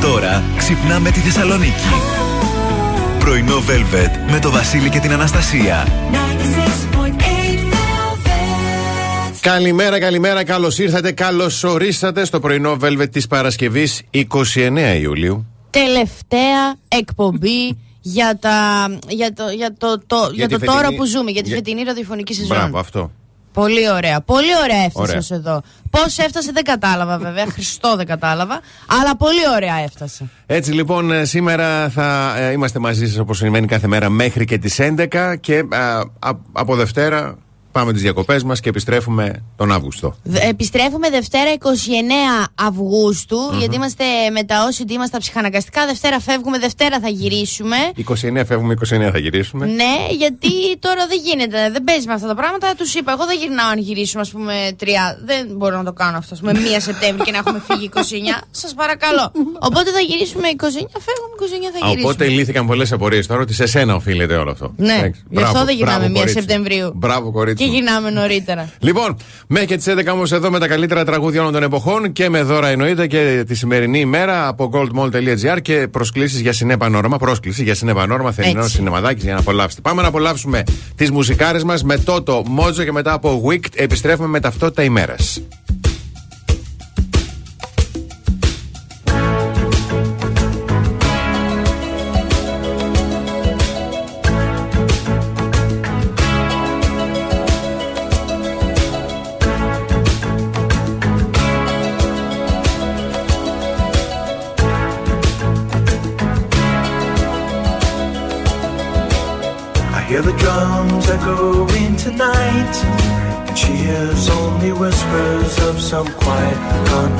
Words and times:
τώρα 0.00 0.42
ξυπνάμε 0.56 1.10
τη 1.10 1.18
Θεσσαλονίκη. 1.18 1.88
Πρωινό 3.18 3.56
Velvet 3.56 4.30
με 4.30 4.38
το 4.38 4.50
Βασίλη 4.50 4.88
και 4.88 4.98
την 4.98 5.12
Αναστασία. 5.12 5.86
Καλημέρα, 9.40 10.00
καλημέρα, 10.00 10.44
καλώς 10.44 10.78
ήρθατε, 10.78 11.12
καλώς 11.12 11.64
ορίσατε 11.64 12.24
στο 12.24 12.40
πρωινό 12.40 12.76
Velvet 12.80 13.10
της 13.10 13.26
Παρασκευής 13.26 14.02
29 14.10 14.98
Ιουλίου. 15.00 15.46
Τελευταία 15.70 16.74
εκπομπή 16.88 17.78
για, 18.00 18.38
τα, 18.40 18.86
για 19.08 19.32
το, 19.32 19.48
για 19.48 19.74
το, 19.78 20.02
το, 20.06 20.30
για, 20.32 20.48
το 20.48 20.58
τώρα 20.58 20.94
που 20.94 21.04
ζούμε, 21.04 21.30
για 21.30 21.42
τη 21.42 21.48
για... 21.48 21.56
φετινή 21.56 21.82
ραδιοφωνική 21.82 22.34
σεζόν. 22.34 22.56
Μπράβο, 22.56 22.78
αυτό. 22.78 23.10
Πολύ 23.54 23.90
ωραία. 23.90 24.20
Πολύ 24.20 24.56
ωραία 24.62 24.84
έφτασες 24.84 25.30
εδώ. 25.30 25.62
Πώς 25.90 26.18
έφτασε 26.18 26.50
δεν 26.52 26.64
κατάλαβα 26.64 27.18
βέβαια. 27.18 27.46
Χριστό 27.46 27.96
δεν 27.96 28.06
κατάλαβα. 28.06 28.60
Αλλά 28.86 29.16
πολύ 29.16 29.48
ωραία 29.54 29.76
έφτασε. 29.84 30.28
Έτσι 30.46 30.72
λοιπόν 30.72 31.12
ε, 31.12 31.24
σήμερα 31.24 31.88
θα 31.88 32.34
ε, 32.38 32.50
είμαστε 32.50 32.78
μαζί 32.78 33.06
σας 33.06 33.18
όπως 33.18 33.36
συμβαίνει 33.36 33.66
κάθε 33.66 33.86
μέρα 33.86 34.08
μέχρι 34.08 34.44
και 34.44 34.58
τις 34.58 34.80
11 34.80 35.34
και 35.40 35.54
ε, 35.54 35.64
από 36.52 36.76
Δευτέρα 36.76 37.38
Πάμε 37.74 37.92
τις 37.92 38.02
διακοπές 38.02 38.42
μας 38.42 38.60
και 38.60 38.68
επιστρέφουμε 38.68 39.42
τον 39.56 39.72
Αύγουστο. 39.72 40.16
Επιστρέφουμε 40.32 41.10
Δευτέρα 41.10 41.50
29 41.52 42.48
αυγουστου 42.54 43.38
γιατί 43.58 43.74
είμαστε 43.74 44.04
με 44.32 44.42
τα 44.42 44.64
όσοι 44.68 44.82
είμαστε 44.88 45.06
στα 45.06 45.18
ψυχαναγκαστικά. 45.18 45.86
Δευτέρα 45.86 46.20
φεύγουμε, 46.20 46.58
Δευτέρα 46.58 47.00
θα 47.00 47.08
γυρίσουμε. 47.08 47.76
29 47.96 48.42
φεύγουμε, 48.46 48.74
29 48.74 49.10
θα 49.12 49.18
γυρίσουμε. 49.18 49.66
Ναι, 49.66 49.94
γιατί 50.10 50.78
τώρα 50.78 51.06
δεν 51.06 51.18
γίνεται. 51.24 51.70
Δεν 51.70 51.84
παίζει 51.84 52.06
με 52.06 52.12
αυτά 52.12 52.26
τα 52.26 52.34
πράγματα. 52.34 52.74
Τους 52.76 52.94
είπα, 52.94 53.12
εγώ 53.12 53.24
δεν 53.26 53.38
γυρνάω 53.38 53.68
αν 53.70 53.78
γυρίσουμε, 53.78 54.20
ας 54.20 54.30
πούμε, 54.30 54.54
τρία. 54.76 55.18
Δεν 55.24 55.46
μπορώ 55.56 55.76
να 55.76 55.84
το 55.84 55.92
κάνω 55.92 56.16
αυτό. 56.16 56.36
Με 56.40 56.52
1 56.52 56.80
Σεπτέμβρη 56.80 57.24
και 57.24 57.30
να 57.30 57.38
έχουμε 57.38 57.62
φύγει 57.68 57.84
29. 57.84 58.42
Σας 58.50 58.74
παρακαλώ. 58.74 59.32
Οπότε 59.58 59.90
θα 59.90 60.00
γυρίσουμε 60.00 60.48
29, 60.48 60.56
φεύγουμε 61.06 61.34
29 61.38 61.70
θα 61.72 61.86
γυρίσουμε. 61.86 62.02
Οπότε 62.02 62.26
λύθηκαν 62.26 62.66
πολλές 62.66 62.92
απορίες 62.92 63.26
τώρα 63.26 63.40
ότι 63.40 63.54
σε 63.54 63.66
σένα 63.66 63.94
οφείλεται 63.94 64.36
όλο 64.36 64.50
αυτό. 64.50 64.72
Ναι, 64.76 65.10
γι' 65.30 65.42
αυτό 65.42 65.64
δεν 65.64 65.76
γυρνάμε 65.76 66.12
1 66.14 66.28
Σεπτεμβρίου. 66.28 66.92
Μπράβο, 66.94 67.30
κορίτσι 67.32 67.63
και 67.64 67.70
γυρνάμε 67.70 68.10
νωρίτερα. 68.10 68.70
Λοιπόν, 68.78 69.16
μέχρι 69.46 69.66
και 69.66 69.76
τις 69.76 69.86
11 69.88 70.12
όμως 70.12 70.32
εδώ 70.32 70.50
με 70.50 70.58
τα 70.58 70.68
καλύτερα 70.68 71.04
τραγούδια 71.04 71.40
όλων 71.40 71.52
των 71.52 71.62
εποχών 71.62 72.12
και 72.12 72.28
με 72.28 72.42
δώρα 72.42 72.68
εννοείται 72.68 73.06
και 73.06 73.44
τη 73.46 73.54
σημερινή 73.54 73.98
ημέρα 73.98 74.48
από 74.48 74.70
goldmall.gr 74.72 75.62
και 75.62 75.88
προσκλήσεις 75.90 76.40
για 76.40 76.52
συνέπανόρμα. 76.52 77.18
Πρόσκληση 77.18 77.62
για 77.62 77.74
συνέπανόρμα, 77.74 78.32
θερινό 78.32 78.68
σινεμαδάκι 78.68 79.20
για 79.24 79.32
να 79.32 79.38
απολαύσετε. 79.38 79.80
Πάμε 79.80 80.02
να 80.02 80.08
απολαύσουμε 80.08 80.62
τις 80.96 81.10
μουσικάρες 81.10 81.64
μας 81.64 81.82
με 81.82 81.98
τότε 81.98 82.42
Μότζο 82.46 82.84
και 82.84 82.92
μετά 82.92 83.12
από 83.12 83.42
Wicked 83.48 83.74
επιστρέφουμε 83.74 84.28
με 84.28 84.40
ταυτότητα 84.40 84.82
ημέρας. 84.82 85.40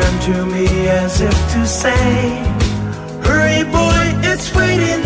Turned 0.00 0.22
to 0.22 0.46
me 0.46 0.66
as 0.88 1.22
if 1.22 1.36
to 1.52 1.66
say, 1.66 2.18
Hurry, 3.26 3.64
boy, 3.64 4.04
it's 4.30 4.54
waiting 4.54 5.05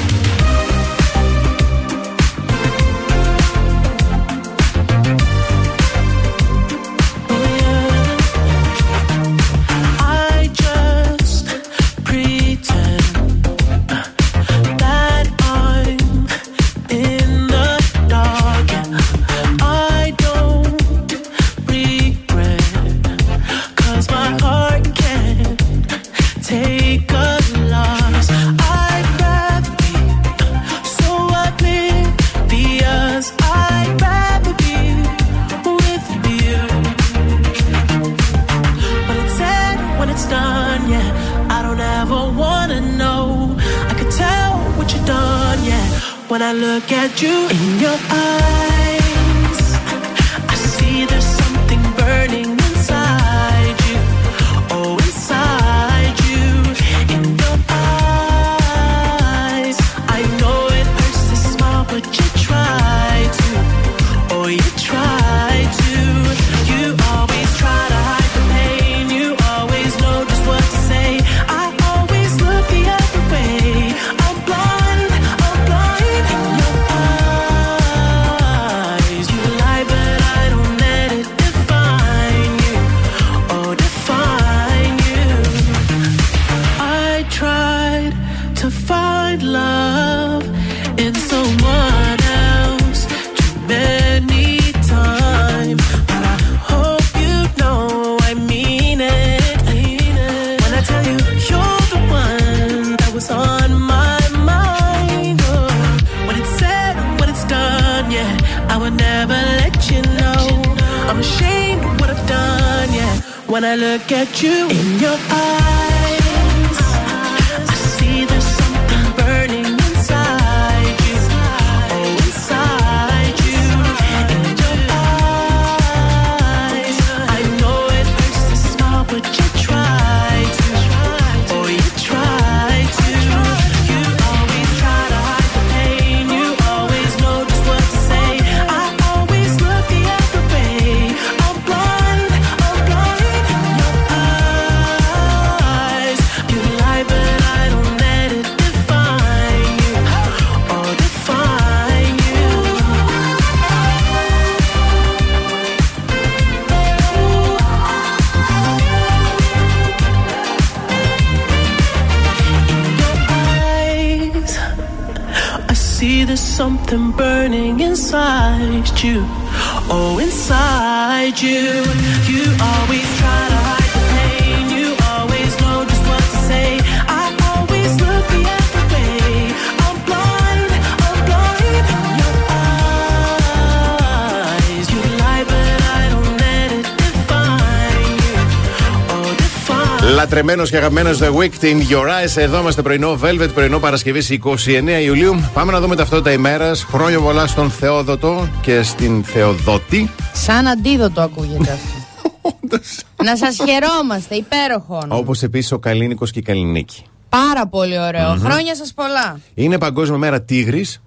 αγαπημένος 190.61 190.69
και 190.69 190.77
αγαπημένος 190.77 191.19
The 191.19 191.39
Week, 191.39 191.59
την 191.59 191.87
Your 191.89 192.07
Eyes. 192.07 192.37
Εδώ 192.41 192.59
είμαστε 192.59 192.81
πρωινό 192.81 193.19
Velvet, 193.23 193.49
πρωινό 193.53 193.79
Παρασκευή 193.79 194.39
29 194.43 195.03
Ιουλίου. 195.03 195.49
Πάμε 195.53 195.71
να 195.71 195.79
δούμε 195.79 195.95
ταυτότητα 195.95 196.31
ημέρας. 196.31 196.83
Χρόνια 196.83 197.19
πολλά 197.19 197.47
στον 197.47 197.69
Θεόδοτο 197.69 198.49
και 198.61 198.81
στην 198.81 199.23
Θεοδότη. 199.23 200.09
Σαν 200.33 200.67
αντίδοτο 200.67 201.21
ακούγεται 201.21 201.71
αυτό. 201.71 202.79
να 203.27 203.37
σας 203.37 203.55
χαιρόμαστε, 203.55 204.35
υπέροχο. 204.35 205.05
Όπως 205.07 205.43
επίσης 205.43 205.71
ο 205.71 205.79
Καλίνικος 205.79 206.31
και 206.31 206.39
η 206.39 206.41
Καλλινίκη. 206.41 207.03
Πάρα 207.29 207.67
πολύ 207.67 207.99
ωραίο. 207.99 208.33
Mm-hmm. 208.33 208.39
Χρόνια 208.39 208.75
σας 208.75 208.93
πολλά. 208.93 209.39
Είναι 209.53 209.77
Παγκόσμια 209.77 210.17
Μέρα 210.17 210.41
Τίγρης. 210.41 211.01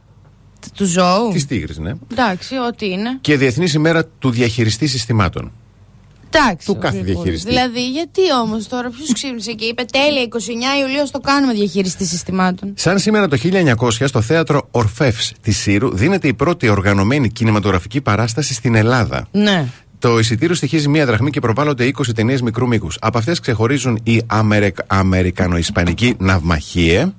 Του 0.75 0.85
ζώου. 0.85 1.31
Της 1.33 1.47
Τίγρης, 1.47 1.79
ναι. 1.79 1.93
Εντάξει, 2.13 2.57
ό,τι 2.57 2.91
είναι. 2.91 3.19
Και 3.21 3.37
Διεθνής 3.37 3.75
ημέρα 3.75 4.05
του 4.05 4.31
διαχειριστή 4.31 4.87
συστημάτων. 4.87 5.53
Εντάξει. 6.35 6.67
Του 6.67 6.75
ο 6.77 6.81
κάθε 6.81 6.99
Γρηγόρης. 6.99 7.15
διαχειριστή. 7.15 7.49
Δηλαδή, 7.49 7.91
γιατί 7.91 8.21
όμως 8.43 8.69
τώρα, 8.69 8.91
ποιος 8.91 9.13
ξύπνησε 9.13 9.53
και 9.53 9.65
είπε 9.65 9.85
τέλεια 9.93 10.23
29 10.23 10.81
Ιουλίου, 10.81 11.01
ας 11.03 11.11
το 11.11 11.21
κάνουμε 11.21 11.53
διαχειριστή 11.53 12.05
συστημάτων. 12.07 12.73
Σαν 12.77 12.99
σήμερα 12.99 13.29
το 13.29 13.37
1900 13.37 14.07
στο 14.07 14.21
θέατρο 14.21 14.69
Ορφεύς 14.71 15.33
της 15.43 15.59
Σύρου 15.59 15.97
δίνεται 15.97 16.29
η 16.29 16.35
πρώτη 16.35 16.69
οργανωμένη 16.69 17.29
κινηματογραφική 17.31 18.01
παράσταση 18.01 18.55
στην 18.55 18.75
Ελλάδα. 18.75 19.27
Ναι. 19.31 19.67
Το 19.99 20.19
εισιτήριο 20.19 20.55
στοιχίζει 20.55 20.89
μία 20.89 21.07
δραχμή 21.07 21.31
και 21.31 21.41
προβάλλονται 21.41 21.85
20 21.85 22.15
ταινίες 22.15 22.43
μικρού 22.43 22.67
μήκους. 22.67 22.97
Από 23.01 23.19
αυτές 23.19 23.41
ξεχωρίζουν 23.41 24.01
η 24.03 24.23
Αμερικ... 24.27 24.77
Αμερικανοϊσπανική 24.87 26.15
Ναυμαχίε 26.19 27.13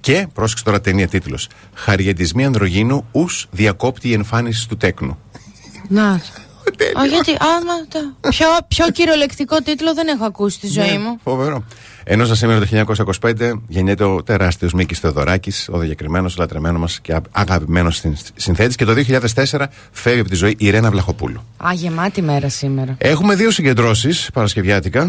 και, 0.00 0.26
πρόσεξε 0.34 0.64
τώρα 0.64 0.80
ταινία 0.80 1.08
τίτλος. 1.08 1.48
Χαριεντισμοί 1.74 2.44
ανδρογίνου 2.44 3.04
ους 3.12 3.46
διακόπτει 3.50 4.08
η 4.08 4.12
εμφάνιση 4.12 4.68
του 4.68 4.76
τέκνου. 4.76 5.18
Να. 5.88 6.20
Α, 7.00 7.06
γιατί, 7.06 7.36
άμα. 7.40 7.86
τα- 7.88 8.28
Πιο, 8.30 8.46
πιο 8.68 8.90
κυριολεκτικό 8.90 9.62
τίτλο 9.62 9.94
δεν 9.94 10.08
έχω 10.08 10.24
ακούσει 10.24 10.56
στη 10.56 10.66
ζωή 10.66 10.98
μου. 10.98 11.18
Φοβερό. 11.24 11.64
Ενώ 12.04 12.24
σαν 12.24 12.36
σήμερα 12.36 12.58
το 12.58 12.66
1925 13.20 13.32
γεννιέται 13.68 14.04
ο 14.04 14.22
τεράστιος 14.22 14.72
Μίκης 14.72 14.98
Θεοδωράκης, 14.98 15.68
ο 15.72 15.78
διακεκριμένος, 15.78 16.36
λατρεμένος 16.36 16.80
μας 16.80 17.00
και 17.00 17.16
αγαπημένος 17.30 18.02
συνθέτης. 18.34 18.76
Και 18.76 18.84
το 18.84 18.92
2004 18.92 19.68
φεύγει 19.92 20.20
από 20.20 20.28
τη 20.28 20.34
ζωή 20.34 20.54
η 20.58 20.70
Ρένα 20.70 20.90
Βλαχοπούλου. 20.90 21.44
Α, 21.56 21.72
γεμάτη 21.72 22.22
μέρα 22.22 22.48
σήμερα. 22.48 22.94
Έχουμε 22.98 23.34
δύο 23.34 23.50
συγκεντρώσεις 23.50 24.30
Παρασκευιάτικα. 24.32 25.08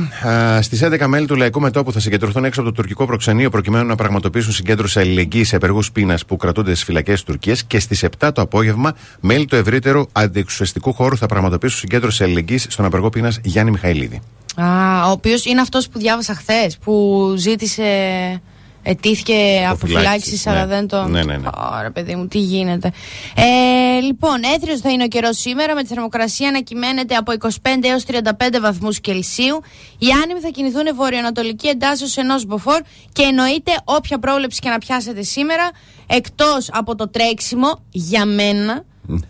Στις 0.62 0.82
11 0.82 1.08
μέλη 1.08 1.28
του 1.28 1.36
Λαϊκού 1.36 1.62
Μετώπου 1.62 1.92
θα 1.92 2.00
συγκεντρωθούν 2.00 2.46
έξω 2.46 2.62
από 2.62 2.70
το 2.70 2.76
τουρκικό 2.76 3.06
προξενείο 3.06 3.50
προκειμένου 3.50 3.88
να 3.88 3.96
πραγματοποιήσουν 3.96 4.52
συγκέντρωση 4.52 5.00
αλληλεγγύης 5.00 5.48
σε 5.48 5.56
απεργού 5.56 5.82
πείνας 5.94 6.26
που 6.26 6.38
κρατούνται 6.38 6.72
στις 6.72 6.84
φυλακές 6.84 7.14
της 7.14 7.24
Τουρκίας. 7.24 7.64
Και 7.64 7.80
στις 7.80 8.04
7 8.04 8.32
το 8.34 8.42
απόγευμα, 8.42 8.96
μέλη 9.20 9.46
του 9.46 9.56
ευρύτερου 9.56 10.06
αντιεξουσιαστικού 10.12 10.94
χώρου 10.94 11.18
θα 11.18 11.26
πραγματοποιήσουν 11.26 11.80
συγκέντρωση 11.80 12.24
αλληλεγγύης 12.24 12.66
στον 12.70 12.86
απεργό 12.86 13.10
πείνας 13.10 13.40
Γιάννη 13.44 13.72
Μιχαηλίδη. 13.72 14.22
Α, 14.56 15.08
ο 15.08 15.12
οποίος 15.12 15.46
είναι 15.46 15.62
αυτός 15.62 15.90
που 15.90 16.00
διάβασα 16.00 16.34
χθες, 16.34 16.78
που 16.78 17.34
ζήτησε. 17.38 18.42
Ετήθηκε 18.86 19.34
Αποφυλάκησης, 19.70 20.48
αποφυλάξει, 20.48 20.50
αλλά 20.50 20.66
ναι. 20.66 20.76
δεν 20.76 20.88
το. 20.88 21.04
Ναι, 21.04 21.24
ναι, 21.24 21.38
ναι. 21.38 21.48
Ωραία, 21.78 21.92
παιδί 21.92 22.16
μου, 22.16 22.28
τι 22.28 22.38
γίνεται. 22.38 22.92
Ε, 23.36 24.00
λοιπόν, 24.00 24.44
έθριος 24.56 24.80
θα 24.80 24.90
είναι 24.90 25.04
ο 25.04 25.08
καιρός 25.08 25.40
σήμερα, 25.40 25.76
με 25.76 25.82
τη 25.82 25.88
θερμοκρασία 25.88 26.52
να 26.52 26.60
κυμαίνεται 26.60 27.16
από 27.16 27.34
25 27.40 27.50
έως 27.82 28.04
35 28.08 28.60
βαθμούς 28.62 29.00
Κελσίου. 29.00 29.62
Οι 29.98 30.08
άνεμοι 30.24 30.40
θα 30.40 30.50
κινηθούν 30.50 30.96
βορειοανατολική 30.96 31.68
εντάσσεως 31.68 32.18
ενός 32.18 32.46
μποφόρ 32.46 32.82
και 33.14 33.24
εννοείται 33.24 33.72
όποια 33.84 34.20
πρόβλεψη 34.20 34.60
και 34.60 34.70
να 34.70 34.78
πιάσετε 34.78 35.22
σήμερα, 35.22 35.70
εκτός 36.08 36.70
από 36.72 36.96
το 36.96 37.10
τρέξιμο, 37.10 37.84
για 37.92 38.26
μένα, 38.26 38.84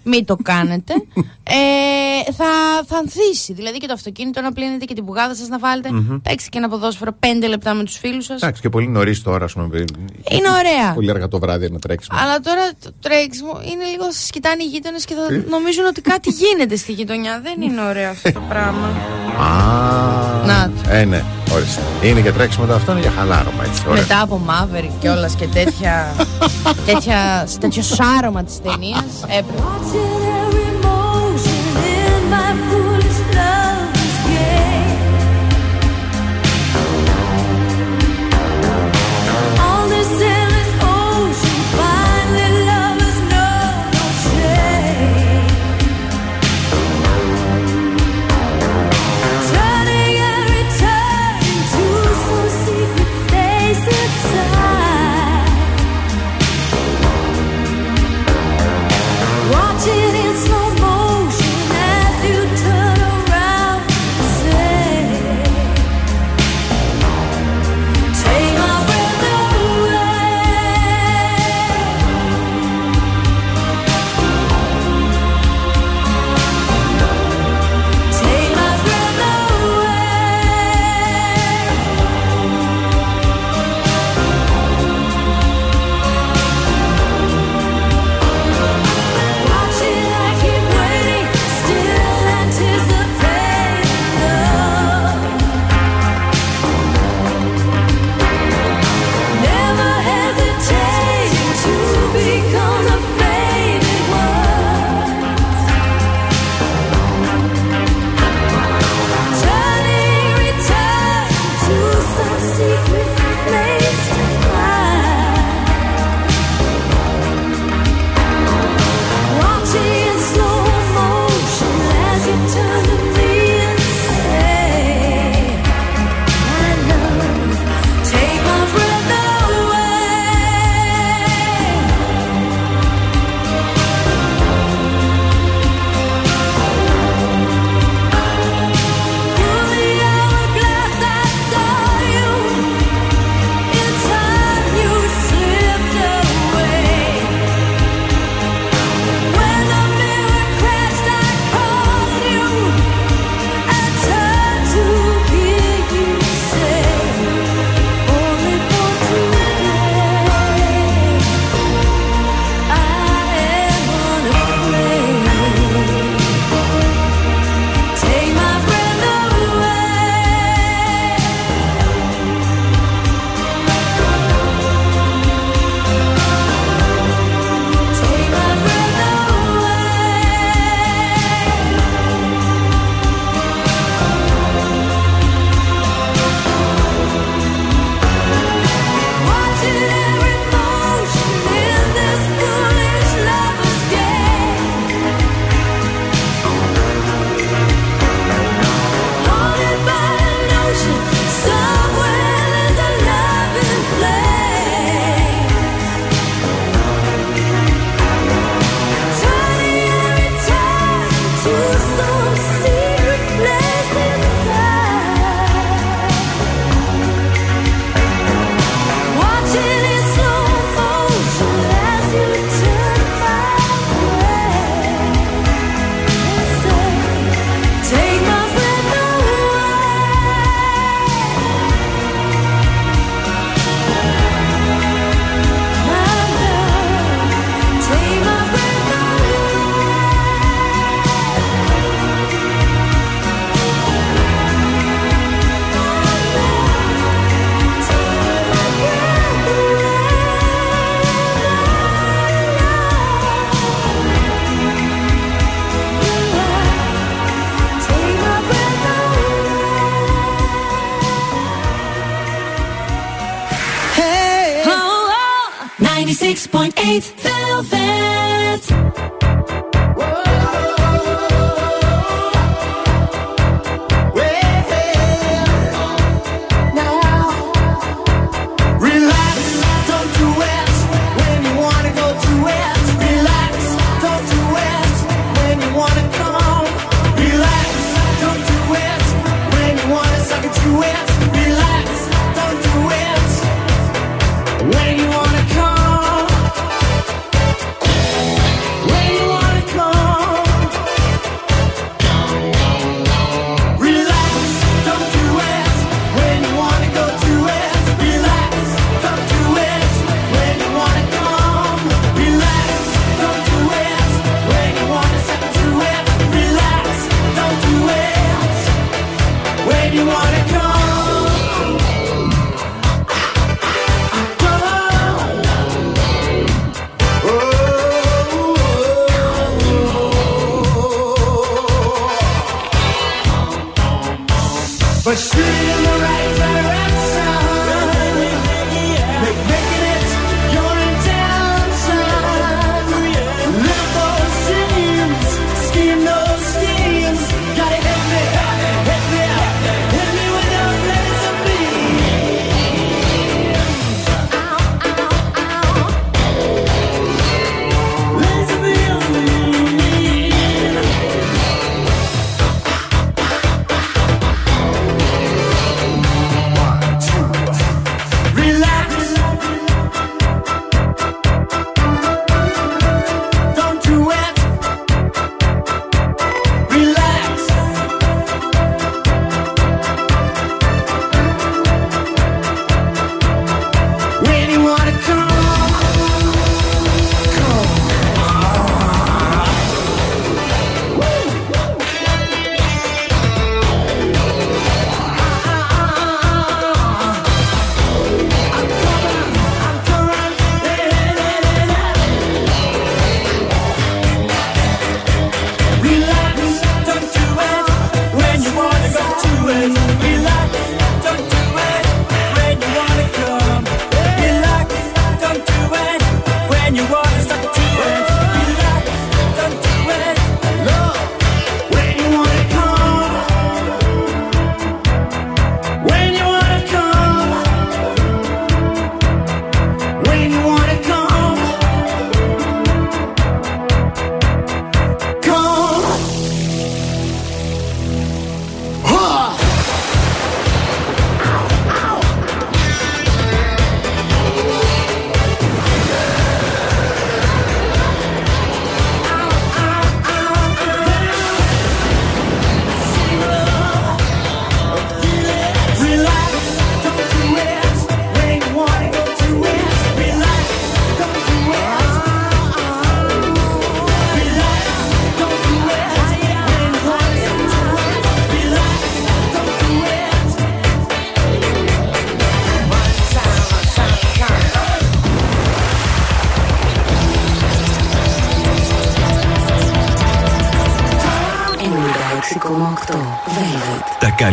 μην 0.04 0.26
το 0.26 0.36
κάνετε. 0.44 0.94
ε, 1.44 2.32
θα, 2.34 2.46
θα 2.88 2.98
ανθίσει. 2.98 3.54
Δηλαδή 3.54 3.78
και 3.78 3.88
το 3.88 3.94
αυτοκίνητο 3.94 4.42
να 4.42 4.52
πλύνετε 4.52 4.86
και 4.86 4.94
την 4.94 5.06
πουγάδα 5.06 5.36
σας 5.36 5.48
να 5.48 5.60
βάλετε. 5.60 5.90
Παίξτε 6.24 6.50
και 6.50 6.58
ένα 6.58 6.70
ποδόσφαιρο 6.70 7.12
5 7.20 7.26
λεπτά 7.50 7.74
με 7.74 7.84
τους 7.84 7.98
φίλους 7.98 8.26
σας. 8.26 8.42
Εντάξει, 8.42 8.62
και 8.62 8.70
πολύ 8.70 8.88
νωρίς 8.88 9.22
τώρα, 9.22 9.46
ας 9.46 9.54
πούμε. 9.54 9.78
Είναι 10.32 10.50
ωραία. 10.60 10.94
Πολύ 10.94 11.10
αργά 11.10 11.28
το 11.28 11.40
βράδυ 11.40 11.70
να 11.72 11.80
τρέξουμε. 11.80 12.20
Αλλά 12.22 12.40
τώρα 12.40 12.62
το 12.84 12.92
τρέξιμο 13.02 13.52
είναι 13.64 13.84
λίγο 13.92 14.04
σα 14.12 14.30
κοιτάνε 14.30 14.64
οι 14.64 14.66
γείτονες 14.68 15.06
και 15.06 15.14
θα 15.14 15.50
νομίζουν 15.50 15.86
ότι 15.86 16.02
κάτι 16.02 16.30
γίνεται 16.30 16.76
στη 16.76 16.92
γειτονιά. 16.92 17.42
Δεν 17.44 17.62
είναι 17.62 17.82
ωραίο 17.82 18.10
αυτό 18.10 18.32
το 18.32 18.42
πράγμα. 18.50 18.88
Α, 19.40 20.46
Να 20.46 20.70
το. 20.84 20.90
Ε, 20.90 21.06
ναι, 21.06 21.24
ορίστε. 21.54 21.82
Είναι 22.04 22.20
για 22.20 22.34
τρέξιμο 22.34 22.66
το 22.66 22.74
αυτό, 22.74 22.92
είναι 22.92 23.02
για 23.02 23.12
χαλάρωμα 23.12 23.64
έτσι. 23.64 23.84
Ωραία. 23.90 24.02
Μετά 24.02 24.22
από 24.22 24.42
Maverick 24.48 24.92
κιόλας 25.00 25.36
και 25.36 25.48
τέτοια, 25.48 26.16
τέτοια, 26.86 27.48
τέτοιο 27.60 27.82
σάρωμα 27.82 28.44
της 28.44 28.62
ταινίας 28.62 29.06
έπρεπε. 29.22 29.63
Watching 29.64 30.24
every 30.24 30.53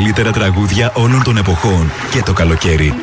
καλύτερα 0.03 0.31
τραγούδια 0.31 0.93
όλων 0.95 1.23
των 1.23 1.37
εποχών 1.37 1.91
και 2.11 2.23
το 2.23 2.33
καλοκαίρι. 2.33 2.95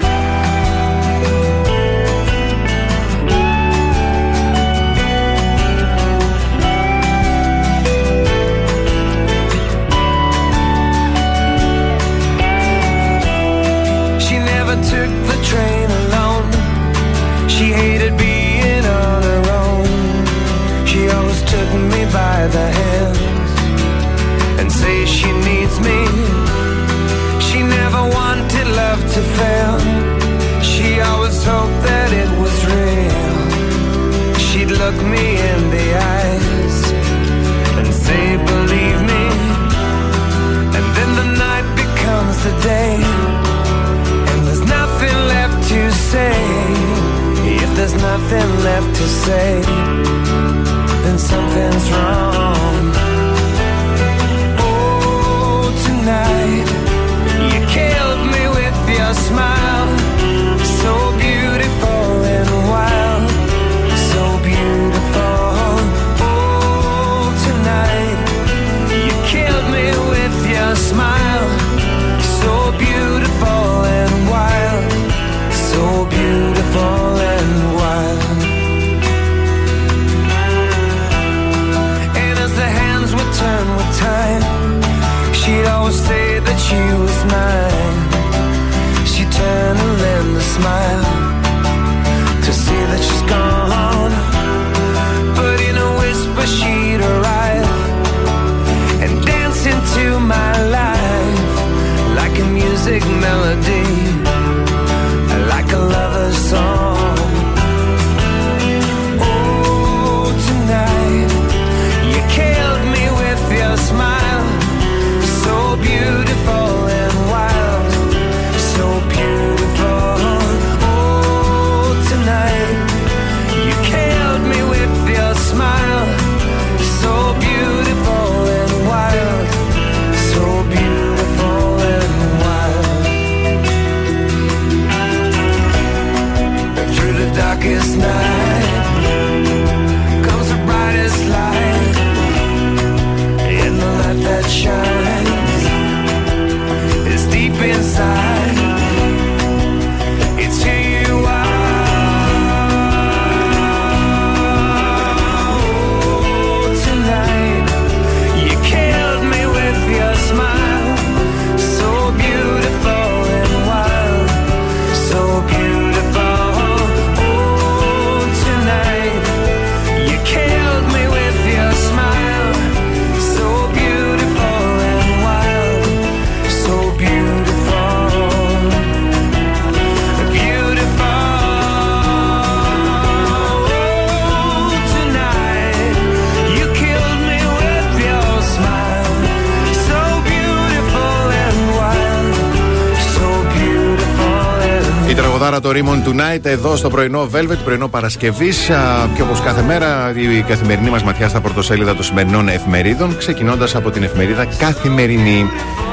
Το 195.68 195.74
Raymond 195.76 196.08
Tonight 196.08 196.46
εδώ 196.46 196.76
στο 196.76 196.90
πρωινό 196.90 197.30
Velvet, 197.34 197.58
πρωινό 197.64 197.88
Παρασκευής. 197.88 198.70
Και 199.16 199.22
όπως 199.22 199.42
κάθε 199.42 199.62
μέρα, 199.62 200.14
η 200.18 200.42
καθημερινή 200.42 200.90
μας 200.90 201.04
ματιά 201.04 201.28
στα 201.30 201.42
πρωτοσέλιδα 201.42 201.96
των 201.96 202.04
σημερινών 202.04 202.48
εφημερίδων, 202.48 203.18
ξεκινώντας 203.18 203.76
από 203.76 203.90
την 203.90 204.04
εφημερίδα 204.04 204.46
Καθημερινή. 204.46 205.46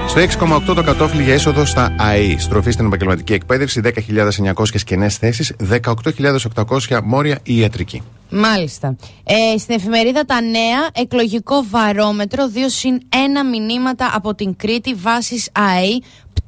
Στο 0.09 0.21
6,8 0.21 0.75
το 0.75 0.83
κατόφλι 0.83 1.23
για 1.23 1.35
έσοδο 1.35 1.65
στα 1.65 1.95
ΑΕΗ. 1.99 2.37
Στροφή 2.39 2.71
στην 2.71 2.87
επαγγελματική 2.87 3.33
εκπαίδευση, 3.33 3.81
10.900 3.85 4.83
κενέ 4.85 5.09
θέσεις, 5.09 5.53
18.800 5.71 7.01
μόρια 7.05 7.39
η 7.43 7.59
ιατρική. 7.59 8.03
Μάλιστα. 8.31 8.97
Ε, 9.25 9.59
στην 9.59 9.75
εφημερίδα 9.75 10.25
Τα 10.25 10.41
Νέα, 10.41 10.89
εκλογικό 10.93 11.65
βαρόμετρο, 11.71 12.51
2 12.55 12.59
συν 12.67 13.01
1 13.11 13.15
μηνύματα 13.51 14.11
από 14.15 14.35
την 14.35 14.57
Κρήτη, 14.57 14.95
βάσει 14.95 15.45
ΑΕΗ, 15.53 16.03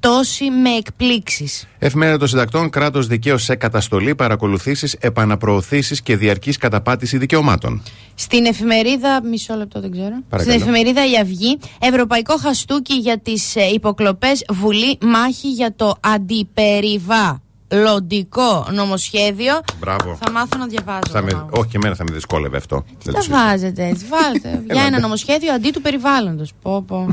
πτώση 0.06 0.50
με 0.50 0.70
εκπλήξεις. 0.70 1.66
Εφημερίδα 1.78 2.18
των 2.18 2.28
Συντακτών, 2.28 2.70
κράτος 2.70 3.06
δικαίω 3.06 3.38
σε 3.38 3.54
καταστολή, 3.54 4.14
παρακολουθήσεις, 4.14 4.96
επαναπροωθήσεις 5.00 6.02
και 6.02 6.16
διαρκής 6.16 6.56
καταπάτηση 6.56 7.18
δικαιωμάτων. 7.18 7.82
Στην 8.14 8.46
εφημερίδα. 8.46 9.22
Μισό 9.24 9.54
λεπτό, 9.54 9.80
δεν 9.80 9.90
ξέρω. 9.90 10.14
Παρακαλώ. 10.28 10.56
Στην 10.58 10.62
εφημερίδα 10.62 11.10
Η 11.10 11.16
Αυγή, 11.20 11.58
Ευρωπαϊκό 11.78 12.36
χαστούκι 12.36 12.94
για 12.94 13.18
τις 13.18 13.56
ε, 13.56 13.64
υποκλοπές, 13.72 14.44
Βουλή, 14.50 14.98
μάχη 15.02 15.50
για 15.52 15.74
το 15.76 15.94
αντιπεριβαλλοντικό 16.00 18.66
νομοσχέδιο. 18.72 19.60
Μπράβο. 19.80 20.18
Θα 20.24 20.30
μάθω 20.30 20.58
να 20.58 20.66
διαβάζω. 20.66 21.00
Θα 21.10 21.22
με, 21.22 21.32
μάλλον. 21.32 21.48
όχι 21.52 21.68
και 21.68 21.76
εμένα 21.76 21.94
θα 21.94 22.04
με 22.04 22.10
δυσκόλευε 22.14 22.56
αυτό. 22.56 22.84
Τι 22.88 22.94
Δεν 23.02 23.12
τα 23.12 23.18
το 23.18 23.24
συζητώ. 23.24 23.42
βάζετε 23.42 23.86
έτσι, 23.86 24.06
βάλτε. 24.06 24.62
για 24.74 24.82
ένα 24.84 25.00
νομοσχέδιο 25.00 25.52
αντί 25.52 25.70
του 25.70 25.80
περιβάλλοντος. 25.80 26.52
Πω, 26.62 26.82
πω. 26.82 27.06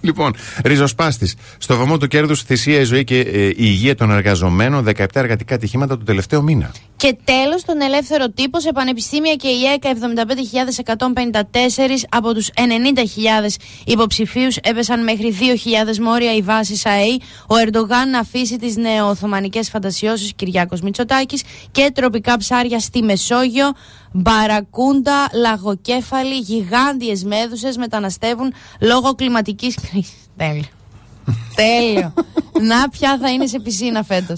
Λοιπόν, 0.00 0.34
ριζοσπάστης. 0.64 1.34
Στο 1.58 1.76
βωμό 1.76 1.98
του 1.98 2.08
κέρδους 2.08 2.42
θυσία 2.42 2.80
η 2.80 2.84
ζωή 2.84 3.04
και 3.04 3.20
ε, 3.20 3.46
η 3.46 3.54
υγεία 3.56 3.94
των 3.94 4.10
εργαζομένων, 4.10 4.86
17 4.96 5.04
εργατικά 5.12 5.54
ατυχήματα 5.54 5.98
το 5.98 6.04
τελευταίο 6.04 6.42
μήνα. 6.42 6.70
Και 7.00 7.16
τέλος, 7.24 7.64
τον 7.64 7.80
ελεύθερο 7.80 8.30
τύπο 8.30 8.60
σε 8.60 8.72
πανεπιστήμια 8.72 9.34
και 9.34 9.48
η 9.48 9.64
ΕΚΑ 9.64 9.90
75.154 9.90 12.04
από 12.08 12.34
τους 12.34 12.48
90.000 12.56 12.62
υποψηφίους 13.84 14.56
έπεσαν 14.56 15.02
μέχρι 15.02 15.36
2.000 15.40 15.98
μόρια 15.98 16.34
οι 16.34 16.42
βάσει 16.42 16.80
ΑΕΗ. 16.84 17.20
Ο 17.46 17.56
Ερντογάν 17.56 18.10
να 18.10 18.18
αφήσει 18.18 18.56
τις 18.56 18.76
νεοοθωμανικές 18.76 19.68
φαντασιώσεις 19.68 20.32
Κυριάκος 20.36 20.80
Μητσοτάκης 20.80 21.42
και 21.70 21.90
τροπικά 21.94 22.36
ψάρια 22.36 22.80
στη 22.80 23.02
Μεσόγειο. 23.02 23.72
Μπαρακούντα, 24.12 25.28
λαγοκέφαλοι, 25.32 26.38
γιγάντιες 26.38 27.24
μέδουσες 27.24 27.76
μεταναστεύουν 27.76 28.52
λόγω 28.80 29.14
κλιματικής 29.14 29.76
κρίσης. 29.90 30.30
Τέλειο. 30.36 30.64
Τέλειο. 31.56 32.12
Να 32.60 32.88
πια 32.88 33.18
θα 33.20 33.30
είναι 33.30 33.46
σε 33.46 33.60
πισίνα 33.60 34.02
φέτος. 34.02 34.36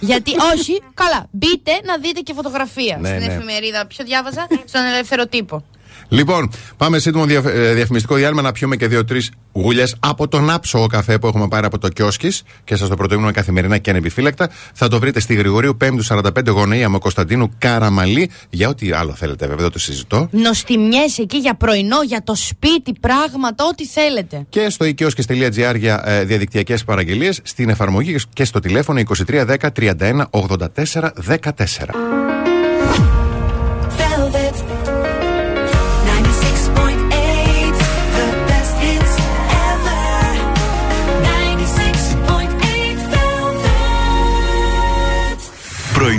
Γιατί 0.00 0.30
όχι, 0.54 0.82
καλά. 0.94 1.26
Μπείτε 1.30 1.72
να 1.84 1.98
δείτε 1.98 2.20
και 2.20 2.32
φωτογραφία 2.34 2.96
Ναι, 3.00 3.08
στην 3.08 3.20
ναι. 3.20 3.34
εφημερίδα. 3.34 3.86
Ποιο 3.86 4.04
διάβαζα, 4.04 4.46
στον 4.64 4.84
ελεύθερο 4.84 5.26
τύπο. 5.26 5.64
Λοιπόν, 6.08 6.50
πάμε 6.76 6.98
σύντομο 6.98 7.24
δια, 7.24 7.42
ε, 7.46 7.74
διαφημιστικό 7.74 8.14
διάλειμμα 8.14 8.42
να 8.42 8.52
πιούμε 8.52 8.76
και 8.76 8.86
δύο-τρεις 8.86 9.30
γουλιές 9.52 9.96
από 10.00 10.28
τον 10.28 10.50
άψογο 10.50 10.86
καφέ 10.86 11.18
που 11.18 11.26
έχουμε 11.26 11.48
πάρει 11.48 11.66
από 11.66 11.78
το 11.78 11.88
Κιόσκη 11.88 12.32
και 12.64 12.76
σας 12.76 12.88
το 12.88 12.96
προτείνουμε 12.96 13.30
καθημερινά 13.30 13.78
και 13.78 13.90
ανεπιφύλακτα. 13.90 14.50
Θα 14.72 14.88
το 14.88 14.98
βρείτε 14.98 15.20
στη 15.20 15.34
Γρηγορίου 15.34 15.76
5ου 15.84 16.02
45 16.08 16.48
γωνία 16.48 16.88
με 16.88 16.98
Κωνσταντίνου 16.98 17.50
Καραμαλή. 17.58 18.30
Για 18.50 18.68
ό,τι 18.68 18.92
άλλο 18.92 19.12
θέλετε, 19.12 19.46
βέβαια, 19.46 19.62
δεν 19.62 19.72
το 19.72 19.78
συζητώ. 19.78 20.28
Νοστιμιές 20.30 21.18
εκεί 21.18 21.36
για 21.36 21.54
πρωινό, 21.54 22.02
για 22.02 22.22
το 22.24 22.34
σπίτι, 22.34 22.92
πράγματα, 23.00 23.64
ό,τι 23.70 23.86
θέλετε. 23.86 24.46
Και 24.48 24.70
στο 24.70 24.84
οικειοσκis.gr 24.84 25.74
για 25.76 26.02
ε, 26.04 26.24
διαδικτυακές 26.24 26.84
παραγγελίες, 26.84 27.40
στην 27.42 27.68
εφαρμογή 27.68 28.16
και 28.32 28.44
στο 28.44 28.60
τηλέφωνο 28.60 29.00
2310 29.26 29.56
31 29.76 30.24
84 30.30 31.10
14. 31.26 32.25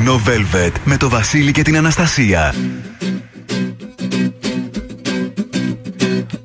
Πρωινό 0.08 0.24
Velvet 0.26 0.72
με 0.84 0.98
το 0.98 1.10
Βασίλη 1.10 1.52
και 1.52 1.62
την 1.62 1.78
Αναστασία. 1.78 2.54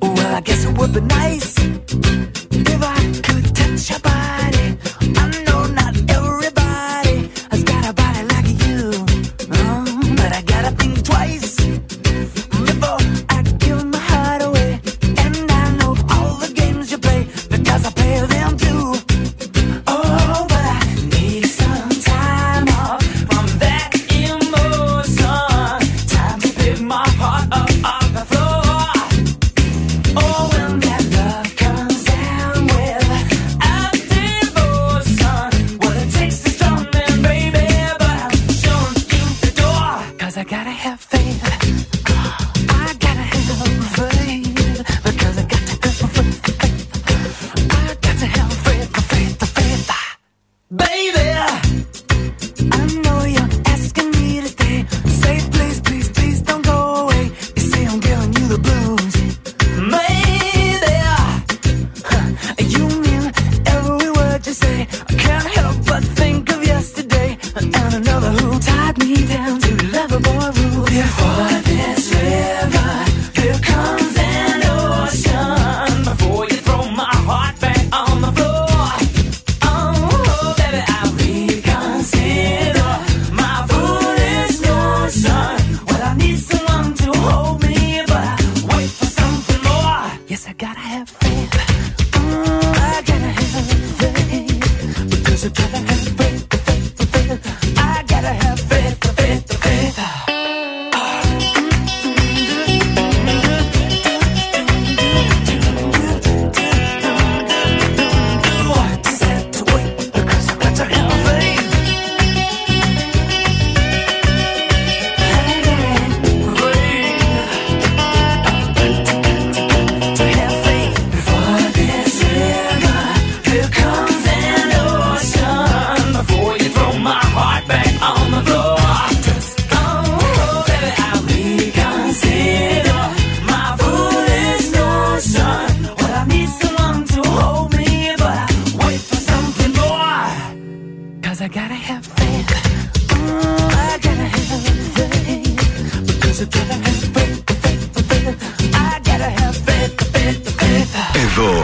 Well, 0.00 0.34
I 0.34 0.40
guess 0.40 0.64
it 0.64 0.78
would 0.78 0.92
be 0.92 1.00
nice 1.00 1.52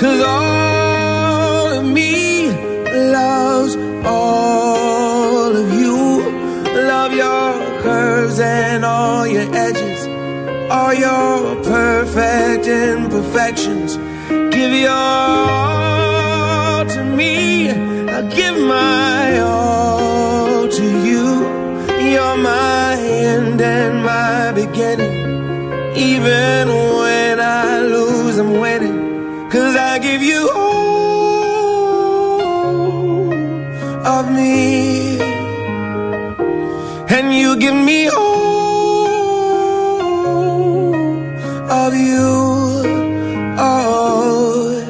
Cause 0.00 0.22
all 0.22 1.78
of 1.78 1.84
me 1.84 2.50
loves 2.90 3.76
all 4.06 5.54
of 5.54 5.74
you. 5.78 6.22
Love 6.72 7.12
your 7.12 7.82
curves 7.82 8.40
and 8.40 8.82
all 8.86 9.26
your 9.26 9.54
edges, 9.54 10.06
all 10.70 10.94
your 10.94 11.62
perfect 11.64 12.66
imperfections. 12.66 13.98
Give 14.54 14.72
your 14.72 14.90
all 14.90 16.86
to 16.86 17.04
me. 17.04 17.68
I 17.68 18.22
give 18.22 18.56
my 18.56 19.38
all 19.40 20.66
to 20.66 20.84
you. 21.06 21.42
You're 22.10 22.38
my 22.38 22.96
end 22.98 23.60
and 23.60 24.02
my 24.02 24.50
beginning. 24.52 25.94
Even 25.94 26.70
give 37.60 37.74
me 37.74 38.08
all 38.08 39.50
of 41.70 41.94
you. 41.94 42.30
Oh. 43.58 44.82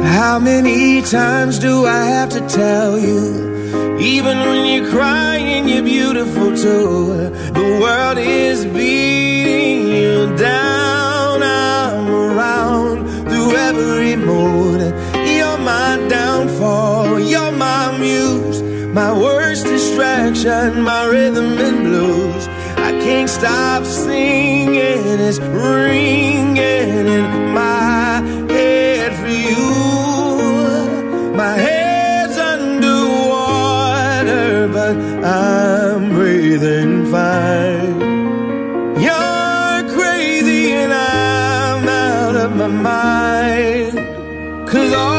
How 0.00 0.38
many 0.38 1.02
times 1.02 1.58
do 1.58 1.86
I 1.86 2.04
have 2.04 2.30
to 2.30 2.40
tell 2.48 2.98
you? 2.98 3.98
Even 3.98 4.38
when 4.38 4.64
you're 4.70 4.90
crying, 4.90 5.68
you're 5.68 5.82
beautiful 5.82 6.56
too. 6.56 7.30
The 7.58 7.68
world 7.82 8.18
is 8.18 8.64
beating 8.66 9.88
you 9.88 10.36
down. 10.36 11.42
I'm 11.42 12.08
around 12.08 13.08
through 13.28 13.56
every 13.56 14.14
mood. 14.14 14.80
You're 15.36 15.58
my 15.58 16.06
downfall. 16.08 17.18
You're 17.18 17.52
my 17.52 17.98
muse. 17.98 18.62
My 18.94 19.12
worst 19.12 19.35
distraction, 20.36 20.82
my 20.82 21.06
rhythm 21.06 21.58
and 21.58 21.84
blues. 21.84 22.48
I 22.76 22.92
can't 23.00 23.28
stop 23.28 23.84
singing. 23.84 25.20
It's 25.28 25.38
ringing 25.38 26.56
in 26.58 27.54
my 27.54 28.22
head 28.50 29.12
for 29.20 29.28
you. 29.28 29.74
My 31.36 31.56
head's 31.56 32.38
underwater, 32.38 33.08
but 34.68 34.96
I'm 35.24 36.10
breathing 36.10 37.06
fine. 37.10 38.00
You're 39.00 39.84
crazy 39.94 40.72
and 40.72 40.92
I'm 40.92 41.88
out 41.88 42.36
of 42.36 42.54
my 42.56 42.68
mind. 42.68 43.98
Cause 44.68 44.92
all 44.92 45.15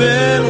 viver 0.00 0.49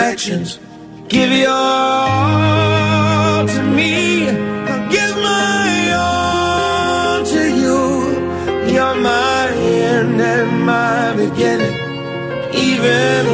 imperfections. 0.00 0.58
Give 1.08 1.30
your 1.30 1.50
all 1.50 3.46
to 3.46 3.62
me. 3.62 4.28
I'll 4.28 4.90
give 4.90 5.16
my 5.16 5.92
all 5.96 7.24
to 7.24 7.42
you. 7.62 8.72
You're 8.72 8.94
my 8.94 9.48
end 9.52 10.20
and 10.20 10.62
my 10.64 11.14
beginning. 11.16 11.76
Even 12.54 13.29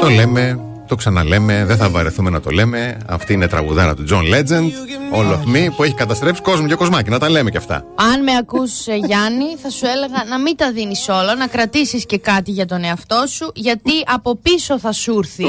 Το 0.00 0.08
λέμε, 0.10 0.60
το 0.86 0.94
ξαναλέμε, 0.94 1.64
δεν 1.64 1.76
θα 1.76 1.88
βαρεθούμε 1.90 2.30
να 2.30 2.40
το 2.40 2.50
λέμε. 2.50 2.96
Αυτή 3.06 3.32
είναι 3.32 3.46
τραγουδάρα 3.48 3.94
του 3.94 4.04
John 4.10 4.34
Legend, 4.34 4.70
All 5.14 5.32
of 5.32 5.54
Me, 5.54 5.72
που 5.76 5.82
έχει 5.82 5.94
καταστρέψει 5.94 6.42
κόσμο 6.42 6.66
και 6.66 6.74
κοσμάκι. 6.74 7.10
Να 7.10 7.18
τα 7.18 7.28
λέμε 7.28 7.50
και 7.50 7.56
αυτά. 7.56 7.84
Αν 7.94 8.22
με 8.22 8.36
ακούς 8.36 8.86
ε, 8.86 8.94
Γιάννη 8.94 9.56
θα 9.62 9.70
σου 9.70 9.86
έλεγα 9.86 10.24
να 10.28 10.38
μην 10.38 10.56
τα 10.56 10.72
δίνεις 10.72 11.08
όλα 11.08 11.34
Να 11.34 11.46
κρατήσεις 11.46 12.06
και 12.06 12.18
κάτι 12.18 12.50
για 12.50 12.66
τον 12.66 12.84
εαυτό 12.84 13.24
σου 13.26 13.52
Γιατί 13.54 13.92
από 14.06 14.36
πίσω 14.36 14.78
θα 14.78 14.92
σου 14.92 15.18
έρθει 15.18 15.44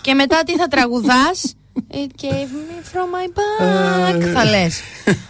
Και 0.00 0.14
μετά 0.14 0.42
τι 0.46 0.56
θα 0.56 0.68
τραγουδάς; 0.68 1.54
It 1.90 2.10
gave 2.22 2.50
me 2.68 2.78
from 2.92 3.08
my 3.16 3.26
back. 3.38 4.20
Θα 4.34 4.44
λες. 4.44 4.80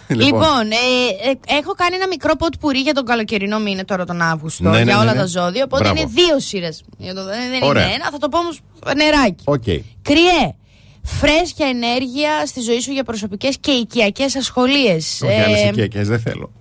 Λοιπόν. 0.07 0.25
Λοιπόν, 0.25 0.71
ε, 0.71 1.29
ε, 1.29 1.57
έχω 1.57 1.73
κάνει 1.73 1.95
ένα 1.95 2.07
μικρό 2.07 2.35
ποτ 2.35 2.53
πουρί 2.59 2.79
για 2.79 2.93
τον 2.93 3.05
καλοκαιρινό 3.05 3.59
μήνα 3.59 3.85
τώρα 3.85 4.05
τον 4.05 4.21
Αύγουστο. 4.21 4.63
Ναι, 4.63 4.69
ναι, 4.69 4.83
για 4.83 4.93
ναι, 4.95 5.01
όλα 5.01 5.13
ναι. 5.13 5.19
τα 5.19 5.25
ζώδια. 5.25 5.63
Οπότε 5.63 5.83
Μπράβο. 5.83 6.01
είναι 6.01 6.09
δύο 6.13 6.39
σειρέ. 6.39 6.69
Δεν 6.97 7.17
Ωραία. 7.63 7.83
είναι 7.83 7.93
ένα. 7.93 8.09
Θα 8.11 8.17
το 8.17 8.29
πω 8.29 8.37
όμως 8.37 8.59
νεράκι. 8.95 9.43
Οκ. 9.43 9.63
Κριέ. 10.01 10.55
Φρέσκια 11.03 11.67
ενέργεια 11.67 12.45
στη 12.45 12.61
ζωή 12.61 12.79
σου 12.79 12.91
για 12.91 13.03
προσωπικές 13.03 13.57
και 13.59 13.71
οικιακές 13.71 14.35
ασχολίες. 14.35 15.21
Όχι 15.23 15.39
άλλες 15.39 15.63
οικιακές, 15.63 16.07
δεν 16.07 16.19
θέλω. 16.19 16.51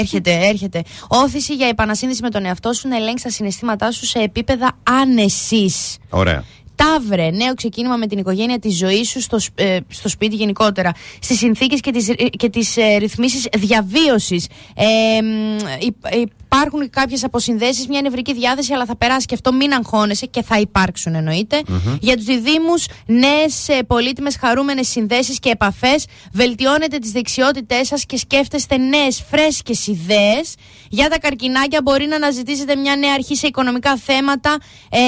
έρχεται, 0.00 0.46
έρχεται. 0.46 0.82
Ώθηση 1.08 1.54
για 1.54 1.68
επανασύνδεση 1.68 2.22
με 2.22 2.30
τον 2.30 2.44
εαυτό 2.44 2.72
σου 2.72 2.88
να 2.88 2.96
ελέγξεις 2.96 3.22
τα 3.22 3.30
συναισθήματά 3.30 3.90
σου 3.90 4.06
σε 4.06 4.18
επίπεδα 4.18 4.78
άνεσης. 4.82 5.96
Ωραία. 6.08 6.44
Ταύρε, 6.76 7.30
νέο 7.30 7.54
ξεκίνημα 7.54 7.96
με 7.96 8.06
την 8.06 8.18
οικογένεια, 8.18 8.58
τη 8.58 8.76
ζωή 8.76 9.08
σου 9.08 9.20
στο, 9.20 9.38
σ- 9.38 9.60
ε, 9.60 9.78
στο 9.88 10.08
σπίτι 10.08 10.34
γενικότερα. 10.36 10.92
Στις 11.20 11.38
συνθήκες 11.38 11.80
και 11.80 11.90
τις 11.90 12.10
και 12.30 12.48
τις, 12.48 12.76
ε, 12.76 12.96
ρυθμίσεις 12.96 13.46
διαβίωσης. 13.56 14.46
Ε, 14.74 14.84
μ, 15.22 15.56
υ- 15.86 16.45
υπάρχουν 16.56 16.90
κάποιες 16.90 17.24
αποσυνδέσεις, 17.24 17.88
μια 17.88 18.00
νευρική 18.00 18.34
διάθεση, 18.34 18.72
αλλά 18.72 18.84
θα 18.84 18.96
περάσει 18.96 19.26
και 19.26 19.34
αυτό. 19.34 19.52
Μην 19.52 19.72
αγχώνεσαι 19.72 20.26
και 20.26 20.42
θα 20.42 20.58
υπάρξουν 20.58 21.14
εννοείται. 21.14 21.62
Για 22.00 22.16
τους 22.16 22.24
διδήμου, 22.24 22.74
νέες 23.06 23.66
πολύτιμες 23.86 24.36
χαρούμενες 24.36 24.88
συνδέσεις 24.88 25.38
και 25.38 25.50
επαφές. 25.50 26.04
Βελτιώνετε 26.32 26.98
τις 26.98 27.10
δεξιότητές 27.10 27.86
σας 27.86 28.06
και 28.06 28.16
σκέφτεστε 28.16 28.76
νέες 28.76 29.24
φρέσκες 29.30 29.86
ιδέες. 29.86 30.54
Για 30.88 31.08
τα 31.08 31.18
καρκινάκια, 31.18 31.80
μπορεί 31.82 32.06
να 32.06 32.16
αναζητήσετε 32.16 32.76
μια 32.76 32.96
νέα 32.96 33.12
αρχή 33.12 33.36
σε 33.36 33.46
οικονομικά 33.46 33.96
θέματα. 33.96 34.56
Ε, 34.90 34.98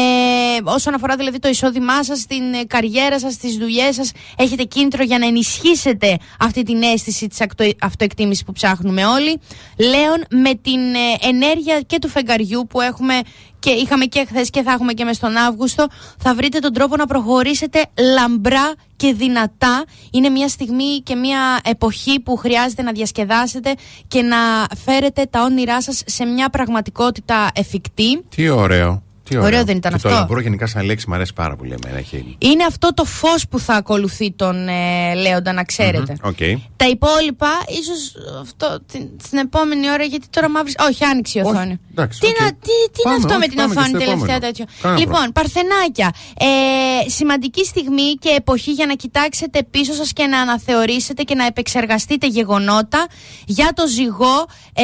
όσον 0.64 0.94
αφορά 0.94 1.16
δηλαδή 1.16 1.38
το 1.38 1.49
εισόδημά 1.49 2.05
σας, 2.05 2.26
την 2.26 2.55
ε, 2.55 2.64
καριέρα 2.64 3.18
σας, 3.18 3.36
τις 3.36 3.57
δουλειές 3.57 3.94
σας, 3.94 4.11
έχετε 4.36 4.62
κίνητρο 4.62 5.03
για 5.03 5.18
να 5.18 5.26
ενισχύσετε 5.26 6.16
αυτή 6.38 6.62
την 6.62 6.82
αίσθηση 6.82 7.26
της 7.26 7.38
αυτοεκτίμησης 7.80 8.44
που 8.44 8.53
ψάχνουμε 8.53 9.07
όλοι. 9.07 9.40
Λέων, 9.78 10.24
με 10.30 10.55
την 10.55 10.94
ε, 10.94 11.28
ενέργεια 11.43 11.80
και 11.80 11.99
του 11.99 12.09
φεγγαριού 12.09 12.66
που 12.68 12.80
έχουμε 12.80 13.14
και 13.59 13.70
είχαμε 13.70 14.05
και 14.05 14.24
χθες 14.28 14.51
και 14.51 14.62
θα 14.62 14.72
έχουμε 14.72 14.93
και 14.93 15.05
μες 15.05 15.16
στον 15.16 15.36
Αύγουστο, 15.36 15.86
θα 16.18 16.34
βρείτε 16.34 16.59
τον 16.59 16.72
τρόπο 16.72 16.97
να 16.97 17.07
προχωρήσετε 17.07 17.84
λαμπρά 18.14 18.72
και 18.97 19.12
δυνατά. 19.12 19.84
Είναι 20.11 20.28
μια 20.28 20.49
στιγμή 20.49 21.01
και 21.03 21.14
μια 21.14 21.61
εποχή 21.64 22.20
που 22.20 22.36
χρειάζεται 22.36 22.82
να 22.82 22.93
διασκεδάσετε 22.93 23.74
και 24.09 24.22
να 24.22 24.36
φέρετε 24.84 25.26
τα 25.30 25.43
όνειρά 25.43 25.82
σας 25.82 26.03
σε 26.07 26.24
μια 26.24 26.49
πραγματικότητα 26.49 27.51
εφικτή. 27.55 28.24
Τι 28.28 28.49
ωραίο. 28.49 29.03
Τι 29.29 29.37
ωραίο. 29.37 29.47
Ωραίο 29.49 29.64
δεν 29.64 29.76
ήταν 29.76 29.93
και 29.93 29.99
Το 29.99 30.09
αυτό; 30.09 30.20
λαμπρό 30.20 30.41
γενικά 30.41 30.66
σαν 30.66 30.85
λέξη 30.85 31.09
μου 31.09 31.14
αρέσει 31.14 31.33
πάρα 31.33 31.57
πολύ 31.57 31.74
εμένα. 31.83 31.99
Έχει... 31.99 32.37
Είναι 32.39 32.64
αυτό 32.64 32.95
το 32.95 33.05
φως 33.05 33.49
που 33.49 33.59
θα 33.59 33.74
ακολουθεί 33.74 34.33
τον 34.33 34.68
ε, 34.68 35.14
Λέοντα, 35.14 35.53
να 35.53 35.64
ξέρετε. 35.64 36.16
Οκ. 36.22 36.37
Τα 36.76 36.87
υπόλοιπα, 36.89 37.49
ίσως 37.81 38.14
αυτό 38.41 38.79
την, 38.93 39.09
στην 39.24 39.39
επόμενη 39.39 39.91
ώρα, 39.91 40.05
γιατί 40.05 40.26
τώρα 40.31 40.51
μαύρη. 40.51 40.72
Όχι, 40.89 41.05
άνοιξε 41.05 41.39
η 41.39 41.43
Όχι, 41.43 41.51
οθόνη. 41.55 41.81
εντάξει, 41.91 42.20
τι, 42.20 42.26
οκ. 42.26 42.41
να, 42.41 42.47
τι, 42.47 42.57
τι 42.93 43.03
Πάμε, 43.03 43.16
είναι 43.16 43.24
αυτό 43.24 43.39
όχι, 43.39 43.39
με 43.39 43.47
την 43.47 43.57
πάμε 43.57 43.74
και 43.74 43.79
οθόνη 43.81 43.89
στο 43.89 43.99
τελευταία 43.99 44.37
επόμενο. 44.37 44.53
τέτοιο; 44.53 44.64
Κανένα 44.83 45.01
λοιπόν, 45.01 45.33
παρθενάκια. 45.33 46.12
Ε, 46.39 47.09
σημαντική 47.11 47.64
στιγμή 47.64 48.14
και 48.14 48.29
εποχή 48.37 48.72
για 48.72 48.87
να 48.87 48.95
κοιτάξετε 48.95 49.62
πίσω 49.70 49.93
σας 49.93 50.12
και 50.12 50.26
να 50.26 50.41
αναθεωρήσετε 50.41 51.22
και 51.22 51.35
να 51.35 51.47
επεξεργαστείτε 51.47 52.26
γεγονότα. 52.26 53.07
Για 53.47 53.72
το 53.74 53.87
ζυγό, 53.87 54.47
ε, 54.74 54.83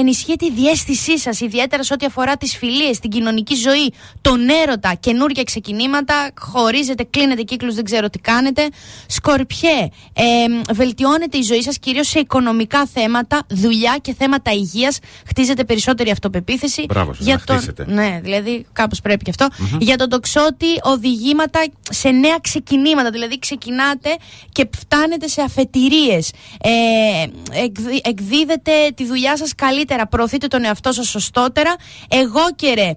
ενισχύεται 0.00 0.46
η 0.46 0.50
διαίσθησή 0.50 1.18
σας, 1.18 1.40
ιδιαίτερα 1.40 1.82
σε 1.82 1.92
ό,τι 1.92 2.06
αφορά 2.06 2.36
τις 2.36 2.56
φιλίες, 2.56 2.98
την 2.98 3.10
κοινωνική 3.10 3.54
ζωή, 3.58 3.92
τον 4.20 4.48
έρωτα, 4.48 4.94
καινούργια 5.00 5.42
ξεκινήματα. 5.42 6.30
Χωρίζετε, 6.38 7.04
κλείνετε 7.10 7.42
κύκλους, 7.42 7.72
δεν 7.74 7.84
ξέρω 7.84 8.10
τι 8.10 8.18
κάνετε. 8.18 8.68
Σκορπιέ, 9.06 9.88
ε, 10.12 10.24
βελτιώνεται 10.72 11.38
η 11.38 11.42
ζωή 11.42 11.62
σας 11.62 11.78
κυρίως 11.78 12.08
σε 12.08 12.18
οικονομικά 12.18 12.86
θέματα, 12.86 13.40
δουλειά 13.48 13.98
και 14.02 14.14
θέματα 14.18 14.50
υγείας. 14.52 14.98
Χτίζετε 15.26 15.64
περισσότερη 15.64 16.10
αυτοπεποίθηση. 16.10 16.84
Μπράβο 16.88 17.14
σας, 17.14 17.26
να 17.26 17.38
χτίσετε. 17.38 17.84
Ναι, 17.88 18.20
δηλαδή 18.22 18.66
κάπως 18.72 19.00
πρέπει 19.00 19.24
και 19.24 19.30
αυτό. 19.30 19.48
Για 19.78 19.96
τον 19.96 20.08
τοξότη, 20.08 20.66
οδηγήματα 20.82 21.64
σε 21.90 22.10
νέα 22.10 22.36
ξεκινήματα. 22.40 23.10
Δηλαδή 23.10 23.38
ξεκινάτε 23.38 24.16
και 24.52 24.68
φτάνετε 24.78 25.28
σε 25.28 25.42
αφετηρίες. 25.42 26.32
Ε, 26.60 26.70
εκδι- 27.62 28.06
εκδίδετε 28.08 28.72
τη 28.94 29.04
δουλειά 29.06 29.36
σας 29.36 29.54
καλύτερα. 29.54 30.06
Προωθείτε 30.06 30.46
τον 30.46 30.64
εαυτό 30.64 30.92
σας 30.92 31.08
σωστότερα. 31.08 31.74
Εγώ 32.08 32.40
και 32.56 32.72
ρε, 32.74 32.90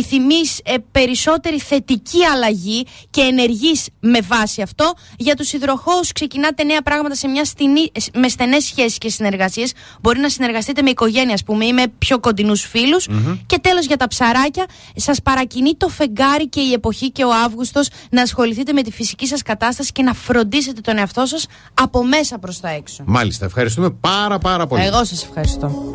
επιθυμείς 0.00 0.60
περισσότερη 0.90 1.58
θετική 1.58 2.24
αλλαγή 2.24 2.86
και 3.10 3.20
ενεργείς 3.20 3.88
με 4.00 4.20
βάση 4.20 4.62
αυτό. 4.62 4.92
Για 5.16 5.34
τους 5.34 5.52
υδροχώους, 5.52 6.12
ξεκινάτε 6.12 6.64
νέα 6.64 6.82
πράγματα 6.82 7.14
σε 7.14 7.28
μια 7.28 7.44
στενή, 7.44 7.92
με 8.14 8.28
στενές 8.28 8.64
σχέσεις 8.64 8.98
και 8.98 9.08
συνεργασίες. 9.08 9.72
Μπορεί 10.00 10.18
να 10.18 10.28
συνεργαστείτε 10.28 10.82
με 10.82 10.90
οικογένεια, 10.90 11.34
ας 11.34 11.44
πούμε, 11.44 11.64
ή 11.64 11.72
με 11.72 11.86
πιο 11.98 12.20
κοντινούς 12.20 12.62
φίλους. 12.62 13.08
Και 13.46 13.58
τέλος 13.58 13.86
για 13.86 13.96
τα 13.96 14.08
ψαράκια, 14.08 14.66
σας 14.96 15.22
παρακινεί 15.22 15.74
το 15.76 15.88
φεγγάρι 15.88 16.48
και 16.48 16.60
η 16.60 16.72
εποχή 16.72 17.10
και 17.10 17.24
ο 17.24 17.30
Αύγουστος 17.44 17.88
να 18.10 18.22
ασχοληθείτε 18.22 18.72
με 18.72 18.82
τη 18.82 18.90
φυσική 18.92 19.26
σας 19.26 19.42
κατάσταση 19.42 19.92
και 19.92 20.02
να 20.02 20.14
φροντίσετε 20.14 20.80
τον 20.80 20.98
εαυτό 20.98 21.26
σας 21.26 21.46
από 21.74 22.04
μέσα 22.04 22.38
προς 22.38 22.60
τα 22.60 22.68
έξω. 22.68 23.02
Μάλιστα, 23.06 23.44
ευχαριστούμε 23.44 23.90
πάρα 23.90 24.38
πάρα 24.38 24.66
πολύ. 24.66 24.84
Εγώ 24.84 25.04
σας 25.04 25.22
ευχαριστώ. 25.24 25.90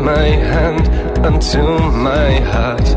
my 0.00 0.28
hand 0.52 0.88
unto 1.24 1.62
my 2.08 2.40
heart. 2.52 2.88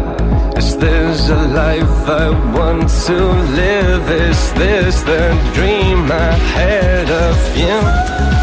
Is 0.57 0.77
this 0.77 1.29
a 1.29 1.47
life 1.47 2.07
I 2.07 2.29
want 2.57 2.89
to 3.07 3.17
live? 3.61 4.09
Is 4.09 4.53
this 4.53 5.01
the 5.01 5.51
dream 5.53 6.11
I 6.11 6.33
had 6.55 7.09
of 7.09 7.57
you? 7.57 8.40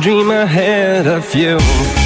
dream 0.00 0.30
I 0.30 0.46
had 0.46 1.06
of 1.06 1.34
you. 1.34 2.05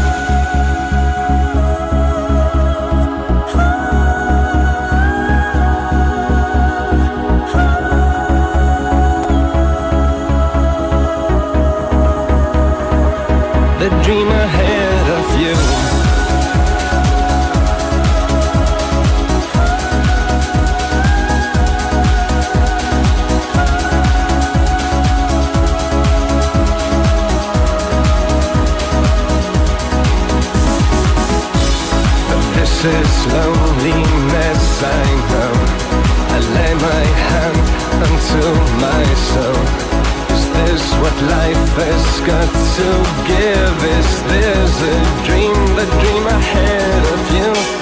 got 42.25 42.51
to 42.77 42.89
give. 43.27 43.77
Is 43.97 44.23
there's 44.29 44.77
a 44.81 44.97
dream, 45.25 45.57
the 45.75 45.85
dream 46.01 46.25
ahead 46.27 47.03
of 47.13 47.21
you? 47.35 47.81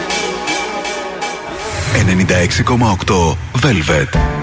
96,8 1.93 3.37
Velvet. 3.55 4.38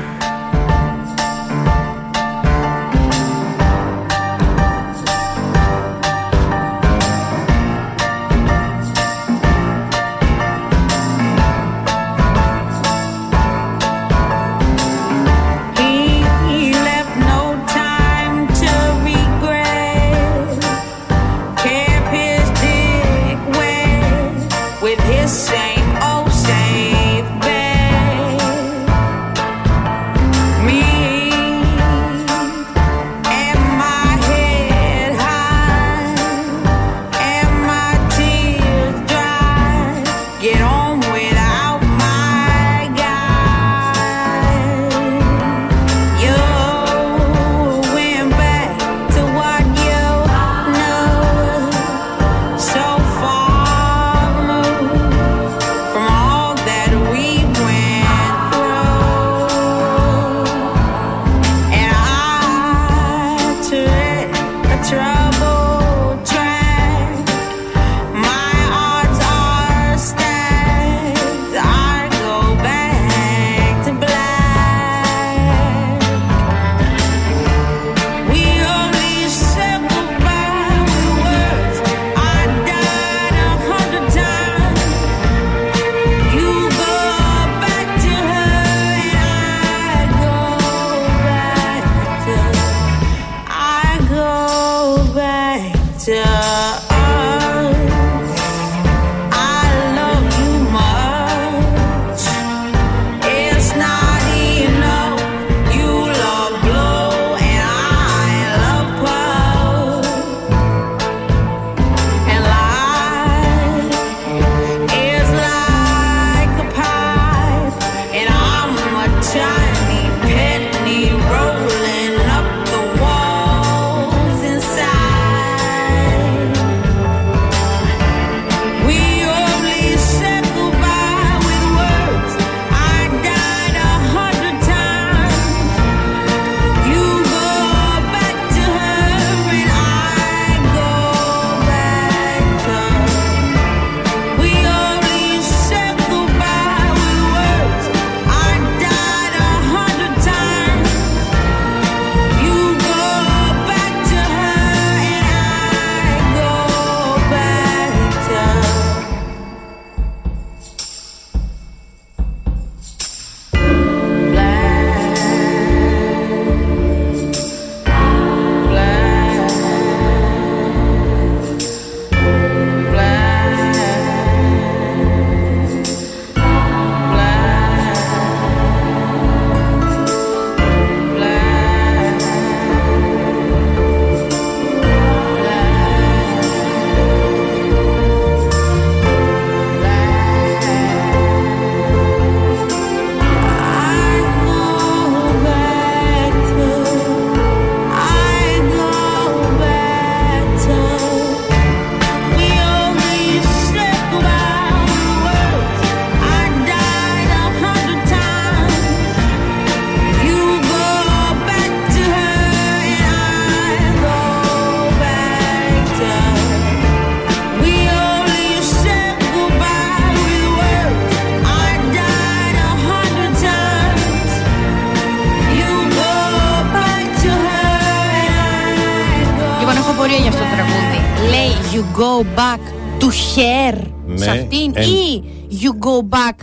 Back 232.36 232.60
to 233.00 233.06
her. 233.06 233.86
Ναι, 234.06 234.16
Σε 234.16 234.30
αυτήν 234.30 234.72
εν- 234.74 234.82
ή 234.90 235.22
You 235.50 235.84
go 235.86 236.16
back 236.16 236.38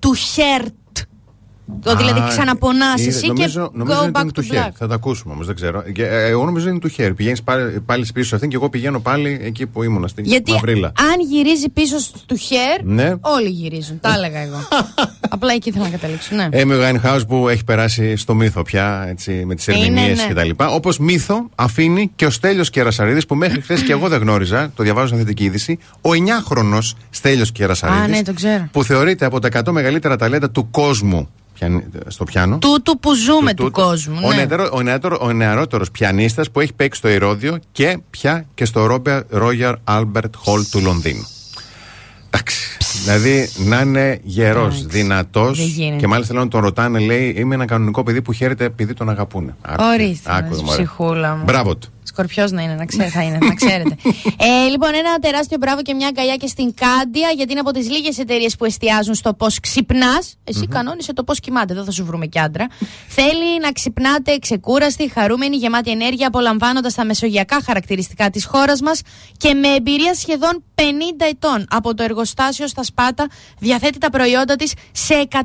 to 0.00 0.08
her. 0.36 0.66
Το 1.82 1.96
δηλαδή 1.96 2.20
Α, 2.20 2.26
ξαναπονάς 2.28 3.00
είδε, 3.00 3.08
εσύ 3.08 3.26
νομίζω, 3.26 3.66
και 3.70 3.78
νομίζω 3.78 4.00
go 4.00 4.02
είναι 4.02 4.12
back 4.20 4.32
του 4.34 4.42
to 4.42 4.44
χέρι. 4.44 4.64
black. 4.68 4.72
Θα 4.74 4.86
τα 4.86 4.94
ακούσουμε 4.94 5.32
όμως, 5.34 5.46
δεν 5.46 5.54
ξέρω. 5.54 5.82
Και, 5.92 6.06
ε, 6.06 6.26
εγώ 6.26 6.44
νομίζω 6.44 6.68
είναι 6.68 6.78
του 6.78 6.88
χέρι. 6.88 7.14
Πηγαίνεις 7.14 7.42
πάλι, 7.42 7.80
πάλι 7.80 8.06
πίσω 8.14 8.28
σε 8.28 8.34
αυτήν 8.34 8.50
και 8.50 8.56
εγώ 8.56 8.68
πηγαίνω 8.68 9.00
πάλι 9.00 9.38
εκεί 9.42 9.66
που 9.66 9.82
ήμουν, 9.82 10.08
στην 10.08 10.24
Γιατί 10.24 10.52
Μαυρίλα. 10.52 10.86
αν 10.86 11.20
γυρίζει 11.30 11.68
πίσω 11.68 11.96
του 12.26 12.36
χέρ, 12.36 12.82
Ναι. 12.84 13.14
όλοι 13.20 13.48
γυρίζουν. 13.48 14.00
Τα 14.00 14.12
έλεγα 14.14 14.38
εγώ. 14.38 14.56
Απλά 15.44 15.56
εκεί 15.56 15.68
ήθελα 15.68 15.84
να 15.84 15.90
καταλήξω. 15.90 16.34
Ναι. 16.34 16.48
Amy 16.52 16.80
Winehouse 16.82 17.26
που 17.28 17.48
έχει 17.48 17.64
περάσει 17.64 18.16
στο 18.16 18.34
μύθο 18.34 18.62
πια 18.62 19.06
έτσι, 19.08 19.42
με 19.46 19.54
τις 19.54 19.66
Είναι, 19.66 19.76
ερμηνείες 19.78 20.26
ναι. 20.28 20.42
κτλ. 20.42 20.50
Όπως 20.68 20.98
μύθο 20.98 21.48
αφήνει 21.54 22.10
και 22.16 22.26
ο 22.26 22.30
Στέλιος 22.30 22.70
Κερασαρίδης 22.70 23.26
που 23.26 23.34
μέχρι 23.34 23.60
χθες 23.60 23.82
και 23.82 23.92
εγώ 23.92 24.08
δεν 24.08 24.20
γνώριζα, 24.20 24.72
το 24.74 24.82
διαβάζω 24.82 25.06
σαν 25.06 25.18
θετική 25.18 25.44
είδηση, 25.44 25.78
ο 26.00 26.10
9χρονο 26.10 26.78
Στέλιος 27.10 27.52
Κερασαρίδης 27.52 28.02
Α, 28.04 28.08
ναι, 28.08 28.22
το 28.22 28.32
ξέρω. 28.32 28.68
που 28.72 28.84
θεωρείται 28.84 29.24
από 29.24 29.38
τα 29.38 29.48
100 29.48 29.70
μεγαλύτερα 29.72 30.16
ταλέντα 30.16 30.50
του 30.50 30.70
κόσμου 30.70 31.28
πιαν- 31.54 31.82
στο 32.06 32.24
πιάνο. 32.24 32.58
Τούτου 32.58 32.98
που 32.98 33.14
ζούμε 33.14 33.54
του, 33.54 33.64
τούτου. 33.64 33.80
κόσμου. 33.80 34.18
Ο, 34.24 34.28
ναι. 34.28 34.34
νεατερο- 34.36 34.70
ο, 34.72 34.82
νεατερο- 34.82 35.18
ο 35.20 35.32
νεαρότερος 35.32 35.90
πιανίστας 35.90 36.50
που 36.50 36.60
έχει 36.60 36.72
παίξει 36.72 36.98
στο 36.98 37.08
Ηρόδιο 37.08 37.58
και 37.72 37.98
πια 38.10 38.44
και 38.54 38.64
στο 38.64 39.02
Royal 39.32 39.74
Albert 39.84 40.30
Hall 40.44 40.64
του 40.70 40.80
Λονδίνου. 40.80 41.26
Εντάξει. 42.30 42.76
Δηλαδή 43.04 43.48
να 43.56 43.80
είναι 43.80 44.18
γερός, 44.22 44.64
Εντάξει. 44.78 44.98
δυνατός. 44.98 45.58
Δεν 45.58 45.66
γίνεται. 45.66 45.96
Και 46.00 46.06
μάλιστα 46.06 46.34
λέω 46.34 46.42
να 46.42 46.48
τον 46.48 46.60
ρωτάνε, 46.60 46.98
λέει, 46.98 47.34
είμαι 47.38 47.54
ένα 47.54 47.64
κανονικό 47.64 48.02
παιδί 48.02 48.22
που 48.22 48.32
χαίρεται 48.32 48.64
επειδή 48.64 48.94
τον 48.94 49.08
αγαπούνε. 49.10 49.54
Άκου, 49.62 49.82
Ορίστε, 49.94 50.30
άκου, 50.36 50.54
ρε, 50.54 50.62
μωρέ. 50.62 50.76
ψυχούλα 50.82 51.34
μου. 51.36 51.42
Μπράβο 51.44 51.76
του. 51.76 51.88
Σκορπιός 52.14 52.50
να 52.50 52.62
είναι, 52.62 52.74
να, 52.74 52.84
ξέρετε, 52.84 53.10
θα 53.10 53.22
είναι, 53.22 53.38
να 53.38 53.54
ξέρετε. 53.54 53.96
ε, 54.38 54.68
λοιπόν, 54.68 54.94
ένα 54.94 55.18
τεράστιο 55.18 55.56
μπράβο 55.60 55.82
και 55.82 55.94
μια 55.94 56.06
αγκαλιά 56.06 56.36
και 56.36 56.46
στην 56.46 56.74
Κάντια, 56.74 57.28
γιατί 57.36 57.50
είναι 57.50 57.60
από 57.60 57.70
τις 57.70 57.90
λίγες 57.90 58.18
εταιρείες 58.18 58.56
που 58.56 58.64
εστιάζουν 58.64 59.14
στο 59.14 59.34
πώς 59.34 59.60
ξυπνάς. 59.60 60.36
Εσύ 60.44 60.66
κανόνισε 60.66 61.12
το 61.12 61.24
πώς 61.24 61.40
κοιμάται, 61.40 61.74
δεν 61.74 61.84
θα 61.84 61.90
σου 61.90 62.04
βρούμε 62.04 62.26
κι 62.26 62.38
άντρα. 62.38 62.66
Θέλει 63.08 63.60
να 63.60 63.72
ξυπνάτε 63.72 64.38
ξεκούραστοι, 64.38 65.08
χαρούμενοι, 65.08 65.56
γεμάτοι 65.56 65.90
ενέργεια, 65.90 66.26
απολαμβάνοντας 66.26 66.94
τα 66.94 67.04
μεσογειακά 67.04 67.62
χαρακτηριστικά 67.64 68.30
της 68.30 68.44
χώρας 68.44 68.80
μας 68.80 69.00
και 69.36 69.54
με 69.54 69.68
εμπειρία 69.68 70.14
σχεδόν 70.14 70.64
50 70.74 70.80
ετών 71.30 71.66
από 71.70 71.94
το 71.94 72.02
εργοστάσιο 72.02 72.66
στα 72.66 72.82
Σπάτα 72.82 73.26
διαθέτει 73.58 73.98
τα 73.98 74.10
προϊόντα 74.10 74.56
της 74.56 74.72
σε 74.92 75.28
120 75.32 75.38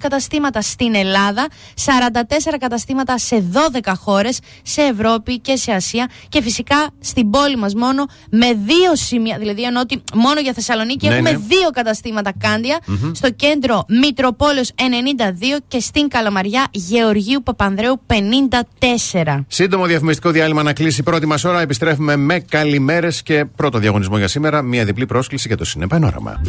καταστήματα 0.00 0.60
στην 0.60 0.94
Ελλάδα, 0.94 1.48
44 1.84 2.56
καταστήματα 2.60 3.18
σε 3.18 3.44
12 3.52 3.92
χώρες, 3.96 4.38
σε 4.62 4.82
Ευρώπη 4.82 5.38
και 5.38 5.56
σε 5.56 5.72
Ασία 5.72 6.09
και 6.28 6.42
φυσικά 6.42 6.88
στην 7.00 7.30
πόλη 7.30 7.56
μας 7.56 7.74
μόνο 7.74 8.04
με 8.30 8.46
δύο 8.46 8.96
σημεία, 8.96 9.38
δηλαδή 9.38 9.62
ενώ 9.62 9.80
ότι 9.80 10.02
μόνο 10.14 10.40
για 10.40 10.52
Θεσσαλονίκη 10.52 11.08
Ναι, 11.08 11.14
έχουμε 11.14 11.30
ναι. 11.30 11.36
δύο 11.36 11.70
καταστήματα 11.72 12.32
Κάντια, 12.38 12.78
στο 13.12 13.30
κέντρο 13.30 13.84
Μητροπόλεως 13.88 14.70
92 14.76 15.58
και 15.68 15.80
στην 15.80 16.08
Καλαμαριά 16.08 16.66
Γεωργίου 16.70 17.42
Παπανδρέου 17.42 18.00
54. 18.06 19.44
Σύντομο 19.48 19.86
διαφημιστικό 19.86 20.30
διάλειμμα 20.30 20.62
να 20.62 20.72
κλείσει 20.72 21.00
η 21.00 21.02
πρώτη 21.02 21.26
μας 21.26 21.44
ώρα. 21.44 21.60
Επιστρέφουμε 21.60 22.16
με 22.16 22.38
καλημέρες 22.38 23.22
και 23.22 23.44
πρώτο 23.56 23.78
διαγωνισμό 23.78 24.18
για 24.18 24.28
σήμερα. 24.28 24.62
Μια 24.62 24.84
διπλή 24.84 25.06
πρόσκληση 25.06 25.48
για 25.48 25.56
το 25.56 25.64
Συνεπανόραμα. 25.64 26.40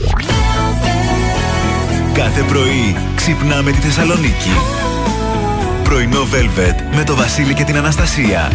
Κάθε 2.13 2.41
πρωί 2.41 2.95
ξυπνάμε 3.15 3.71
τη 3.71 3.77
Θεσσαλονίκη. 3.77 4.80
Πρωινό 5.91 6.21
Velvet 6.21 6.95
με 6.95 7.03
το 7.03 7.15
Βασίλη 7.15 7.53
και 7.53 7.63
την 7.63 7.77
Αναστασία. 7.77 8.51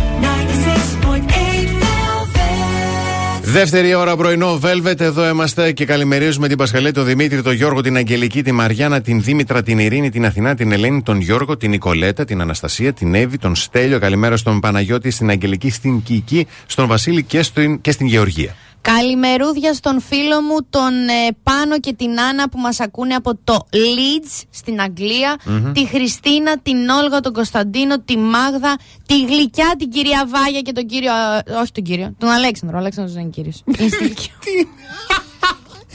Δεύτερη 3.42 3.94
ώρα 3.94 4.16
πρωινό 4.16 4.60
Velvet. 4.62 5.00
Εδώ 5.00 5.28
είμαστε 5.28 5.72
και 5.72 5.84
καλημερίζουμε 5.84 6.48
την 6.48 6.56
Πασχαλή, 6.56 6.90
τον 6.90 7.04
Δημήτρη, 7.04 7.42
τον 7.42 7.52
Γιώργο, 7.52 7.80
την 7.80 7.96
Αγγελική, 7.96 8.42
τη 8.42 8.52
Μαριάννα, 8.52 9.00
την 9.00 9.22
Δήμητρα, 9.22 9.62
την 9.62 9.78
Ειρήνη, 9.78 10.10
την 10.10 10.26
Αθηνά, 10.26 10.54
την 10.54 10.72
Ελένη, 10.72 11.02
τον 11.02 11.20
Γιώργο, 11.20 11.56
την 11.56 11.70
Νικολέτα, 11.70 12.24
την 12.24 12.40
Αναστασία, 12.40 12.92
την 12.92 13.14
Εύη, 13.14 13.38
τον 13.38 13.54
Στέλιο. 13.54 13.98
Καλημέρα 13.98 14.36
στον 14.36 14.60
Παναγιώτη, 14.60 15.10
στην 15.10 15.30
Αγγελική, 15.30 15.70
στην 15.70 16.02
Κική, 16.02 16.46
στον 16.66 16.86
Βασίλη 16.86 17.22
και, 17.22 17.42
στην, 17.42 17.80
και 17.80 17.90
στην 17.90 18.06
Γεωργία. 18.06 18.54
Καλημερούδια 18.94 19.74
στον 19.74 20.00
φίλο 20.00 20.40
μου 20.42 20.56
τον 20.70 21.08
ε, 21.08 21.36
Πάνο 21.42 21.80
και 21.80 21.92
την 21.94 22.20
Άννα 22.20 22.48
που 22.48 22.58
μας 22.58 22.80
ακούνε 22.80 23.14
από 23.14 23.38
το 23.44 23.66
Leeds 23.72 24.42
στην 24.50 24.80
αγγλια 24.80 25.36
Τη 25.72 25.86
Χριστίνα, 25.86 26.58
την 26.58 26.88
Όλγα, 26.88 27.20
τον 27.20 27.32
Κωνσταντίνο, 27.32 28.00
τη 28.00 28.18
Μάγδα, 28.18 28.76
τη 29.06 29.24
Γλυκιά, 29.24 29.74
την 29.78 29.90
κυρία 29.90 30.26
Βάγια 30.28 30.60
και 30.60 30.72
τον 30.72 30.86
κύριο... 30.86 31.12
ε, 31.46 31.52
όχι 31.52 31.72
τον 31.72 31.84
κύριο, 31.84 32.14
τον 32.18 32.28
Αλέξανδρο. 32.28 32.76
Ο 32.76 32.80
Αλέξανδρος 32.80 33.14
δεν 33.14 33.22
είναι 33.22 33.32
κύριος. 33.32 33.62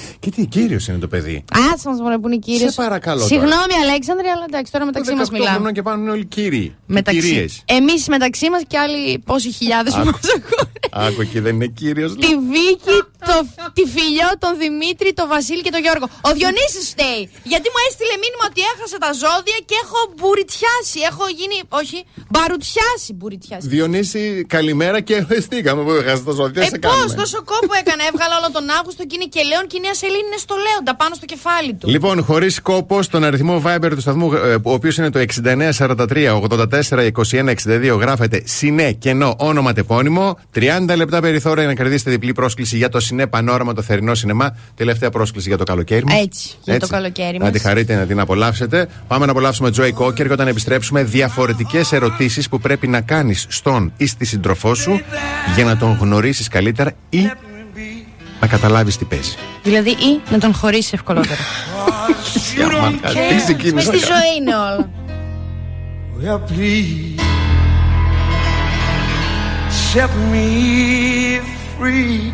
είναι 0.02 0.16
στη 0.18 0.18
Λυκειό. 0.18 0.20
Και 0.20 0.30
τι 0.32 0.46
κύριος 0.46 0.88
είναι 0.88 0.98
το 0.98 1.08
παιδί. 1.08 1.44
Άσε 1.74 1.90
μας 1.90 2.00
μωρέ 2.00 2.18
που 2.18 2.28
είναι 2.28 2.38
κύριος. 2.38 2.74
Σε 2.74 2.82
παρακαλώ 2.82 3.16
τώρα. 3.22 3.28
Συγγνώμη 3.28 3.74
Αλέξανδρε, 3.84 4.30
αλλά 4.30 4.46
εντάξει 4.48 4.72
τώρα 4.72 4.86
μεταξύ 4.86 5.14
μας 5.14 5.28
18 5.28 5.32
μιλάμε. 5.32 5.54
χρονών 5.56 5.74
και 5.74 5.82
πάνω 5.82 6.02
είναι 6.02 6.12
όλοι 6.12 6.26
κύριοι. 6.26 6.76
Μεταξύ. 6.86 7.20
Κυρίες. 7.20 7.64
Εμείς 7.66 8.08
μεταξύ 8.08 8.50
μας 8.50 8.62
και 8.68 8.78
άλλοι 8.78 9.20
πόσοι 9.26 9.52
χιλιάδες 9.52 9.94
που 9.94 10.06
μας 10.06 10.20
ακούνε. 10.36 11.08
Άκου 11.08 11.22
εκεί 11.22 11.40
δεν 11.40 11.56
είναι 11.56 11.68
κύριος. 11.68 12.16
τη 12.16 12.28
Βίκη, 12.28 12.98
το, 13.30 13.36
τη 13.78 13.84
φιλιό, 13.96 14.30
τον 14.44 14.54
Δημήτρη, 14.64 15.10
τον 15.20 15.28
Βασίλη 15.36 15.62
και 15.68 15.74
τον 15.76 15.82
Γιώργο. 15.86 16.06
Ο 16.30 16.30
Διονύσης 16.38 16.86
φταίει. 16.94 17.22
Γιατί 17.54 17.68
μου 17.74 17.80
έστειλε 17.88 18.16
μήνυμα 18.24 18.46
ότι 18.52 18.62
έχασα 18.72 18.98
τα 19.06 19.12
ζώδια 19.24 19.58
και 19.70 19.76
έχω 19.84 20.00
μπουριτιάσει. 20.18 21.00
Έχω 21.12 21.26
γίνει. 21.40 21.58
Όχι, 21.82 21.98
μπαρουτιάσει 22.34 23.10
μπουριτιάσει. 23.18 23.66
Διονύση, 23.74 24.22
καλημέρα 24.56 25.00
και 25.08 25.16
εστίκαμε 25.40 25.82
που 25.86 25.92
έχασες 26.02 26.24
το 26.30 26.34
ζώδιο. 26.40 26.60
Τι 26.62 26.68
Ε, 26.68 26.70
σε 26.74 26.78
πώς, 26.86 26.92
κάνουμε. 26.92 27.16
τόσο 27.24 27.38
κόπο 27.52 27.74
έκανα. 27.82 28.02
Έβγαλα 28.12 28.36
όλο 28.40 28.50
τον 28.58 28.66
Αύγουστο 28.80 29.02
και 29.10 29.16
είναι 29.18 29.28
και 29.36 29.42
Λέων 29.50 29.66
και 29.72 29.78
η 29.80 29.84
Νέα 29.86 29.96
Σελήνη 30.02 30.28
είναι 30.30 30.42
στο 30.46 30.56
Λέοντα 30.66 30.94
πάνω 31.02 31.14
στο 31.20 31.26
κεφάλι 31.34 31.72
του. 31.80 31.86
Λοιπόν, 31.96 32.16
χωρίς 32.30 32.54
κόπο, 32.70 32.96
στον 33.10 33.22
αριθμό 33.28 33.56
Viber 33.66 33.92
του 33.98 34.02
σταθμού, 34.06 34.28
ε, 34.34 34.54
ο 34.70 34.72
οποίος 34.78 34.96
είναι 34.98 35.10
το 35.16 35.20
6943 35.20 36.34
84 36.36 37.12
21 37.32 37.50
62, 37.50 37.98
γράφεται 38.00 38.42
Συνέ 38.46 38.92
κενό 38.92 39.36
όνομα 39.38 39.74
τεπώνυμο. 39.74 40.40
30 40.56 40.96
λεπτά 40.96 41.22
περιθώρια 41.22 41.66
να 41.66 41.74
κερδίσετε 41.74 42.10
διπλή 42.12 42.32
πρόσκληση 42.34 42.78
για 42.78 42.90
το 42.90 43.00
Συνέ 43.12 43.28
Πανόραμα, 43.28 43.74
το 43.74 43.82
θερινό 43.82 44.16
σινεμά. 44.16 44.56
Τελευταία 44.76 45.10
πρόσκληση 45.10 45.48
για 45.48 45.58
το 45.58 45.64
καλοκαίρι 45.64 46.04
μας. 46.06 46.22
Έτσι, 46.22 46.50
για 46.64 46.80
το 46.80 46.88
καλοκαίρι 46.88 47.38
Να 47.38 47.44
μας. 47.44 47.54
τη 47.54 47.60
χαρείτε, 47.60 47.96
να 47.96 48.06
την 48.06 48.20
απολαύσετε. 48.20 48.88
Πάμε 49.08 49.26
να 49.26 49.32
απολαύσουμε 49.32 49.70
Joy 49.78 49.94
Cocker 49.94 50.14
και 50.14 50.32
όταν 50.32 50.48
επιστρέψουμε, 50.48 51.04
διαφορετικές 51.04 51.92
ερωτήσεις 51.92 52.50
που 52.50 52.60
πρέπει 52.60 52.88
να 52.88 53.02
κάνεις 53.02 53.46
στον 53.50 53.94
ή 53.98 54.06
στη 54.06 54.26
σύντροφό 54.26 54.76
σου 54.76 55.02
για 55.56 55.66
να 55.66 55.78
τον 55.78 55.98
γνωρίσεις 56.00 56.48
καλύτερα 56.48 56.92
ή 57.10 57.32
να 58.40 58.48
καταλάβεις 58.48 58.98
τι 58.98 59.06
παίζει. 59.06 59.36
Δηλαδή, 59.64 59.90
ή 59.90 60.22
να 60.32 60.38
τον 60.38 60.54
χωρίσεις 60.54 60.94
ευκολότερα. 60.94 61.40
Τι 63.30 63.36
ξεκίνησε. 63.38 63.74
Μες 63.74 63.84
στη 63.84 63.98
ζωή 63.98 64.36
είναι 64.40 64.56
όλα. 64.56 64.90
Well, 66.24 66.40
please 66.52 67.22
set 69.94 70.12
me 70.32 71.42
free. 71.78 72.32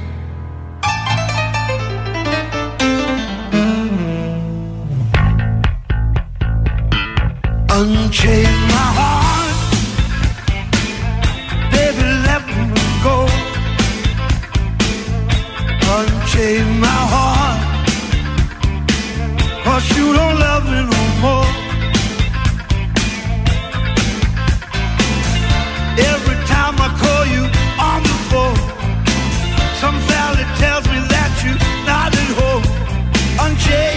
Unchain 7.79 8.53
my 8.73 8.87
heart, 8.99 9.55
baby, 11.71 12.07
let 12.27 12.41
me 12.47 12.81
go. 13.05 13.17
Unchain 15.97 16.67
my 16.79 16.99
heart, 17.13 17.59
cause 19.63 19.85
you 19.95 20.07
don't 20.17 20.37
love 20.45 20.63
me 20.73 20.79
no 20.93 21.01
more. 21.23 21.49
Every 26.11 26.37
time 26.53 26.75
I 26.81 26.89
call 27.03 27.23
you 27.35 27.43
on 27.89 27.99
the 28.09 28.17
phone, 28.29 28.59
some 29.81 29.97
valley 30.09 30.47
tells 30.63 30.85
me 30.93 30.99
that 31.13 31.31
you're 31.43 31.61
not 31.85 32.09
at 32.23 32.31
home. 32.41 32.65
Unchain 33.45 33.96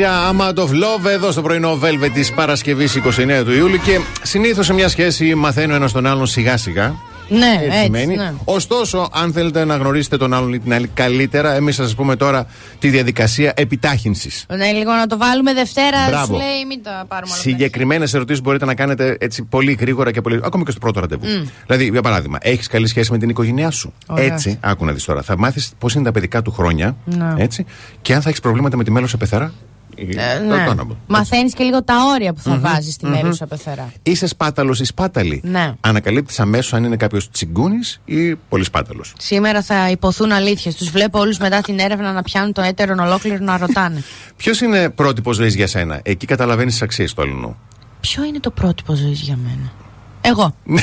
Out 0.00 0.04
Αναστέζια 0.04 0.30
Amount 0.32 0.58
of 0.58 0.70
Love 0.70 1.10
εδώ 1.10 1.30
στο 1.30 1.42
πρωινό 1.42 1.78
Velvet 1.82 2.10
της 2.14 2.32
Παρασκευής 2.32 3.00
29 3.04 3.42
του 3.44 3.52
Ιούλη 3.52 3.78
και 3.78 4.00
συνήθως 4.22 4.66
σε 4.66 4.72
μια 4.72 4.88
σχέση 4.88 5.34
μαθαίνει 5.34 5.72
ο 5.72 5.74
ένα 5.74 5.90
τον 5.90 6.06
άλλον 6.06 6.26
σιγά 6.26 6.56
σιγά. 6.56 6.94
Ναι, 7.28 7.46
Έτσι 7.54 7.64
έτσι. 7.66 7.82
σημαίνει. 7.82 8.16
ναι. 8.16 8.32
Ωστόσο, 8.44 9.08
αν 9.12 9.32
θέλετε 9.32 9.64
να 9.64 9.76
γνωρίσετε 9.76 10.16
τον 10.16 10.34
άλλον 10.34 10.52
ή 10.52 10.58
την 10.58 10.72
άλλη 10.74 10.86
καλύτερα, 10.94 11.54
εμείς 11.54 11.76
θα 11.76 11.82
σας 11.82 11.94
πούμε 11.94 12.16
τώρα 12.16 12.46
τη 12.78 12.88
διαδικασία 12.88 13.52
επιτάχυνσης. 13.56 14.46
Ναι, 14.56 14.72
λίγο 14.72 14.92
να 14.92 15.06
το 15.06 15.16
βάλουμε 15.18 15.52
Δευτέρα. 15.54 15.96
Μπράβο. 16.08 16.26
Σου 16.26 16.32
λέει, 16.40 16.64
μην 16.68 16.82
τα 16.82 17.04
πάρουμε 17.08 17.32
όλα 17.32 17.40
Συγκεκριμένες 17.40 18.14
ερωτήσεις 18.14 18.42
μπορείτε 18.42 18.64
να 18.64 18.74
κάνετε 18.74 19.16
έτσι 19.20 19.42
πολύ 19.42 19.72
γρήγορα 19.80 20.10
και 20.10 20.20
πολύ. 20.20 20.40
ακόμη 20.44 20.64
και 20.64 20.70
στο 20.70 20.80
πρώτο 20.80 21.00
ραντεβού. 21.00 21.26
Δηλαδή, 21.66 21.84
για 21.92 22.02
παράδειγμα, 22.02 22.38
έχεις 22.40 22.66
καλή 22.66 22.86
σχέση 22.86 23.12
με 23.12 23.18
την 23.18 23.28
οικογένειά 23.28 23.70
σου; 23.70 23.92
Ωραία. 24.06 24.24
Έτσι, 24.24 24.58
άκου 24.60 24.84
να 24.84 24.92
δεις 24.92 25.04
τώρα. 25.04 25.22
Θα 25.22 25.38
μάθεις 25.38 25.72
πώς 25.78 25.94
είναι 25.94 26.04
τα 26.04 26.12
παιδικά 26.12 26.42
του 26.42 26.52
χρόνια. 26.52 26.96
Ναι. 27.04 27.34
Έτσι, 27.36 27.64
και 28.02 28.14
αν 28.14 28.22
θα 28.22 28.28
έχεις 28.28 28.40
προβλήματα 28.40 28.76
με 28.76 28.84
τη 28.84 28.90
μέλος 28.90 29.10
σε 29.10 29.16
πεθερά. 29.16 29.52
Ε, 29.96 30.38
ναι. 30.38 30.66
Μαθαίνεις 31.06 31.54
και 31.54 31.64
λίγο 31.64 31.82
τα 31.82 31.94
όρια 32.14 32.32
που 32.32 32.40
θα 32.40 32.58
βάζεις 32.58 32.94
στη 32.94 33.06
μέρη 33.06 33.34
σου 33.34 33.46
πεθερά. 33.46 33.92
Είσαι 34.02 34.26
σπάταλος 34.26 34.80
ή 34.80 34.84
σπάταλη. 34.84 35.40
Ναι. 35.44 35.74
Ανακαλύπτεις 35.80 36.40
αμέσως 36.40 36.74
αν 36.74 36.84
είναι 36.84 36.96
κάποιος 36.96 37.30
τσιγκούνης 37.30 38.00
ή 38.04 38.34
πολύ 38.36 38.64
σπάταλος. 38.64 39.12
Σήμερα 39.18 39.62
θα 39.62 39.90
υποθούν 39.90 40.32
αλήθειες. 40.32 40.74
Τους 40.74 40.90
βλέπω 40.90 41.18
όλους 41.18 41.38
μετά 41.38 41.60
την 41.60 41.78
έρευνα 41.78 42.12
να 42.12 42.22
πιάνουν 42.22 42.52
το 42.52 42.62
έτερον 42.62 42.98
ολόκληρο 42.98 43.44
να 43.44 43.56
ρωτάνε. 43.56 44.02
Ποιος 44.36 44.60
είναι 44.60 44.90
πρότυπος 44.90 45.36
ζωής 45.36 45.54
για 45.54 45.66
σένα; 45.66 46.00
Εκεί 46.02 46.26
καταλαβαίνεις 46.26 46.72
τις 46.72 46.82
αξίες 46.82 47.14
του 47.14 47.22
αλλού. 47.22 47.56
Ποιο 48.00 48.24
είναι 48.24 48.40
το 48.40 48.50
πρότυπο 48.50 48.94
ζωής 48.94 49.20
για 49.20 49.36
μένα; 49.36 49.72
Εγώ. 50.20 50.54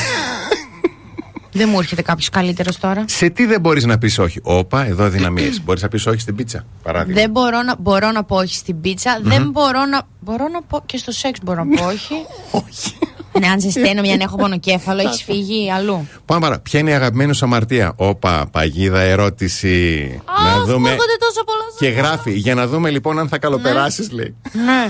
Δεν 1.53 1.69
μου 1.69 1.79
έρχεται 1.79 2.01
κάποιος 2.01 2.29
καλύτερος 2.29 2.79
τώρα. 2.79 3.05
Σε 3.07 3.29
τι 3.29 3.45
δεν 3.45 3.61
μπορείς 3.61 3.85
να 3.85 3.97
πεις 3.97 4.19
όχι. 4.19 4.39
Όπα, 4.43 4.85
εδώ 4.85 5.03
αδυναμίες. 5.03 5.63
μπορείς 5.63 5.81
να 5.81 5.87
πεις 5.87 6.05
όχι 6.05 6.19
στην 6.19 6.35
πίτσα. 6.35 6.65
Παράδειγμα. 6.83 7.21
Δεν 7.21 7.29
μπορώ 7.29 7.61
να, 7.61 7.75
μπορώ 7.79 8.11
να 8.11 8.23
πω 8.23 8.35
όχι 8.35 8.55
στην 8.55 8.81
πίτσα. 8.81 9.19
Δεν 9.21 9.49
μπορώ 9.49 9.85
να. 9.85 10.01
Μπορώ 10.19 10.47
να 10.47 10.61
πω 10.61 10.81
και 10.85 10.97
στο 10.97 11.11
σεξ 11.11 11.39
μπορώ 11.43 11.63
να 11.63 11.75
πω 11.75 11.85
όχι. 11.85 12.15
όχι. 12.67 12.97
Ναι, 13.39 13.47
αν 13.47 13.59
ζεσταίνομαι, 13.59 14.11
αν 14.11 14.19
έχω 14.19 14.35
πονοκέφαλο, 14.35 15.01
έχεις 15.01 15.23
φύγει 15.23 15.71
αλλού. 15.71 16.07
Πάμε 16.25 16.41
παρά. 16.41 16.59
Ποια 16.59 16.79
είναι 16.79 16.89
η 16.89 16.93
αγαπημένη 16.93 17.35
σου 17.35 17.45
αμαρτία; 17.45 17.93
Όπα, 17.95 18.47
παγίδα 18.51 18.99
ερώτηση. 18.99 20.21
Αχ, 20.25 20.55
μου 20.55 20.87
έρχονται 20.87 21.17
τόσο 21.19 21.43
πολλά 21.45 21.63
Και 21.79 21.87
γράφει, 21.87 22.31
για 22.31 22.55
να 22.55 22.67
δούμε 22.67 22.89
λοιπόν 22.89 23.19
αν 23.19 23.27
θα 23.27 23.37
καλοπεράσεις, 23.37 24.11
λέει. 24.11 24.35
Ναι. 24.51 24.87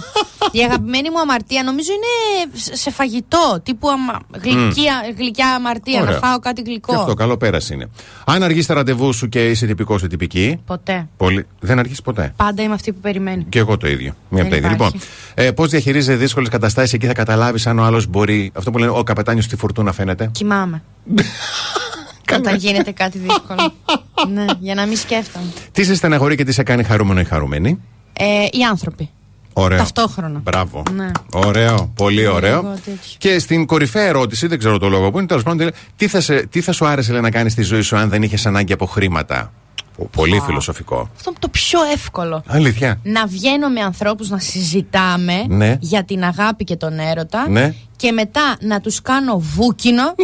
Η 0.51 0.63
αγαπημένη 0.63 1.09
μου 1.09 1.19
αμαρτία 1.19 1.63
νομίζω 1.63 1.91
είναι 1.91 2.51
σε 2.75 2.91
φαγητό. 2.91 3.59
Τύπου 3.63 3.89
αμα... 3.89 4.19
γλυκιά, 4.41 4.93
γλυκιά 5.17 5.47
αμαρτία. 5.55 6.01
Ωραία. 6.01 6.13
Να 6.13 6.27
φάω 6.27 6.39
κάτι 6.39 6.61
γλυκό. 6.61 6.93
Και 6.93 6.99
αυτό, 6.99 7.13
καλό 7.13 7.37
πέραση 7.37 7.73
είναι. 7.73 7.89
Αν 8.25 8.43
αργείς 8.43 8.65
τα 8.65 8.73
ραντεβού 8.73 9.13
σου 9.13 9.29
και 9.29 9.49
είσαι 9.49 9.65
τυπικός 9.65 10.01
ή 10.03 10.07
τυπική. 10.07 10.59
Ποτέ. 10.65 11.07
Πολύ... 11.17 11.45
Δεν 11.59 11.79
αργείς 11.79 12.01
ποτέ. 12.01 12.33
Πάντα 12.35 12.63
είμαι 12.63 12.73
αυτή 12.73 12.91
που 12.93 12.99
περιμένει. 12.99 13.45
Και 13.49 13.59
εγώ 13.59 13.77
το 13.77 13.87
ίδιο. 13.87 14.15
Μία 14.29 14.41
από 14.41 14.51
τα 14.51 14.57
Δεν 14.57 14.57
ίδια. 14.57 14.69
Λοιπόν, 14.69 14.87
υπάρχει. 14.87 15.07
ε, 15.33 15.51
πώς 15.51 15.69
διαχειρίζεσαι 15.69 16.17
δύσκολες 16.17 16.49
καταστάσεις, 16.49 16.93
εκεί 16.93 17.05
θα 17.05 17.13
καταλάβεις 17.13 17.67
αν 17.67 17.79
ο 17.79 17.83
άλλος 17.83 18.07
μπορεί. 18.07 18.32
Αυτό 18.53 18.71
που 18.71 18.77
λένε 18.77 18.91
ο 18.91 19.03
καπετάνιος 19.03 19.45
στη 19.45 19.55
φουρτούνα 19.55 19.91
φαίνεται. 19.91 20.29
Κοιμάμαι. 20.31 20.83
Όταν 22.37 22.55
γίνεται 22.55 22.91
κάτι 22.91 23.17
δύσκολο. 23.17 23.73
ναι, 24.33 24.45
για 24.59 24.75
να 24.75 24.85
μην 24.85 24.97
σκέφτομαι. 24.97 25.45
Τι 25.71 25.83
σε 25.83 25.95
στεναχωρεί 25.95 26.35
και 26.35 26.43
τι 26.43 26.51
σε 26.51 26.63
κάνει 26.63 26.83
χαρούμενο 26.83 27.19
ή 27.19 27.23
χαρούμενη; 27.23 27.79
Ε, 28.13 28.23
οι 28.51 28.63
άνθρωποι. 28.69 29.09
Ωραίο. 29.53 29.77
Ταυτόχρονα. 29.77 30.39
Μπράβο. 30.39 30.83
Ναι. 30.95 31.11
Ωραίο. 31.33 31.91
Πολύ 31.95 32.27
ωραίο. 32.27 32.61
λίγο 32.61 32.73
τέτοιο. 32.73 33.15
Και 33.17 33.39
στην 33.39 33.65
κορυφαία 33.65 34.03
ερώτηση, 34.03 34.47
δεν 34.47 34.57
ξέρω 34.59 34.77
το 34.77 34.89
λόγο 34.89 35.11
που 35.11 35.17
είναι, 35.17 35.27
τέλος 35.27 35.43
πάντων, 35.43 35.71
τι 35.95 36.07
θα, 36.07 36.21
σε, 36.21 36.45
τι 36.47 36.61
θα 36.61 36.71
σου 36.71 36.85
άρεσε 36.85 37.11
λέει, 37.11 37.21
να 37.21 37.31
κάνεις 37.31 37.51
στη 37.51 37.61
ζωή 37.61 37.81
σου 37.81 37.97
αν 37.97 38.09
δεν 38.09 38.23
είχες 38.23 38.45
ανάγκη 38.45 38.73
από 38.73 38.85
χρήματα; 38.85 39.51
Πο- 39.97 40.07
Πολύ 40.11 40.39
φιλοσοφικό. 40.45 41.09
Αυτό 41.15 41.29
είναι 41.29 41.39
το 41.39 41.47
πιο 41.47 41.79
εύκολο. 41.93 42.43
Αλήθεια. 42.47 42.99
Να 43.03 43.25
βγαίνω 43.27 43.69
με 43.69 43.81
ανθρώπους 43.81 44.29
να 44.29 44.39
συζητάμε 44.39 45.43
Ναι. 45.47 45.77
για 45.79 46.03
την 46.03 46.23
αγάπη 46.23 46.63
και 46.63 46.75
τον 46.75 46.99
έρωτα 46.99 47.49
Ναι. 47.49 47.73
και 47.95 48.11
μετά 48.11 48.55
να 48.61 48.79
τους 48.81 49.01
κάνω 49.01 49.39
βούκινο 49.39 50.15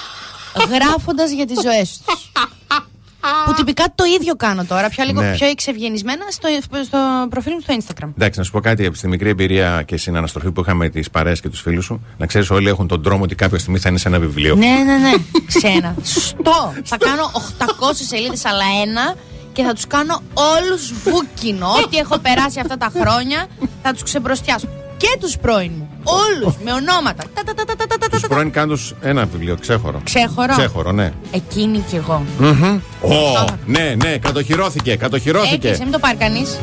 γράφοντας 0.72 1.30
για 1.30 1.46
τις 1.46 1.60
ζωές 1.62 2.00
τους. 2.04 2.30
Που 3.46 3.52
τυπικά 3.54 3.84
το 3.94 4.04
ίδιο 4.20 4.34
κάνω 4.34 4.64
τώρα, 4.64 4.88
πιο 4.88 5.04
λίγο 5.04 5.20
Ναι. 5.20 5.32
πιο 5.32 5.46
εξευγενισμένα 5.46 6.24
στο, 6.30 6.48
στο 6.84 6.98
προφίλ 7.30 7.52
μου 7.52 7.60
στο 7.60 7.74
Instagram. 7.78 8.08
Εντάξει, 8.16 8.38
να 8.38 8.44
σου 8.44 8.50
πω 8.50 8.60
κάτι 8.60 8.86
από 8.86 8.96
τη 8.98 9.08
μικρή 9.08 9.28
εμπειρία 9.28 9.82
και 9.86 9.96
στην 9.96 10.16
αναστροφή 10.16 10.50
που 10.50 10.60
είχαμε 10.60 10.88
τις 10.88 11.10
παρέες 11.10 11.40
και 11.40 11.48
τους 11.48 11.60
φίλους 11.60 11.84
σου. 11.84 12.04
Να 12.18 12.26
ξέρεις, 12.26 12.50
όλοι 12.50 12.68
έχουν 12.68 12.86
τον 12.88 13.02
τρόμο 13.02 13.22
ότι 13.22 13.34
κάποια 13.34 13.58
στιγμή 13.58 13.78
θα 13.78 13.88
είναι 13.88 13.98
σε 13.98 14.08
ένα 14.08 14.18
βιβλίο. 14.18 14.54
Ναι, 14.54 14.66
ναι, 14.66 14.96
ναι. 14.96 15.12
Ξένα. 15.46 15.94
Στο. 16.28 16.74
θα 16.84 16.96
κάνω 16.96 17.30
800 17.58 17.64
σελίδες 18.08 18.44
αλλά 18.44 18.64
ένα 18.86 19.14
και 19.52 19.62
θα 19.62 19.72
τους 19.72 19.86
κάνω 19.86 20.20
όλους 20.34 20.92
βούκινο. 21.04 21.68
Ό,τι 21.84 21.96
έχω 21.96 22.18
περάσει 22.18 22.60
αυτά 22.60 22.76
τα 22.76 22.92
χρόνια 23.00 23.46
θα 23.82 23.92
τους 23.92 24.02
ξεμπροστιάσω. 24.02 24.68
Και 24.96 25.16
τους 25.20 25.36
πρώην 25.36 25.72
μου. 25.78 25.88
Όλους 26.04 26.54
με 26.64 26.72
ονόματα. 26.72 27.24
Τα, 27.34 27.42
τα, 27.44 27.54
τα, 27.54 27.64
τα, 27.64 27.76
τα, 27.76 27.86
τα, 27.86 27.98
τα, 27.98 28.08
Τους 28.08 28.20
τα. 28.20 28.28
πρώην 28.28 28.50
κάντου 28.50 28.76
ένα 29.00 29.24
βιβλίο, 29.32 29.56
ξέχωρο. 29.60 30.00
Ξέχωρο; 30.04 30.52
Ξέχωρο, 30.56 30.92
ναι. 30.92 31.12
Εκείνη 31.30 31.78
κι 31.78 31.96
εγώ. 31.96 32.22
Μμμ. 32.38 32.80
Ω, 33.00 33.44
ναι, 33.66 33.94
ναι, 34.04 34.18
κατοχυρώθηκε, 34.18 34.96
κατοχυρώθηκε. 34.96 35.54
Έκλεισε, 35.54 35.82
μην 35.82 35.92
το 35.92 35.98
πάρει 35.98 36.16
κανείς. 36.16 36.58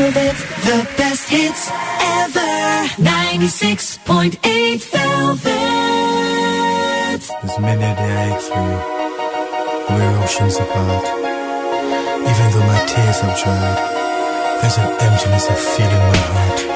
it. 0.00 0.36
The 0.64 0.88
best 0.96 1.28
hits 1.28 1.70
ever. 1.70 2.86
96.8 3.00 4.82
Velvet. 4.92 5.52
There's 7.42 7.58
many 7.60 7.82
a 7.82 7.94
day 7.96 8.14
I 8.24 8.38
through. 8.46 8.78
We're 9.96 10.14
oceans 10.22 10.56
apart. 10.56 11.06
Even 12.30 12.46
though 12.52 12.66
my 12.66 12.80
tears 12.86 13.20
have 13.20 13.36
dried, 13.42 13.78
there's 14.60 14.78
an 14.78 14.88
emptiness 15.06 15.46
I 15.48 15.54
feel 15.54 15.90
in 15.90 16.02
my 16.10 16.16
heart. 16.16 16.75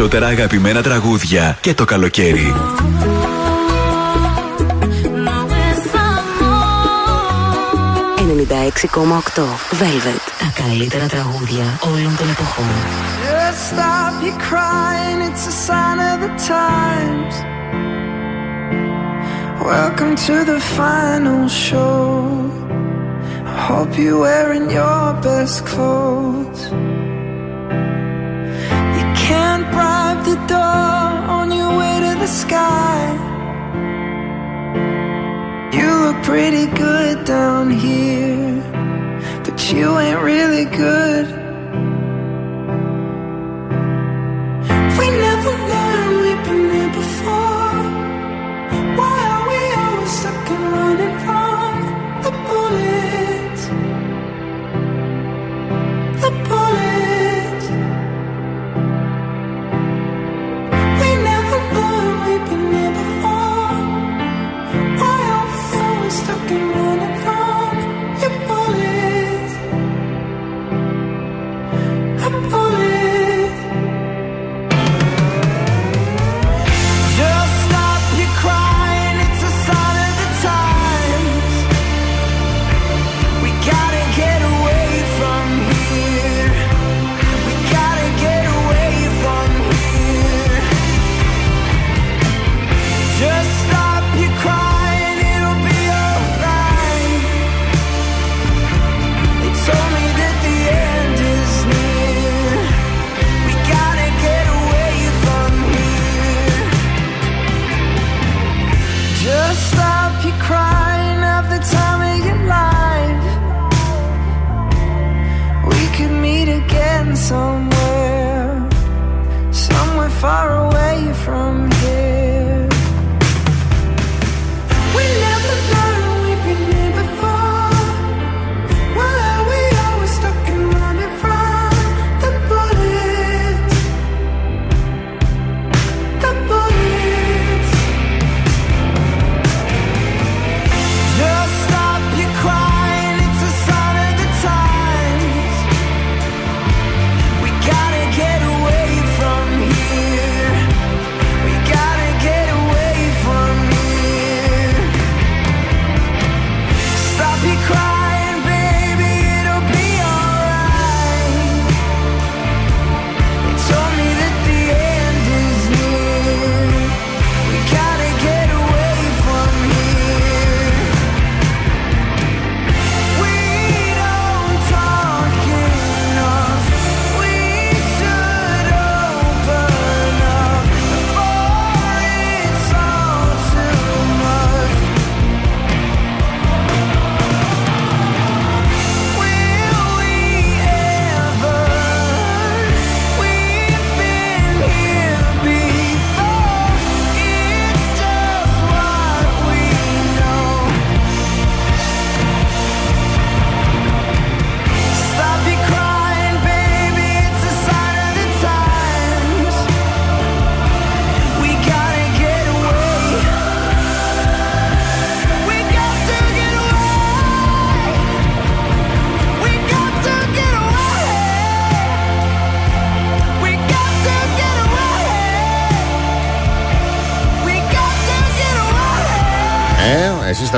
περισσότερα 0.00 0.32
αγαπημένα 0.32 0.82
τραγούδια 0.82 1.58
και 1.60 1.74
το 1.74 1.84
καλοκαίρι. 1.84 2.54
Velvet. 9.80 10.24
Τα 10.38 10.62
καλύτερα 10.62 11.06
τραγούδια 11.06 11.78
όλων 11.80 12.16
των 12.18 12.28
εποχών. 12.30 12.64
Just 13.30 13.60
stop 13.72 14.14
you 14.24 14.34
crying, 14.48 15.18
it's 15.28 15.44
a 15.46 15.54
sign 15.66 15.98
of 16.10 16.16
the 16.24 16.32
times. 16.54 17.34
Welcome 19.74 20.14
to 20.26 20.36
the 20.50 20.60
final 20.78 21.42
show. 21.66 22.02
I 23.52 23.56
hope 23.68 23.92
you're 24.02 24.20
wearing 24.28 24.66
your 24.78 25.04
best 25.26 25.56
clothes. 25.70 26.79
the 32.20 32.26
sky. 32.26 33.16
You 35.72 35.88
look 36.04 36.22
pretty 36.22 36.66
good 36.66 37.24
down 37.24 37.70
here 37.70 38.62
But 39.42 39.72
you 39.72 39.98
ain't 39.98 40.20
really 40.20 40.66
good. 40.66 41.39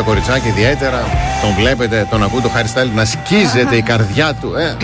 Τα 0.03 0.09
κοριτσάκια 0.09 0.51
ιδιαίτερα 0.51 1.05
τον 1.43 1.55
βλέπετε, 1.55 2.07
τον 2.11 2.23
ακούτε 2.23 2.43
το 2.43 2.49
Χάρι 2.49 2.69
Στάιλ 2.69 2.91
να 2.95 3.05
σκίζεται 3.05 3.77
η 3.77 3.83
καρδιά 3.83 4.35
του. 4.35 4.55
Ε. 4.55 4.77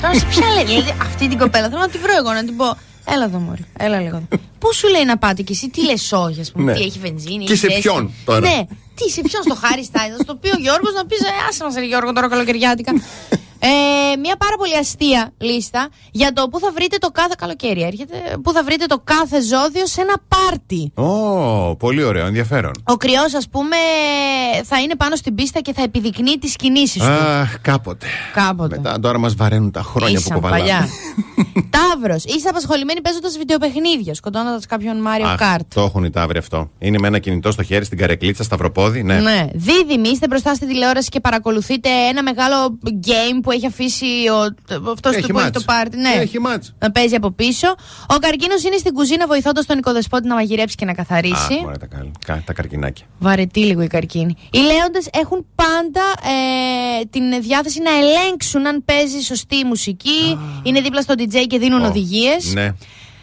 Τώρα 0.00 0.14
σε 0.14 0.24
ποια 0.26 0.46
λέει, 0.54 0.64
δηλαδή 0.64 0.94
αυτή 1.02 1.28
την 1.28 1.38
κοπέλα 1.38 1.68
θέλω 1.68 1.80
να 1.80 1.88
τη 1.88 1.98
βρω 1.98 2.12
εγώ 2.18 2.32
να 2.32 2.44
την 2.44 2.56
πω. 2.56 2.76
Έλα 3.04 3.24
εδώ, 3.24 3.38
Μωρή, 3.38 3.64
έλα 3.78 3.98
λίγο. 4.00 4.16
εδώ». 4.16 4.26
Πού 4.58 4.74
σου 4.74 4.88
λέει 4.88 5.04
να 5.04 5.18
πάτε 5.18 5.42
κι 5.42 5.52
εσύ, 5.52 5.68
τι 5.68 5.84
λες, 5.84 6.12
όχι, 6.12 6.40
ας 6.40 6.52
πούμε, 6.52 6.72
Ναι. 6.72 6.78
τι 6.78 6.84
έχει 6.84 6.98
βενζίνη. 6.98 7.44
Και 7.44 7.52
έχει 7.52 7.60
σε 7.60 7.66
ζέστη. 7.66 7.80
ποιον 7.82 8.10
τώρα; 8.24 8.40
Ναι, 8.40 8.58
τι 8.94 9.10
σε 9.10 9.20
ποιον 9.20 9.42
στο 9.42 9.54
Χάρι 9.54 9.84
Στάιλ, 9.84 10.12
θα 10.16 10.22
στο 10.22 10.34
πει 10.34 10.48
ο 10.48 10.58
Γιώργος 10.58 10.92
να 10.94 11.06
πεις, 11.06 11.20
ε, 11.20 11.24
άσε 11.48 11.64
μας, 11.64 11.74
ρε 11.74 11.84
Γιώργο, 11.86 12.12
τώρα 12.12 12.28
καλοκαιριάτικα. 12.28 12.92
Ε, 13.62 14.16
μια 14.16 14.36
πάρα 14.36 14.56
πολύ 14.58 14.76
αστεία 14.76 15.32
λίστα 15.38 15.88
για 16.10 16.32
το 16.32 16.48
πού 16.48 16.58
θα 16.58 16.70
βρείτε 16.74 16.96
το 16.98 17.10
κάθε 17.10 17.34
καλοκαίρι. 17.38 17.82
Έρχεται, 17.82 18.16
πού 18.42 18.52
θα 18.52 18.64
βρείτε 18.64 18.86
το 18.86 19.00
κάθε 19.04 19.40
ζώδιο 19.40 19.86
σε 19.86 20.00
ένα 20.00 20.14
πάρτι. 20.50 20.92
Ω, 20.94 21.76
πολύ 21.76 22.02
ωραίο, 22.02 22.26
ενδιαφέρον. 22.26 22.72
Ο 22.84 22.96
κριός, 22.96 23.34
ας 23.34 23.48
πούμε, 23.48 23.76
θα 24.64 24.80
είναι 24.80 24.94
πάνω 24.96 25.16
στην 25.16 25.34
πίστα 25.34 25.60
και 25.60 25.72
θα 25.72 25.82
επιδεικνύει 25.82 26.38
τις 26.38 26.56
κινήσεις 26.56 27.02
του. 27.02 27.08
Αχ, 27.08 27.60
κάποτε. 27.60 28.06
Κάποτε. 28.34 28.76
Μετά 28.76 29.00
τώρα 29.00 29.18
μας 29.18 29.34
βαραίνουν 29.34 29.70
τα 29.70 29.82
χρόνια 29.82 30.18
που 30.18 30.24
Ήσαν 30.26 30.34
κουβαλάμε. 30.40 30.60
παλιά. 30.60 30.88
Ταύρος. 31.70 32.24
Είστε 32.24 32.48
απασχολημένοι 32.48 33.00
παίζοντας 33.00 33.36
βιντεοπαιχνίδια, 33.38 34.14
σκοτώνοντας 34.14 34.66
κάποιον 34.66 35.00
Mario 35.00 35.26
Αχ, 35.28 35.36
Kart. 35.38 35.74
Το 35.74 35.80
έχουν 35.80 36.04
οι 36.04 36.10
ταύροι 36.10 36.38
αυτό. 36.38 36.70
Είναι 36.78 36.98
με 36.98 37.06
ένα 37.06 37.18
κινητό 37.18 37.50
στο 37.50 37.62
χέρι, 37.62 37.84
στην 37.84 37.98
καρεκλίτσα, 37.98 38.42
σταυροπόδι. 38.42 39.02
Ναι. 39.02 39.14
Ναι. 39.20 39.46
Δίδυμοι, 39.54 40.08
είστε 40.08 40.26
μπροστά 40.26 40.54
στη 40.54 40.66
τηλεόραση 40.66 41.08
και 41.08 41.20
παρακολουθείτε 41.20 41.88
ένα 42.10 42.22
μεγάλο 42.22 42.78
game 42.84 43.40
που 43.42 43.50
έχει 43.50 43.66
αφήσει 43.66 44.04
ο, 44.04 44.54
αυτός 44.92 45.12
Έχει 45.14 45.26
του 45.26 45.32
που 45.32 45.38
έχει 45.38 45.46
ματς. 45.46 45.58
το 45.58 45.72
πάρτι. 45.72 45.96
Ναι. 45.96 46.08
Έχει 46.20 46.38
ματς. 46.40 46.74
Να 46.78 46.90
παίζει 46.90 47.14
από 47.14 47.30
πίσω. 47.30 47.68
Ο 48.06 48.16
καρκίνος 48.20 48.62
είναι 48.64 48.76
στην 48.76 48.92
κουζίνα 48.92 49.26
βοηθώντας 49.26 49.66
τον 49.66 49.78
οικοδεσπότη 49.78 50.28
να 50.28 50.34
μαγειρέψει 50.40 50.76
και 50.76 50.84
να 50.84 50.92
καθαρίσει. 50.94 51.54
Α, 51.54 51.62
μωρέ, 51.62 51.76
τα, 51.76 51.86
καλ- 51.86 52.08
κα- 52.26 52.42
τα 52.46 52.52
καρκινάκια. 52.52 53.06
Βαρετή 53.18 53.60
λίγο 53.60 53.82
η 53.82 53.86
καρκίνη. 53.86 54.34
Οι 54.52 54.58
λέοντες 54.58 55.08
έχουν 55.12 55.46
πάντα 55.54 56.02
ε, 56.32 57.04
την 57.10 57.42
διάθεση 57.42 57.80
να 57.82 57.90
ελέγξουν 57.90 58.66
αν 58.66 58.84
παίζει 58.84 59.20
σωστή 59.20 59.64
μουσική. 59.64 60.38
Είναι 60.62 60.80
δίπλα 60.80 61.00
στο 61.02 61.14
DJ 61.18 61.46
και 61.46 61.58
δίνουν 61.58 61.84
οδηγίες. 61.84 62.52
Ναι. 62.54 62.68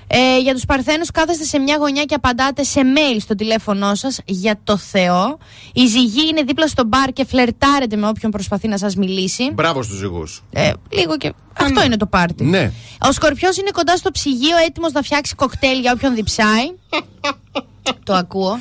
Ε, 0.08 0.40
για 0.40 0.54
τους 0.54 0.66
Παρθένους 0.66 1.12
κάθεστε 1.12 1.44
σε 1.44 1.60
μια 1.60 1.78
γωνιά 1.78 2.04
και 2.04 2.16
απαντάτε 2.16 2.64
σε 2.64 2.82
mail 2.82 3.18
στο 3.20 3.36
τηλέφωνό 3.36 3.96
σας 3.96 4.20
για 4.26 4.60
το 4.64 4.78
Θεό. 4.78 5.38
Η 5.74 5.86
ζυγή 5.86 6.28
είναι 6.30 6.42
δίπλα 6.42 6.68
στο 6.68 6.84
μπαρ 6.84 7.14
και 7.14 7.26
φλερτάρετε 7.26 7.96
με 7.96 8.08
όποιον 8.08 8.32
προσπαθεί 8.32 8.68
να 8.68 8.78
σας 8.78 8.96
μιλήσει. 8.96 9.52
Μπράβο 9.54 9.84
στους 9.84 9.98
ζυγούς. 9.98 10.44
Ε, 10.52 10.72
λίγο 10.90 11.18
και 11.18 11.34
αυτό 11.54 11.84
είναι 11.84 11.98
το 11.98 12.06
πάρτι. 12.06 12.44
Ναι. 12.44 12.72
Ο 13.08 13.12
Σκορπιός 13.12 13.58
είναι 13.58 13.70
κοντά 13.74 13.98
στο 13.98 14.12
ψυγείο 14.12 14.58
έτοιμος 14.68 14.92
να 14.92 15.02
φτιάξει 15.02 15.36
κοκτέιλ 15.36 15.80
για 15.80 15.92
όποιον 15.92 16.16
διψάει. 16.16 16.66
το 18.04 18.14
ακούω. 18.14 18.60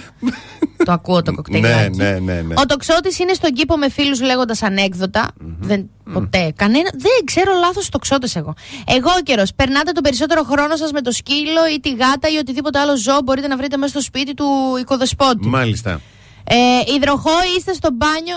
το 0.84 0.92
ακούω 0.92 1.22
το 1.22 1.34
κοκτέιλ. 1.34 1.62
Ναι, 1.62 1.88
ναι, 1.94 2.18
ναι, 2.18 2.40
ναι. 2.40 2.54
Ο 2.56 2.66
τοξότης 2.66 3.18
είναι 3.18 3.32
στον 3.32 3.52
κήπο 3.52 3.76
με 3.76 3.90
φίλους 3.90 4.20
λέγοντας 4.20 4.62
ανέκδοτα. 4.62 5.28
Δεν, 5.58 5.90
ποτέ. 6.12 6.52
Κανένα. 6.56 6.90
Δεν 6.92 7.24
ξέρω 7.24 7.52
λάθος 7.60 7.88
τοξότες 7.88 8.36
εγώ. 8.36 8.54
Εγώ 8.86 9.10
ο 9.18 9.22
καιρός. 9.22 9.54
Περνάτε 9.54 9.92
τον 9.92 10.02
περισσότερο 10.02 10.42
χρόνο 10.42 10.76
σας 10.76 10.90
με 10.92 11.00
το 11.00 11.10
σκύλο 11.12 11.68
ή 11.74 11.80
τη 11.80 11.90
γάτα 11.90 12.28
ή 12.28 12.36
οτιδήποτε 12.36 12.78
άλλο 12.78 12.96
ζώο 12.96 13.20
μπορείτε 13.24 13.46
να 13.46 13.56
βρείτε 13.56 13.76
μέσα 13.76 13.90
στο 13.90 14.00
σπίτι 14.00 14.34
του 14.34 14.46
οικοδεσπότη. 14.80 15.48
Μάλιστα. 15.48 16.00
Ε, 16.44 16.56
υδροχό 16.96 17.30
είστε 17.56 17.72
στο 17.72 17.88
μπάνιο. 17.92 18.36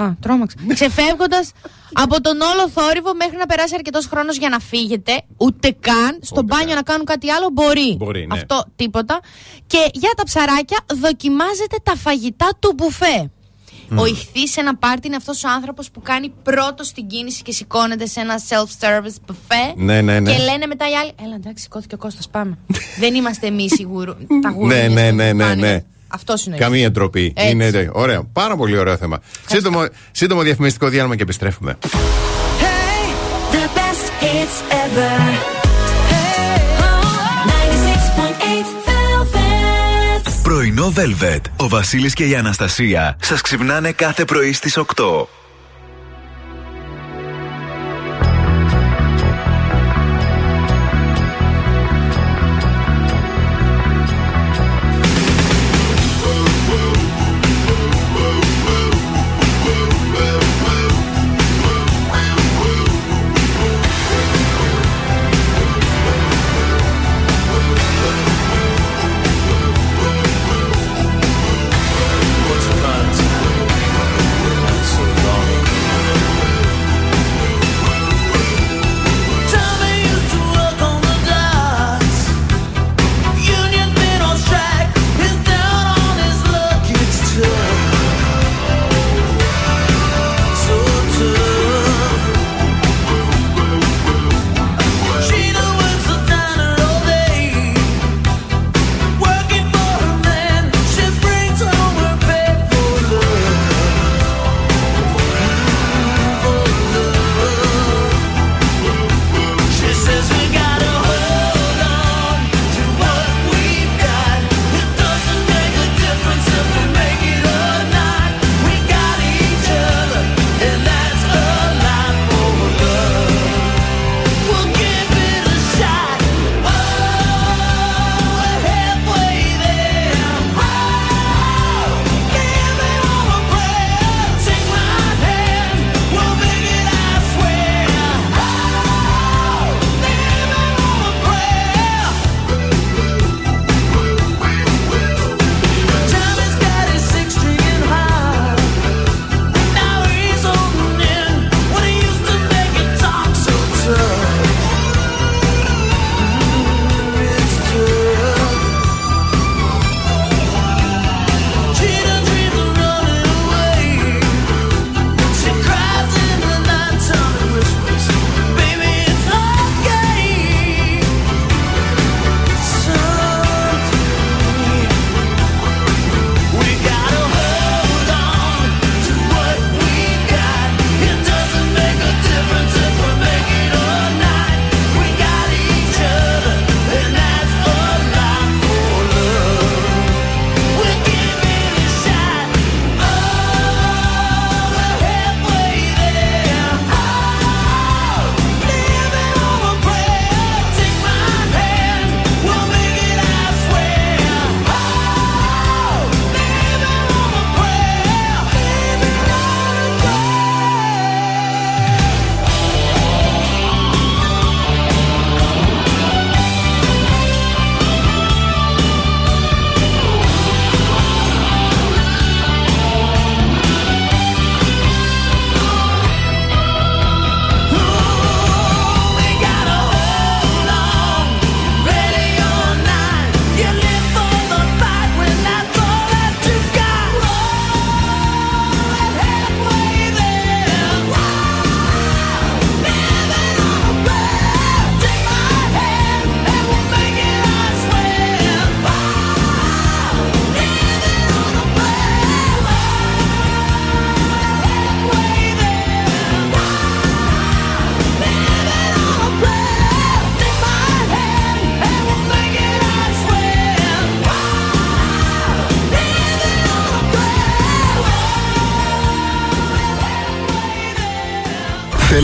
Α, 0.00 0.10
τρόμαξα. 0.20 0.56
Ξεφεύγοντας 0.74 1.52
από 1.92 2.20
τον 2.20 2.40
όλο 2.40 2.68
θόρυβο 2.68 3.14
μέχρι 3.14 3.36
να 3.36 3.46
περάσει 3.46 3.74
αρκετός 3.74 4.06
χρόνος 4.06 4.36
για 4.36 4.48
να 4.48 4.58
φύγετε, 4.58 5.22
ούτε 5.36 5.76
καν 5.80 6.18
στο 6.20 6.42
μπάνιο 6.42 6.74
να 6.74 6.82
κάνουν 6.82 7.04
κάτι 7.04 7.30
άλλο 7.30 7.48
μπορεί. 7.52 7.96
Μπορεί, 7.96 8.26
ναι. 8.26 8.34
Αυτό 8.34 8.64
τίποτα. 8.76 9.20
Και 9.66 9.88
για 9.92 10.10
τα 10.16 10.24
ψαράκια, 10.24 10.78
δοκιμάζετε 10.94 11.76
τα 11.82 11.96
φαγητά 11.96 12.48
του 12.58 12.72
μπουφέ. 12.76 13.30
Ο 13.94 14.06
ηχθής 14.06 14.50
σε 14.50 14.60
ένα 14.60 14.76
πάρτι 14.76 15.06
είναι 15.06 15.16
αυτός 15.16 15.44
ο 15.44 15.48
άνθρωπος 15.48 15.90
που 15.90 16.00
κάνει 16.02 16.32
πρώτο 16.42 16.92
την 16.94 17.06
κίνηση 17.06 17.42
και 17.42 17.52
σηκώνεται 17.52 18.06
σε 18.06 18.20
ένα 18.20 18.40
self-service 18.48 19.30
buffet. 19.30 19.74
Ναι, 19.76 20.00
ναι, 20.00 20.20
ναι. 20.20 20.32
Και 20.32 20.42
λένε 20.42 20.66
μετά 20.66 20.90
οι 20.90 20.94
άλλοι: 20.94 21.12
Έλα, 21.22 21.34
εντάξει, 21.34 21.62
σηκώθηκε 21.62 21.94
ο 21.94 21.98
Κώστας, 21.98 22.28
πάμε. 22.28 22.58
Δεν 23.00 23.14
είμαστε 23.14 23.46
εμείς 23.46 23.78
οι 23.78 23.82
γουρου... 23.82 24.14
τα 24.42 24.50
γουρούνια. 24.50 24.88
Ναι, 24.88 25.10
ναι, 25.10 25.10
ναι, 25.10 25.32
ναι, 25.32 25.54
ναι. 25.54 25.84
Αυτός 26.08 26.46
είναι. 26.46 26.56
Καμία 26.56 26.90
ντροπή. 26.90 27.32
Έτσι. 27.36 27.50
Είναι 27.50 27.70
τε- 27.70 27.88
ωραίο. 27.92 28.28
Πάρα 28.32 28.56
πολύ 28.56 28.78
ωραίο 28.78 28.96
θέμα. 28.96 29.20
Σύντομο, 29.46 29.86
σύντομο 30.10 30.42
διαφημιστικό 30.42 30.88
διάλειμμα 30.88 31.16
και 31.16 31.22
επιστρέφουμε. 31.22 31.78
The 33.52 33.56
best 33.78 34.22
hits 34.22 34.56
ever. 34.72 35.20
96.8 37.46 38.66
Velvet. 38.86 40.32
Πρωινό 40.42 40.92
Velvet. 40.96 41.40
Ο 41.56 41.68
Βασίλης 41.68 42.14
και 42.14 42.24
η 42.24 42.34
Αναστασία 42.34 43.16
σας 43.22 43.40
ξυπνάνε 43.40 43.92
κάθε 43.92 44.24
πρωί 44.24 44.52
στις 44.52 44.76
8. 44.76 44.84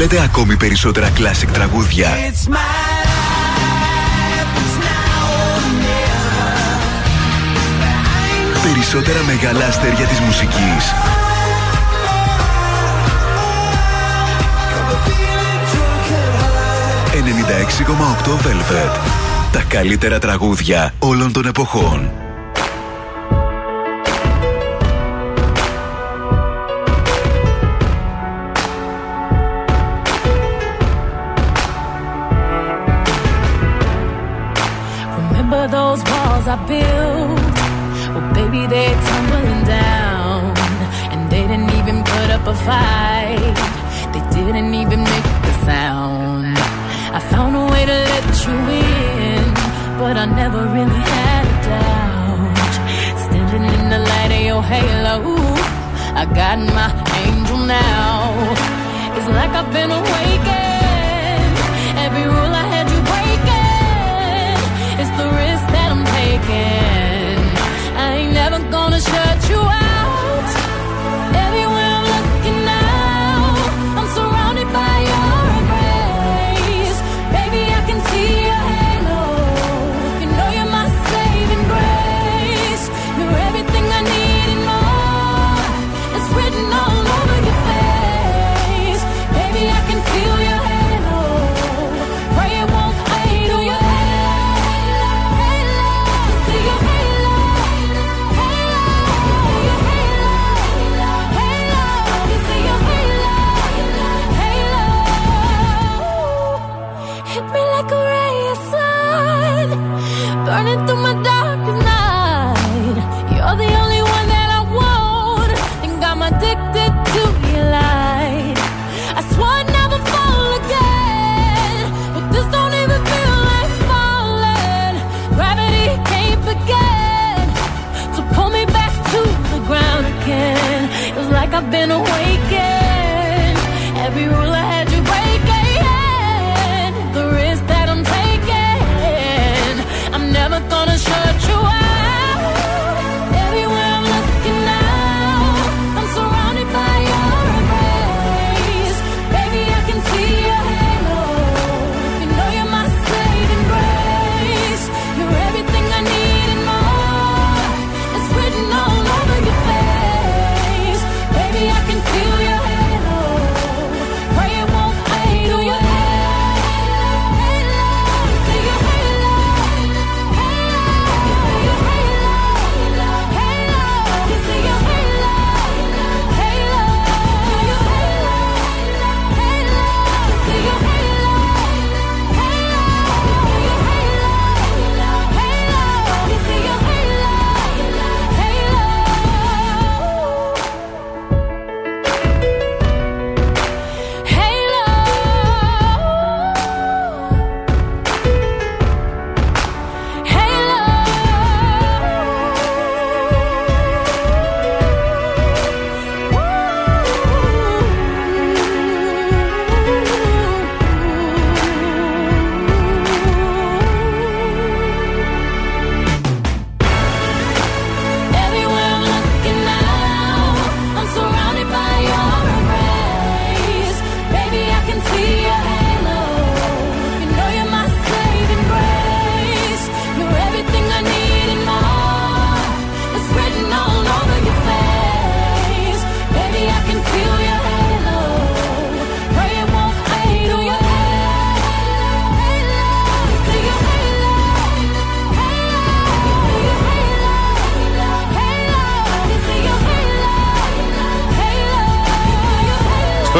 Θέλετε 0.04 0.22
ακόμη 0.22 0.56
περισσότερα 0.56 1.08
classic 1.08 1.48
τραγούδια; 1.52 2.08
It's 2.08 2.48
my 2.48 2.54
life, 2.54 2.58
it's 4.60 4.76
now 4.84 5.26
or 5.48 5.62
never. 5.84 6.50
Περισσότερα 8.62 9.18
μεγάλα 9.26 9.66
αστέρια 9.66 10.06
της 10.06 10.20
μουσικής. 10.20 10.92
Got 14.72 14.84
me 14.88 14.96
feeling 15.06 15.62
drunk 15.70 16.06
at 16.18 16.32
heart. 16.32 17.20
96,8 18.24 18.36
Velvet. 18.46 18.94
Τα 19.52 19.62
καλύτερα 19.68 20.18
τραγούδια 20.18 20.94
όλων 20.98 21.32
των 21.32 21.46
εποχών. 21.46 22.21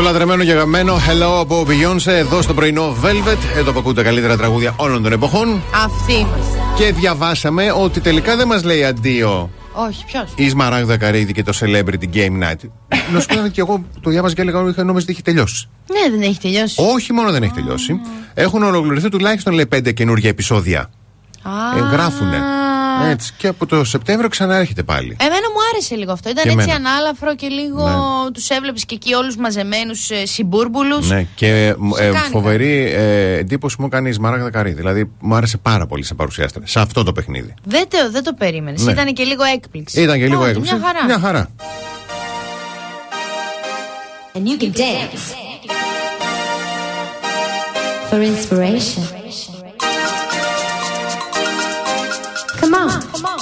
Λατρεμένο 0.03 0.45
και 0.45 0.53
αγαπημένο 0.53 0.97
Hello 0.97 1.41
από 1.41 1.67
Beyoncé 1.69 2.07
εδώ 2.13 2.43
στο 2.43 2.55
πρωινό 2.55 2.97
Velvet. 3.05 3.57
Εδώ 3.57 3.73
που 3.73 3.79
ακούτε 3.79 3.95
τα 3.95 4.09
καλύτερα 4.09 4.37
τραγούδια 4.37 4.75
όλων 4.77 5.03
των 5.03 5.13
εποχών. 5.13 5.63
Αυτή 5.85 6.13
είμαστε. 6.13 6.59
Και 6.77 6.93
διαβάσαμε 6.93 7.73
ότι 7.73 8.01
τελικά 8.01 8.37
δεν 8.37 8.47
μας 8.47 8.65
λέει 8.65 8.85
αντίο 8.85 9.51
Όχι, 9.73 10.05
ποιος; 10.05 10.33
η 10.35 10.49
Σμαράγδα 10.49 10.97
Καρύδη 10.97 11.33
και 11.33 11.43
το 11.43 11.53
Celebrity 11.61 12.15
Game 12.17 12.43
Night. 12.43 12.69
Να 13.13 13.21
σου 13.21 13.27
πω 13.27 13.49
και 13.49 13.61
εγώ 13.61 13.85
το 14.01 14.11
διάβαζα 14.11 14.35
και 14.35 14.41
έλεγα 14.41 14.61
ότι 14.61 14.71
είχα 14.71 14.85
νόμιζα 14.85 15.05
ότι 15.05 15.13
είχε 15.13 15.23
τελειώσει. 15.23 15.69
Ναι, 15.93 16.11
δεν 16.19 16.23
έχει 16.29 16.39
τελειώσει. 16.41 16.83
Όχι 16.95 17.13
μόνο 17.13 17.31
δεν 17.31 17.43
έχει 17.43 17.53
τελειώσει. 17.53 18.01
Έχουν 18.35 18.63
ολοκληρωθεί 18.63 19.09
τουλάχιστον 19.09 19.53
λέει 19.53 19.67
πέντε 19.67 19.93
καινούργια 19.93 20.29
επεισόδια. 20.29 20.81
Α. 21.43 21.51
Εγγράφουνε. 21.85 22.39
Έτσι. 23.11 23.33
Και 23.37 23.47
από 23.49 23.67
το 23.67 23.85
Σεπτέμβριο 23.85 24.29
ξανάρχεται 24.29 24.83
πάλι. 24.83 25.17
Εμένα 25.21 25.35
μου 25.55 25.59
άρεσε 25.73 25.95
λίγο 25.97 26.13
αυτό. 26.13 26.31
Ήταν 26.31 26.43
Και 26.45 26.51
έτσι 26.51 26.71
εμένα. 26.71 26.89
ανάλαφρο 26.91 27.35
και 27.35 27.47
λίγο 27.49 27.89
Ναι. 27.89 27.95
Τους 28.31 28.49
έβλεπες 28.49 28.85
και 28.85 28.95
εκεί 28.95 29.15
όλους 29.15 29.37
μαζεμένους 29.37 30.11
ε, 30.11 30.27
συμπούρμπουλου. 30.27 31.07
Ναι, 31.07 31.27
και 31.35 31.75
Σε 31.95 32.05
ε, 32.05 32.11
κάνει 32.11 32.29
φοβερή 32.31 32.93
ε, 32.93 33.37
εντύπωση 33.37 33.77
μου 33.79 33.89
κάνει 33.89 34.09
η 34.09 34.13
Σμαράγδα 34.13 34.51
Καρύδη. 34.51 34.77
Δηλαδή 34.77 35.11
μου 35.21 35.35
άρεσε 35.35 35.59
πάρα 35.59 35.87
πολύ 35.87 36.05
σε 36.05 36.15
παρουσιάστρια. 36.15 36.67
Σε 36.67 36.81
αυτό 36.81 37.03
το 37.03 37.13
παιχνίδι. 37.13 37.55
Δεν 37.65 37.89
το, 37.89 38.11
δεν 38.11 38.25
το 38.25 38.33
περίμενες. 38.33 38.85
Ναι. 38.85 38.93
Ήταν 38.93 39.13
και 39.13 39.25
λίγο 39.25 39.43
έκπληξη. 39.45 40.03
Ήταν 40.03 40.19
και 40.19 40.27
λίγο 40.27 40.41
Όχι, 40.41 40.51
έκπληξη. 40.51 40.75
Μια 40.75 40.85
χαρά. 40.87 41.05
Μια 41.05 41.19
χαρά. 41.19 41.51
And 44.35 44.47
you 44.49 44.57
can 44.63 44.73
dance. 44.73 45.43
for 48.13 48.21
inspiration. 48.21 49.03
Come 52.61 52.75
on. 52.75 52.91
Music 52.91 53.42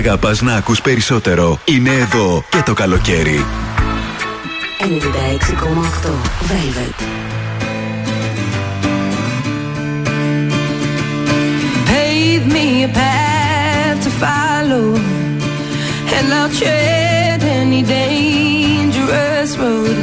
αγαπάς 0.00 0.40
να 0.40 0.54
ακούς 0.54 0.80
περισσότερο 0.80 1.60
είναι 1.64 1.90
εδώ 1.90 2.44
και 2.48 2.62
το 2.64 2.72
καλοκαίρι. 2.72 3.44
96,8 4.80 6.10
Velvet. 6.50 6.98
pave 11.92 12.44
me 12.56 12.66
a 12.88 12.90
path 13.00 13.98
to 14.04 14.10
follow, 14.24 14.86
and 16.16 16.26
I'll 16.38 16.52
tread 16.60 17.40
any 17.60 17.82
dangerous 17.82 19.50
road. 19.62 19.96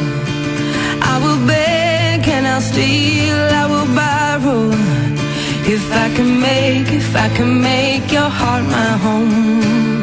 I 1.11 1.15
will 1.23 1.41
beg 1.53 2.19
and 2.35 2.45
I'll 2.53 2.65
steal, 2.71 3.37
I 3.61 3.63
will 3.63 3.76
borrow. 3.76 3.76
If 5.69 5.91
I 5.91 6.07
can 6.15 6.39
make, 6.39 6.93
if 6.93 7.13
I 7.13 7.27
can 7.35 7.61
make 7.61 8.09
your 8.09 8.29
heart 8.29 8.63
my 8.63 8.97
home. 9.03 9.96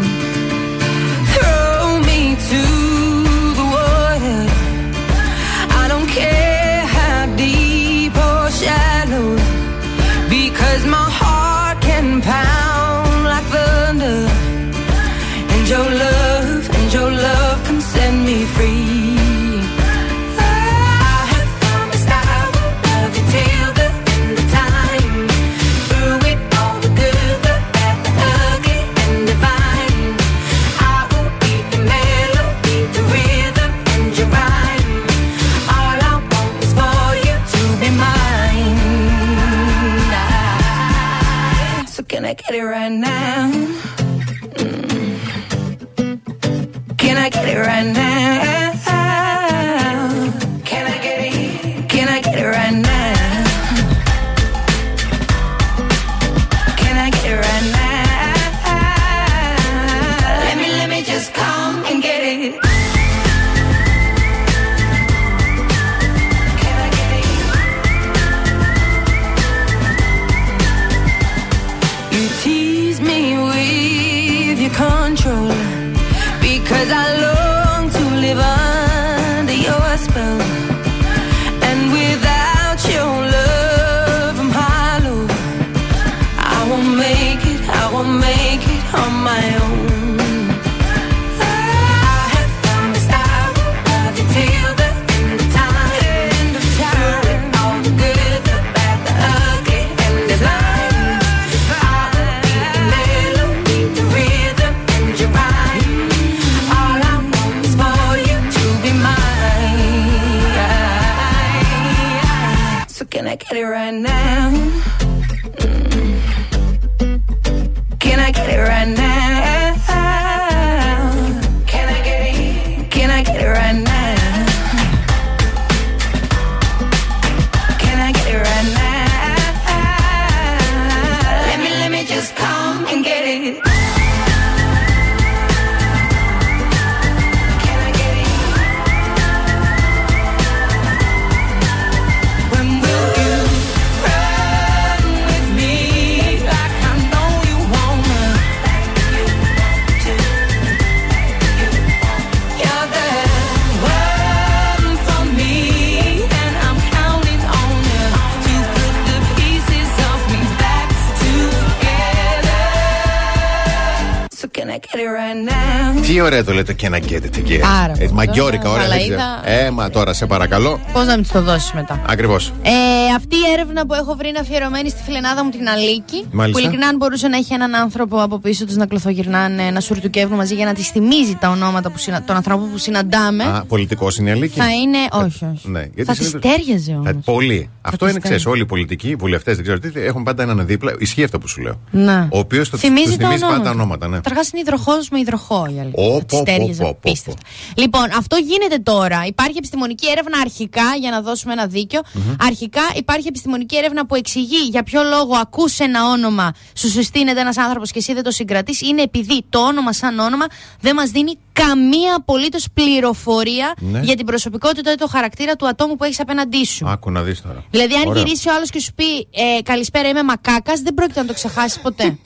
Ωραία 166.25 166.45
το 166.45 166.53
λέτε 166.53 166.73
και 166.73 166.89
να 166.89 166.99
get 166.99 167.13
it 167.13 167.39
again. 167.39 167.59
Πάρα 167.61 167.93
πολύ 167.93 168.05
Ε, 168.05 168.09
Μαγκιόρικα, 168.13 168.71
ωραία. 168.71 168.85
ωραία. 168.87 168.99
δεν 168.99 169.07
Μαλαΐδα. 169.09 169.41
ξέρω. 169.45 169.65
Έμα 169.67 169.91
τώρα, 169.91 170.13
σε 170.13 170.27
παρακαλώ. 170.27 170.81
Πώς 170.93 171.07
να 171.07 171.15
μην 171.15 171.23
τη 171.25 171.29
το 171.31 171.43
δώσεις 171.43 171.73
μετά; 171.73 172.03
Ακριβώς. 172.09 172.53
Ε, 172.63 172.71
αυτή 173.15 173.37
η 173.37 173.51
έρευνα 173.53 173.87
που 173.87 173.95
έχω 173.95 174.15
βρει 174.15 174.29
είναι 174.29 174.39
αφιερωμένη 174.39 174.89
στη 174.89 175.03
φιλενάδα 175.03 175.45
μου 175.45 175.51
την 175.51 175.69
Αλίκη. 175.69 176.25
Μάλιστα. 176.33 176.61
Που 176.61 176.67
ειλικρινά 176.67 176.87
αν 176.89 176.97
μπορούσε 176.97 177.29
να 177.29 177.37
έχει 177.37 177.53
έναν 177.55 177.75
άνθρωπο 177.75 178.23
από 178.23 178.39
πίσω 178.39 178.65
του 178.67 178.75
να 178.77 178.87
κλωθογυρνάνε, 178.87 179.71
να 179.71 179.81
σουρτουκεύουν 179.81 180.37
μαζί 180.37 180.55
για 180.55 180.65
να 180.65 180.73
της 180.75 180.89
θυμίζει 180.89 181.35
τα 181.41 181.49
ονόματα 181.51 181.91
που 181.91 181.99
συνα... 181.99 182.23
των 182.25 182.37
ανθρώπων 182.37 182.71
που 182.71 182.79
συναντάμε. 182.79 183.45
Α, 183.45 183.65
πολιτικός 183.69 184.17
είναι 184.17 184.29
η 184.29 184.33
αλήθεια. 184.33 184.65
Θα 184.65 184.71
είναι. 184.73 184.99
Όχι, 185.13 185.45
όχι. 185.55 185.69
Ναι, 185.71 185.81
γιατί 185.81 186.05
θα 186.05 186.13
της 186.15 186.27
συνήθως- 186.27 186.53
τέριαζε 186.53 186.93
όμως. 186.93 187.07
Θα- 187.07 187.33
Πολύ. 187.33 187.71
Αυτό 187.83 188.05
της 188.05 188.11
είναι, 188.15 188.21
ξέρεις, 188.21 188.23
τέριαζε. 188.43 188.49
όλοι 188.49 188.61
οι 188.61 188.67
πολιτικοί, 188.67 189.09
οι 189.09 189.15
βουλευτές, 189.15 189.55
δεν 189.55 189.65
ξέρω 189.65 189.79
τι, 189.79 189.91
έχουν 190.01 190.23
πάντα 190.23 190.43
έναν 190.43 190.67
δίπλα. 190.67 190.95
Ισχύει 190.99 191.25
αυτό 191.25 191.39
που 191.39 191.49
σου 191.49 191.61
λέω. 191.61 191.81
Ναι. 191.91 192.29
Ο 192.31 192.39
οποίος 192.39 192.71
το 192.71 192.77
θυμίζει, 192.77 193.05
τους 193.07 193.17
τα 193.17 193.23
θυμίζει 193.25 193.43
ονόματα. 193.45 193.63
πάντα 193.63 193.75
ονόματα. 193.81 194.09
Ναι. 194.09 194.17
Καταρχάς 194.17 194.51
είναι 194.53 194.61
υδροχός 194.61 195.09
με 195.09 195.19
υδροχό 195.19 195.67
η 195.77 195.81
αλήθεια. 195.81 196.05
Ω, 196.05 196.19
Θα 196.19 196.25
της 196.25 196.39
πω, 196.39 196.39
πω, 196.39 196.45
τέριαζε 196.45 196.83
πω, 196.83 196.89
πω, 196.89 196.99
πω. 197.03 197.09
απίστευτα. 197.09 197.41
Λοιπόν, 197.77 198.05
αυτό 198.19 198.37
γίνεται 198.37 198.79
τώρα. 198.83 199.25
Υπάρχει 199.27 199.57
επιστημονική 199.57 200.07
έρευνα 200.11 200.39
αρχικά, 200.41 200.83
για 201.01 201.11
να 201.11 201.21
δώσουμε 201.21 201.53
ένα 201.53 201.67
δίκιο. 201.67 202.01
Αρχικά 202.41 202.83
υπάρχει 203.05 203.29
επιστημονική 203.29 203.77
έρευνα 203.77 204.07
που 204.07 204.15
εξηγεί 204.15 204.63
για 204.71 204.83
ποιο 204.83 205.03
λόγο 205.03 205.35
ακούς 205.37 205.79
ένα 205.79 206.09
όνομα, 206.09 206.53
σου 206.77 206.89
συστήνεται 206.89 207.41
ένας 207.41 207.57
άνθρωπος 207.59 207.91
και 207.91 207.99
εσύ 207.99 208.13
δεν 208.15 208.23
το 208.23 208.31
συγκρατείς. 208.31 208.81
Είναι 208.81 209.03
επειδή 209.03 209.45
το 209.49 209.59
όνομα 209.59 209.93
σαν 209.93 210.19
όνομα 210.19 210.47
δεν 210.81 210.95
μας 210.95 211.11
δίνει 211.11 211.39
καμία 211.53 212.15
απολύτως 212.17 212.67
πληροφορία 212.75 213.75
Ναι. 213.79 214.01
για 214.01 214.17
την 214.17 214.27
προσωπικότητα 214.27 214.93
ή 214.93 214.95
το 214.95 215.07
χαρακτήρα 215.09 215.57
του 215.57 215.69
ατόμου 215.69 215.97
που 215.97 216.05
έχεις 216.05 216.21
απέναντί 216.21 216.65
σου. 216.65 216.89
Άκου 216.89 217.11
να 217.11 217.23
δεις 217.23 217.43
τώρα. 217.43 217.65
Δηλαδή, 217.71 217.95
αν 217.95 218.07
Ωραίο. 218.09 218.23
γυρίσει 218.23 218.49
ο 218.49 218.55
άλλος 218.55 218.71
και 218.71 218.81
σου 218.81 218.93
πει 218.95 219.19
ε, 219.19 219.63
Καλησπέρα, 219.63 220.09
είμαι 220.09 220.23
μακάκας, 220.23 220.81
δεν 220.81 220.95
πρόκειται 220.95 221.21
να 221.21 221.27
το 221.27 221.33
ξεχάσεις 221.35 221.81
ποτέ. 221.81 222.19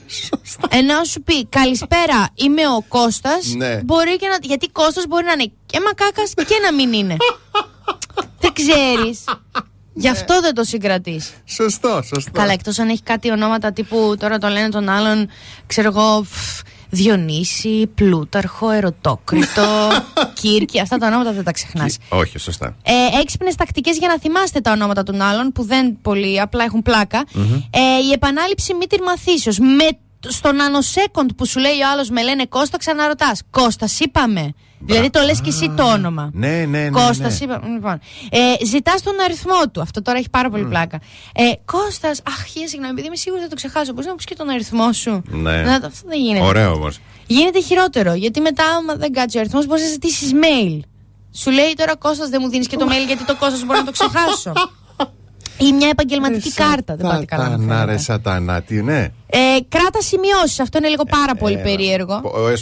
Ενώ 0.78 0.96
αν 0.96 1.04
σου 1.04 1.22
πει 1.22 1.44
Καλησπέρα, 1.46 2.28
είμαι 2.34 2.68
ο 2.68 2.84
Κώστας, 2.88 3.54
Ναι. 3.56 3.80
μπορεί 3.84 4.16
και 4.16 4.26
να. 4.28 4.36
Γιατί 4.42 4.68
Κώστας 4.68 5.04
μπορεί 5.06 5.24
να 5.24 5.32
είναι 5.32 5.52
και 5.66 5.80
μακάκας 5.80 6.32
και 6.34 6.54
να 6.64 6.72
μην 6.74 6.92
είναι. 6.92 7.16
δεν 8.40 8.52
ξέρεις. 8.52 9.24
Γι' 9.94 10.08
αυτό 10.08 10.40
δεν 10.40 10.54
το 10.54 10.64
συγκρατείς. 10.64 11.30
Σωστό, 11.44 12.00
σωστό. 12.04 12.30
Καλά, 12.32 12.52
εκτός 12.52 12.78
αν 12.78 12.88
έχει 12.88 13.02
κάτι 13.02 13.30
ονόματα 13.30 13.72
τύπου 13.72 14.14
τώρα 14.18 14.38
το 14.38 14.48
λένε 14.48 14.68
τον 14.68 14.88
άλλον, 14.88 15.28
ξέρω 15.66 15.88
εγώ. 15.88 16.22
φφ, 16.22 16.60
Διονύση, 16.92 17.86
Πλούταρχο, 17.94 18.70
Ερωτόκριτο, 18.70 19.88
Κύρκη. 20.40 20.80
Αυτά 20.80 20.96
τα 20.96 21.06
ονόματα 21.06 21.32
δεν 21.32 21.44
τα 21.44 21.52
ξεχνάς. 21.52 21.96
Όχι, 22.08 22.38
σωστά. 22.38 22.76
Ε, 22.82 23.20
Έξυπνες 23.20 23.54
τακτικές 23.54 23.98
για 23.98 24.08
να 24.08 24.18
θυμάστε 24.18 24.60
τα 24.60 24.72
ονόματα 24.72 25.02
των 25.02 25.20
άλλων 25.20 25.52
που 25.52 25.64
δεν 25.64 25.98
πολύ 26.02 26.40
απλά 26.40 26.64
έχουν 26.64 26.82
πλάκα. 26.82 27.24
Ε, 27.70 27.80
η 28.08 28.12
επανάληψη 28.12 28.74
μη 28.74 28.86
τυρμαθήσεω. 28.86 29.52
Με 29.58 29.88
στο 30.28 30.50
nanosecond 30.50 31.28
που 31.36 31.46
σου 31.46 31.58
λέει 31.58 31.72
ο 31.72 31.90
άλλος 31.92 32.10
με 32.10 32.22
λένε 32.22 32.46
Κώστα, 32.46 32.78
ξαναρωτάς. 32.78 33.42
Κώστα, 33.50 33.88
είπαμε. 33.98 34.54
Δηλαδή 34.80 35.10
το 35.10 35.20
λες 35.20 35.40
και 35.40 35.48
εσύ 35.48 35.70
το 35.76 35.82
όνομα. 35.92 36.30
Ναι, 36.32 36.48
ναι, 36.48 36.64
ναι. 36.64 36.88
Κώστας, 36.90 37.40
ναι. 37.40 37.44
είπα. 37.44 37.60
Λοιπόν. 37.74 38.00
Ε, 38.30 38.64
Ζητάς 38.66 39.02
τον 39.02 39.14
αριθμό 39.24 39.68
του. 39.72 39.80
Αυτό 39.80 40.02
τώρα 40.02 40.18
έχει 40.18 40.30
πάρα 40.30 40.50
πολύ 40.50 40.64
πλάκα. 40.64 41.00
Ε, 41.34 41.42
Κώστας, 41.64 42.20
αχ, 42.26 42.44
χίλια 42.44 42.68
συγγνώμη, 42.68 42.92
επειδή 42.92 43.06
είμαι 43.06 43.16
σίγουρη 43.16 43.42
θα 43.42 43.48
το 43.48 43.54
ξεχάσω. 43.54 43.90
Μπορείς 43.90 44.04
να 44.04 44.10
μου 44.10 44.16
πεις 44.16 44.24
και 44.26 44.34
τον 44.34 44.48
αριθμό 44.48 44.92
σου; 44.92 45.22
Ναι. 45.26 45.62
Να, 45.62 45.74
αυτό 45.74 46.08
δεν 46.08 46.20
γίνεται. 46.20 46.44
Ωραίο 46.44 46.72
όμως. 46.72 46.98
Γίνεται 47.26 47.60
χειρότερο. 47.60 48.14
Γιατί 48.14 48.40
μετά, 48.40 48.64
άμα 48.64 48.94
δεν 48.94 49.12
κάτσει 49.12 49.36
ο 49.36 49.40
αριθμός, 49.40 49.66
μπορείς 49.66 49.82
να 49.82 49.88
ζητήσεις 49.88 50.32
mail. 50.34 50.80
Σου 51.34 51.50
λέει 51.50 51.74
τώρα 51.76 51.96
Κώστας 51.96 52.28
δεν 52.28 52.40
μου 52.42 52.48
δίνεις 52.48 52.66
και 52.66 52.76
το 52.76 52.86
mail 52.88 53.06
γιατί 53.06 53.24
το 53.24 53.36
Κώστας 53.36 53.64
μπορεί 53.64 53.78
να 53.78 53.84
το 53.84 53.90
ξεχάσω. 53.92 54.52
Ή 55.68 55.72
μια 55.72 55.88
επαγγελματική 55.88 56.52
κάρτα. 56.52 56.96
Δεν 56.96 57.06
πάτε 57.10 57.24
καλά. 57.24 57.44
να 57.44 57.50
Σατανά, 57.50 57.74
φαίνεται. 57.74 57.92
ρε 57.92 57.98
σατανά, 57.98 58.62
τι 58.62 58.82
ναι. 58.82 59.08
Ε, 59.32 59.38
κράτα 59.68 60.00
σημειώσεις. 60.00 60.60
Αυτό 60.60 60.78
είναι 60.78 60.88
λίγο 60.88 61.04
πάρα 61.04 61.34
πολύ 61.34 61.54
Ε, 61.54 61.62
περίεργο. 61.62 62.20
ο- 62.24 62.48
ε, 62.48 62.54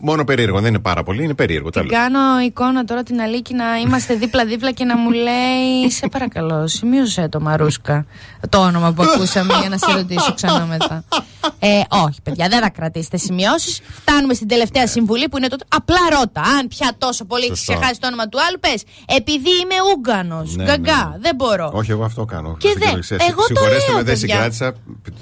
Μόνο 0.00 0.24
περίεργο, 0.24 0.60
δεν 0.60 0.68
είναι 0.68 0.78
πάρα 0.82 1.02
πολύ, 1.02 1.22
είναι 1.24 1.34
περίεργο. 1.34 1.70
Την 1.70 1.80
τέλος. 1.88 1.96
κάνω 1.98 2.40
εικόνα 2.40 2.84
τώρα 2.84 3.02
την 3.02 3.20
Αλίκη 3.20 3.54
να 3.54 3.64
είμαστε 3.84 4.14
δίπλα-δίπλα 4.14 4.70
και 4.70 4.84
να 4.84 4.96
μου 4.96 5.10
λέει 5.10 5.90
Σε 5.90 6.08
παρακαλώ, 6.08 6.66
σημείωσε 6.66 7.28
το 7.28 7.40
Μαρούσκα. 7.40 8.06
Το 8.48 8.58
όνομα 8.58 8.92
που 8.92 9.02
ακούσαμε 9.02 9.54
για 9.60 9.68
να 9.68 9.76
σε 9.78 9.92
ρωτήσω 9.92 10.34
ξανά 10.34 10.64
μετά. 10.66 11.04
Ε, 11.58 11.80
όχι, 11.88 12.22
παιδιά, 12.22 12.48
δεν 12.48 12.60
θα 12.60 12.70
κρατήσετε 12.70 13.16
σημειώσεις. 13.16 13.80
Φτάνουμε 14.00 14.34
στην 14.34 14.48
τελευταία 14.48 14.86
συμβουλή 14.86 15.28
που 15.28 15.36
είναι 15.36 15.48
το. 15.48 15.56
Απλά 15.68 15.96
ρώτα. 16.10 16.40
Αν 16.40 16.68
πια 16.68 16.92
τόσο 16.98 17.24
πολύ 17.24 17.44
έχει 17.44 17.56
Σωστό. 17.56 17.72
ξεχάσεις 17.72 17.98
το 17.98 18.06
όνομα 18.06 18.28
του 18.28 18.38
άλλου, 18.48 18.58
πες. 18.60 18.82
Επειδή 19.06 19.48
είμαι 19.62 19.74
Ούγκανο. 19.96 20.42
Ναι, 20.54 20.64
Γκαγκά. 20.64 20.92
ναι, 21.04 21.10
ναι. 21.10 21.18
Δεν 21.20 21.34
μπορώ. 21.34 21.70
Όχι, 21.74 21.90
εγώ 21.90 22.04
αυτό 22.04 22.24
κάνω. 22.24 22.56
Και 22.58 22.68
Αυτό 22.68 22.80
δεν- 22.90 23.00
ξέρω, 23.00 23.24
εγώ 23.28 23.36
το 23.40 23.42
Συγχωρέστε 23.46 23.86
λέω, 23.90 23.96
με, 23.96 24.02
δεν 24.02 24.18
παιδιά. 24.18 24.34
συγκράτησα 24.34 24.72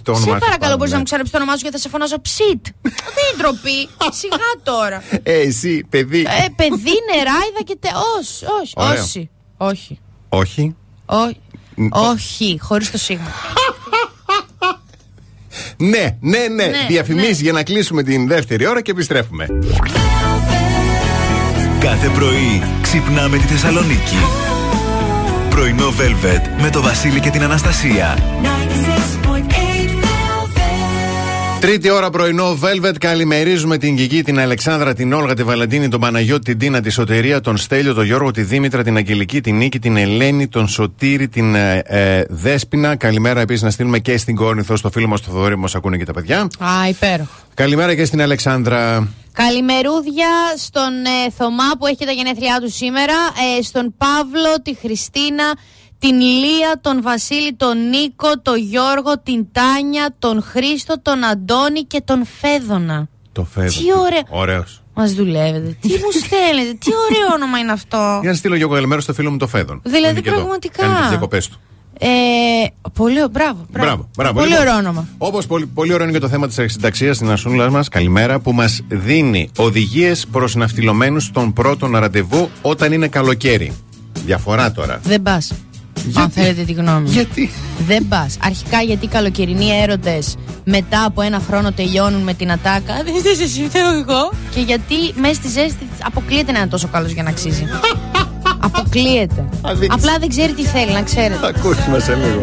το 0.02 0.14
Σε 0.14 0.20
όνομα 0.22 0.38
παρακαλώ, 0.38 0.76
μπορείς 0.84 0.90
να 0.90 0.96
ναι. 0.96 0.96
μου 0.96 1.04
ξαναπεί 1.04 1.30
το 1.30 1.36
όνομά 1.36 1.52
σου 1.52 1.62
γιατί 1.62 1.76
θα 1.76 1.82
σε 1.82 1.88
φωνάζω 1.88 2.20
ψιτ. 2.20 2.64
δεν 2.82 3.24
είναι 3.24 3.42
ντροπή. 3.42 3.88
Σιγά 4.20 4.50
τώρα. 4.62 5.02
Ε, 5.22 5.40
εσύ, 5.40 5.86
παιδί. 5.90 6.20
Ε, 6.20 6.46
παιδί, 6.56 6.96
νεράιδα 7.10 7.62
και 7.64 7.76
τε. 7.80 7.88
Όχι, 8.18 8.44
όχι, 8.62 8.72
Ωραίο. 8.76 9.02
όχι. 9.02 9.30
Όχι. 9.56 10.00
Όχι. 10.28 10.76
Όχι. 11.06 11.40
Όχι, 11.90 12.58
χωρίς 12.60 12.90
το 12.90 12.98
σίγμα. 12.98 13.32
Ναι, 15.76 16.16
ναι, 16.20 16.38
ναι. 16.38 16.64
Ναι, 16.64 16.86
Διαφημίσεις 16.88 17.40
για 17.40 17.52
να 17.52 17.62
κλείσουμε 17.62 18.02
την 18.02 18.26
δεύτερη 18.26 18.66
ώρα 18.66 18.82
και 18.82 18.90
επιστρέφουμε. 18.90 19.46
Κάθε 21.80 22.08
πρωί 22.08 22.62
ξυπνάμε 22.82 23.36
τη 23.38 23.44
Θεσσαλονίκη. 23.44 24.16
Πρωινό 25.50 25.88
Velvet 25.88 26.62
με 26.62 26.70
το 26.70 26.82
Βασίλη 26.82 27.20
και 27.20 27.30
την 27.30 27.42
Αναστασία. 27.42 28.18
96.8 31.64 31.66
Τρίτη 31.66 31.90
ώρα 31.90 32.10
πρωινό 32.10 32.58
Velvet. 32.62 32.98
Καλημερίζουμε 32.98 33.78
την 33.78 33.96
Κική, 33.96 34.22
την 34.22 34.38
Αλεξάνδρα, 34.38 34.94
την 34.94 35.12
Όλγα, 35.12 35.34
τη 35.34 35.42
Βαλαντίνη, 35.42 35.88
τον 35.88 36.00
Παναγιώτη, 36.00 36.44
την 36.44 36.58
Τίνα, 36.58 36.80
τη 36.80 36.90
Σωτηρία, 36.90 37.40
τον 37.40 37.56
Στέλιο, 37.56 37.94
τον 37.94 38.04
Γιώργο, 38.04 38.30
τη 38.30 38.42
Δήμητρα, 38.42 38.82
την 38.82 38.96
Αγγελική, 38.96 39.40
την 39.40 39.56
Νίκη, 39.56 39.78
την 39.78 39.96
Ελένη, 39.96 40.48
τον 40.48 40.68
Σωτήρη, 40.68 41.28
την 41.28 41.54
ε, 41.54 41.82
ε, 41.84 42.24
Δέσπινα. 42.28 42.96
Καλημέρα 42.96 43.40
επίσης 43.40 43.62
να 43.62 43.70
στείλουμε 43.70 43.98
και 43.98 44.16
στην 44.16 44.36
Κόρνηθο, 44.36 44.76
στο 44.76 44.90
φίλο 44.90 45.08
μας 45.08 45.20
το 45.20 45.30
Θοδωρή, 45.30 45.56
μας 45.56 45.74
ακούνε 45.74 45.96
και 45.96 46.04
τα 46.04 46.12
παιδιά. 46.12 46.40
Α, 46.40 46.88
υπέροχο. 46.88 47.32
Καλημέρα 47.54 47.94
και 47.94 48.04
στην 48.04 48.22
Αλεξάνδρα. 48.22 49.08
Καλημερούδια 49.32 50.28
στον 50.56 50.92
ε, 51.26 51.30
Θωμά 51.36 51.70
που 51.78 51.86
έχει 51.86 51.96
και 51.96 52.04
τα 52.06 52.12
γενέθλιά 52.12 52.58
του 52.60 52.70
σήμερα, 52.70 53.14
ε, 53.58 53.62
στον 53.62 53.94
Παύλο, 53.96 54.62
τη 54.62 54.74
Χριστίνα, 54.74 55.44
την 56.08 56.20
Λία, 56.20 56.78
τον 56.80 57.02
Βασίλη, 57.02 57.52
τον 57.56 57.88
Νίκο, 57.88 58.38
τον 58.42 58.58
Γιώργο, 58.58 59.18
την 59.22 59.46
Τάνια, 59.52 60.14
τον 60.18 60.42
Χρήστο, 60.42 61.00
τον 61.02 61.24
Αντώνη 61.24 61.80
και 61.82 62.00
τον 62.04 62.26
Φέδωνα. 62.40 63.08
Το 63.32 63.44
Φέδο. 63.44 63.68
Τι 63.68 63.84
ωραίο. 63.98 64.20
Ωραίος. 64.28 64.82
Μας 64.94 65.12
δουλεύετε. 65.12 65.76
Τι 65.80 65.88
μου 65.88 66.10
στέλνετε, 66.24 66.76
τι 66.84 66.90
ωραίο 67.10 67.34
όνομα 67.34 67.58
είναι 67.58 67.72
αυτό. 67.72 68.18
Για 68.22 68.30
να 68.30 68.36
στείλω 68.36 68.56
και 68.56 68.62
εγώ 68.62 68.72
καλημέρα 68.72 69.00
στο 69.00 69.12
φίλο 69.14 69.30
μου 69.30 69.36
το 69.36 69.46
Φέδον. 69.46 69.80
Δηλαδή, 69.84 70.02
Που 70.04 70.10
είναι 70.10 70.20
και 70.20 70.28
εδώ. 70.28 70.36
πραγματικά. 70.38 70.82
Κάνει 70.82 70.98
τις 70.98 71.08
διακοπές 71.08 71.48
του. 71.48 71.60
Ε, 71.98 72.08
πολύ, 72.92 73.22
ω- 73.22 73.28
μπράβο, 73.28 73.66
μπράβο. 73.70 73.86
Μπράβο, 73.86 74.08
μπράβο. 74.16 74.34
Πολύ 74.34 74.48
Λοιπόν, 74.48 74.66
ωραίο 74.66 74.76
όνομα. 74.78 75.08
Όπως 75.18 75.46
πολύ, 75.46 75.66
πολύ 75.66 75.92
ωραίο 75.92 76.04
είναι 76.04 76.12
και 76.14 76.20
το 76.20 76.28
θέμα 76.28 76.46
της 76.46 76.72
συνταξία 76.72 77.14
στην 77.14 77.30
Ασούλα 77.30 77.70
μας, 77.70 77.88
καλημέρα, 77.88 78.38
που 78.40 78.52
μας 78.52 78.80
δίνει 78.88 79.50
οδηγίες 79.56 80.26
προς 80.26 80.54
ναυτιλωμένους 80.54 81.24
στον 81.24 81.52
πρώτο 81.52 81.86
ραντεβού 81.86 82.48
όταν 82.62 82.92
είναι 82.92 83.08
καλοκαίρι. 83.08 83.72
Διαφορά 84.24 84.72
τώρα. 84.72 85.00
Δεν 85.02 85.22
πας. 85.22 85.52
Αν 86.14 86.30
θέλετε 86.30 86.62
τη 86.62 86.72
γνώμη 86.72 87.00
μου. 87.00 87.10
Γιατί; 87.10 87.50
Δεν 87.86 88.08
πας. 88.08 88.36
Αρχικά 88.42 88.80
γιατί 88.80 89.04
οι 89.04 89.08
καλοκαιρινοί 89.08 89.70
έρωτες 89.82 90.36
μετά 90.64 91.04
από 91.04 91.22
ένα 91.22 91.40
χρόνο 91.48 91.72
τελειώνουν 91.72 92.22
με 92.22 92.34
την 92.34 92.52
ατάκα. 92.52 92.94
Δεν 93.04 93.14
είσαι 93.14 93.42
εσύ, 93.42 93.66
φταίω 93.68 93.92
εγώ. 93.92 94.32
Και 94.50 94.60
γιατί 94.60 94.94
μέσα 95.14 95.34
στη 95.34 95.48
ζέστη 95.48 95.88
αποκλείεται 96.02 96.52
να 96.52 96.58
είναι 96.58 96.68
τόσο 96.68 96.88
καλός 96.88 97.12
για 97.12 97.22
να 97.22 97.30
αξίζει. 97.30 97.66
αποκλείεται. 98.66 99.48
Απλά 99.88 100.18
δεν 100.18 100.28
ξέρει 100.28 100.52
τι 100.52 100.62
θέλει, 100.64 100.92
να 100.92 101.02
ξέρετε. 101.02 101.46
Ακούσουμε 101.46 101.98
σε 101.98 102.14
λίγο. 102.14 102.42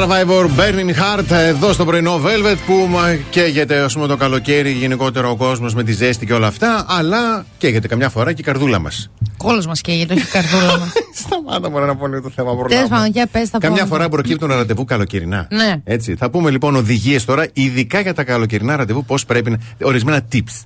Survivor 0.00 0.44
Burning 0.58 0.90
Heart 0.94 1.30
εδώ 1.30 1.72
στο 1.72 1.84
πρωινό 1.84 2.20
Velvet 2.24 2.56
που 2.66 2.86
μα 2.90 3.14
καίγεται 3.30 3.78
ας 3.78 3.92
πούμε 3.94 4.06
το 4.06 4.16
καλοκαίρι 4.16 4.70
γενικότερα 4.70 5.28
ο 5.28 5.36
κόσμος 5.36 5.74
με 5.74 5.82
τη 5.82 5.92
ζέστη 5.92 6.26
και 6.26 6.32
όλα 6.32 6.46
αυτά 6.46 6.84
αλλά 6.88 7.44
καίγεται 7.58 7.88
καμιά 7.88 8.08
φορά 8.08 8.32
και 8.32 8.40
η 8.40 8.44
καρδούλα 8.44 8.78
μας. 8.78 9.10
Κόλος 9.36 9.66
μας 9.66 9.80
καίγεται, 9.80 10.14
όχι 10.14 10.22
η 10.22 10.26
καρδούλα 10.26 10.78
μας. 10.78 10.92
Σταμάτα 11.24 11.68
μπορεί 11.70 11.84
να 11.86 11.96
πω 11.96 12.06
λίγο 12.06 12.22
το 12.22 12.30
θέμα 12.34 12.50
Τέλος 12.50 12.66
προλάβω. 12.66 12.88
πάντων, 12.88 13.10
για 13.10 13.26
πες 13.26 13.50
τα 13.50 13.58
Καμιά 13.58 13.82
πούμε. 13.84 13.96
φορά 13.96 14.08
προκύπτουν 14.08 14.48
ραντεβού 14.48 14.84
καλοκαιρινά. 14.84 15.46
Ναι. 15.50 15.74
Έτσι. 15.84 16.14
Θα 16.16 16.30
πούμε 16.30 16.50
λοιπόν 16.50 16.76
οδηγίες 16.76 17.24
τώρα, 17.24 17.46
ειδικά 17.52 18.00
για 18.00 18.14
τα 18.14 18.24
καλοκαιρινά 18.24 18.76
ραντεβού, 18.76 19.04
πώς 19.04 19.24
πρέπει 19.24 19.50
να. 19.50 19.56
ορισμένα 19.82 20.20
tips. 20.32 20.62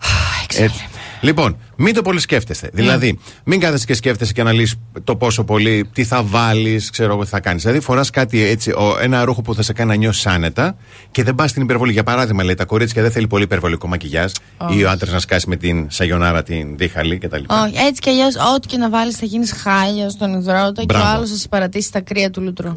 Έτσι. 0.59 0.89
Λοιπόν, 1.25 1.57
μην 1.77 1.95
το 1.95 2.03
πολύ 2.03 2.21
σκέφτεστε. 2.21 2.71
Ναι. 2.73 2.81
Δηλαδή, 2.83 3.19
μην 3.45 3.61
κάθεσαι 3.61 3.85
και 3.87 3.95
σκέφτεσαι 3.95 4.33
και 4.33 4.41
αναλύσει 4.41 4.81
το 5.05 5.17
πόσο 5.17 5.45
πολύ, 5.45 5.89
τι 5.93 6.05
θα 6.05 6.23
βάλεις, 6.23 6.91
ξέρω 6.91 7.13
εγώ 7.13 7.23
τι 7.23 7.29
θα 7.29 7.41
κάνεις. 7.41 7.63
Δηλαδή, 7.63 7.81
φοράς 7.81 8.11
κάτι 8.11 8.43
έτσι, 8.43 8.71
ο- 8.71 8.99
ένα 9.01 9.25
ρούχο 9.25 9.43
που 9.43 9.55
θα 9.55 9.63
σε 9.63 9.73
κάνει 9.73 9.91
να 9.91 9.97
νιώσεις 9.97 10.27
άνετα 10.27 10.77
και 11.11 11.23
δεν 11.25 11.35
πας 11.35 11.51
στην 11.51 11.63
υπερβολή. 11.63 11.93
Για 11.93 12.03
παράδειγμα, 12.03 12.45
λέει 12.45 12.55
τα 12.55 12.65
κορίτσια 12.65 13.03
δεν 13.03 13.11
θέλει 13.11 13.27
πολύ 13.27 13.43
υπερβολικό 13.45 13.89
μακιγιάζ 13.89 14.33
Όχι. 14.57 14.79
ή 14.79 14.85
ο 14.85 14.91
άντρας 14.91 15.13
να 15.13 15.19
σκάσει 15.19 15.49
με 15.49 15.57
την 15.57 15.87
σαγιονάρα 15.91 16.43
την 16.43 16.77
δίχαλη 16.77 17.19
κτλ. 17.19 17.37
Όχι, 17.49 17.75
έτσι 17.87 18.01
κι 18.01 18.09
αλλιώς, 18.11 18.35
ό,τι 18.55 18.67
και 18.67 18.77
να 18.77 18.91
βάλεις 18.91 19.17
θα 19.17 19.27
γίνεις 19.27 19.53
χάλια 19.53 20.09
στον 20.11 20.33
υδρότα 20.39 20.73
και 20.73 20.81
ο 20.81 20.85
Μπράβο. 20.85 21.07
άλλος 21.17 21.31
θα 21.31 21.37
συμπαρατήσει 21.37 21.93
τα 21.93 22.01
κρύα 22.01 22.31
του 22.31 22.41
λουτρού. 22.43 22.73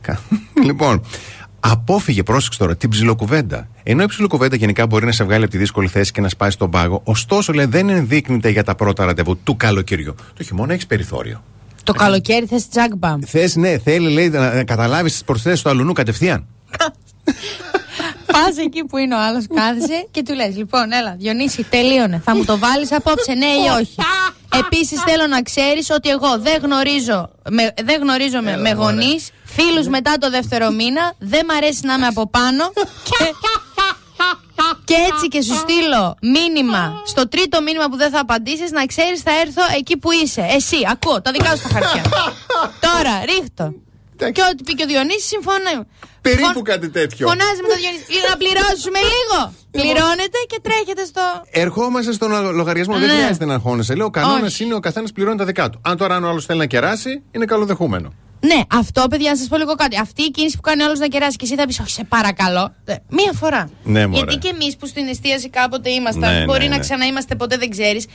Κα- 0.00 0.20
λοιπόν, 0.66 1.04
απόφυγε, 1.60 2.22
πρόσεξε 2.22 2.58
τώρα, 2.58 2.76
την 2.76 2.90
ψιλοκουβέντα. 2.90 3.68
Ενώ 3.82 4.02
η 4.02 4.06
ψιλοκουβέντα 4.06 4.56
γενικά 4.56 4.86
μπορεί 4.86 5.06
να 5.06 5.12
σε 5.12 5.24
βγάλει 5.24 5.42
από 5.42 5.52
τη 5.52 5.58
δύσκολη 5.58 5.88
θέση 5.88 6.12
και 6.12 6.20
να 6.20 6.28
σπάσει 6.28 6.58
τον 6.58 6.70
πάγο, 6.70 7.00
ωστόσο 7.04 7.52
λέει 7.52 7.64
δεν 7.64 7.88
ενδείκνυται 7.88 8.48
για 8.48 8.64
τα 8.64 8.74
πρώτα 8.74 9.04
ραντεβού 9.04 9.38
του 9.42 9.56
καλοκαιριού. 9.56 10.14
Το 10.36 10.42
χειμώνα 10.42 10.72
έχεις 10.72 10.86
περιθώριο. 10.86 11.42
Το 11.82 11.92
καλοκαίρι 11.92 12.46
θες 12.46 12.68
τζάγκμπαμ. 12.68 13.20
Θες, 13.26 13.56
ναι, 13.56 13.78
θέλει 13.78 14.08
λέει, 14.08 14.28
να, 14.28 14.54
να 14.54 14.64
καταλάβεις 14.64 15.12
τις 15.12 15.24
προσθέσεις 15.24 15.62
του 15.62 15.68
αλουνού 15.68 15.92
κατευθείαν. 15.92 16.46
Πα 18.32 18.62
εκεί 18.64 18.84
που 18.84 18.96
είναι 18.96 19.14
ο 19.14 19.18
άλλος, 19.18 19.44
κάθεσαι 19.54 20.08
και 20.10 20.22
του 20.22 20.34
λες: 20.34 20.56
Λοιπόν, 20.56 20.92
έλα, 20.92 21.14
Διονύση, 21.18 21.62
τελείωνε. 21.70 22.22
Θα 22.24 22.36
μου 22.36 22.44
το 22.44 22.58
βάλεις 22.58 22.92
απόψε, 22.92 23.32
ναι 23.32 23.46
ή 23.46 23.68
όχι. 23.80 23.94
Επίσης, 24.58 25.02
θέλω 25.02 25.26
να 25.26 25.42
ξέρεις 25.42 25.90
ότι 25.90 26.08
εγώ 26.08 26.38
δεν 26.38 26.60
γνωρίζω 26.62 27.30
με, 27.50 27.74
δεν 27.84 28.00
γνωρίζομαι 28.00 28.56
με 28.56 28.70
γονείς, 28.72 29.30
φίλους 29.44 29.86
μετά 29.86 30.18
το 30.18 30.30
δεύτερο 30.30 30.70
μήνα, 30.70 31.12
δεν 31.18 31.44
μ' 31.44 31.50
αρέσει 31.50 31.80
να 31.82 31.94
είμαι 31.94 32.06
από 32.06 32.28
πάνω. 32.28 32.72
Και, 33.02 33.34
και 34.84 34.94
έτσι 35.12 35.28
και 35.28 35.42
σου 35.42 35.54
στείλω 35.54 36.16
μήνυμα 36.22 37.02
στο 37.06 37.28
τρίτο 37.28 37.62
μήνυμα 37.62 37.88
που 37.88 37.96
δεν 37.96 38.10
θα 38.10 38.20
απαντήσεις, 38.20 38.70
να 38.70 38.86
ξέρεις 38.86 39.20
θα 39.20 39.30
έρθω 39.40 39.62
εκεί 39.76 39.96
που 39.96 40.12
είσαι. 40.12 40.46
Εσύ, 40.50 40.76
ακούω, 40.90 41.22
τα 41.22 41.30
δικά 41.30 41.56
σου 41.56 41.62
τα 41.62 41.68
χαρτιά. 41.68 42.02
Τώρα, 42.80 43.24
ρίχτω. 43.24 43.74
Και 44.36 44.42
ό,τι 44.50 44.62
πει 44.66 44.74
και 44.74 44.82
ο 44.82 44.86
Διονύσης 44.86 45.24
συμφωνώ. 45.34 45.86
Περίπου 46.20 46.62
κάτι 46.62 46.88
τέτοιο. 46.90 47.26
Φωνάζει 47.28 47.60
με 47.62 47.68
τον 47.68 47.78
Διονύση. 47.82 48.04
«Λίγο 48.14 48.26
Να 48.30 48.36
πληρώσουμε 48.36 48.98
λίγο. 49.14 49.38
Πληρώνετε 49.70 50.38
και 50.46 50.58
τρέχετε 50.62 51.04
στο. 51.04 51.22
Ερχόμαστε 51.50 52.12
στον 52.12 52.30
λο- 52.30 52.52
λογαριασμό. 52.52 52.98
Δεν 52.98 53.08
Ναι. 53.08 53.14
χρειάζεται 53.14 53.44
να 53.44 53.54
αγχώνεσαι. 53.54 53.94
Λέω: 53.94 54.06
Ο 54.06 54.10
κανόνας 54.10 54.52
Όχι. 54.52 54.64
είναι 54.64 54.74
ο 54.74 54.80
καθένας 54.80 55.12
πληρώνει 55.12 55.36
τα 55.36 55.44
δικά 55.44 55.70
του. 55.70 55.80
Αν 55.84 55.96
τώρα 55.96 56.14
αν 56.16 56.24
ο 56.24 56.28
άλλος 56.28 56.44
θέλει 56.44 56.58
να 56.58 56.66
κεράσει, 56.66 57.22
είναι 57.30 57.44
καλοδεχούμενο. 57.44 58.12
Ναι, 58.50 58.60
αυτό 58.80 59.06
παιδιά, 59.10 59.30
να 59.30 59.36
σας 59.36 59.48
πω 59.48 59.56
λίγο 59.56 59.74
κάτι. 59.74 59.98
Αυτή 59.98 60.22
η 60.22 60.30
κίνηση 60.30 60.56
που 60.56 60.62
κάνει 60.62 60.82
όλο 60.82 60.94
να 60.98 61.06
κεράσει 61.06 61.36
και 61.36 61.44
εσύ 61.44 61.54
θα 61.56 61.66
πεις, 61.66 61.78
Όχι, 61.80 61.90
σε 61.90 62.04
παρακαλώ. 62.04 62.74
Ε, 62.84 62.94
Μία 63.08 63.32
φορά. 63.34 63.68
Ναι, 63.84 64.06
μωρέ. 64.06 64.18
Γιατί 64.18 64.36
και 64.36 64.48
εμείς 64.54 64.76
που 64.76 64.86
στην 64.86 65.06
εστίαση 65.08 65.48
κάποτε 65.50 65.90
ήμασταν, 65.90 66.32
Ναι, 66.38 66.44
μπορεί 66.44 66.62
ναι, 66.62 66.68
να 66.68 66.74
ναι. 66.76 66.80
ξαναείμαστε 66.80 67.34
ποτέ 67.34 67.56
δεν 67.56 67.70
ξέρεις. 67.70 68.06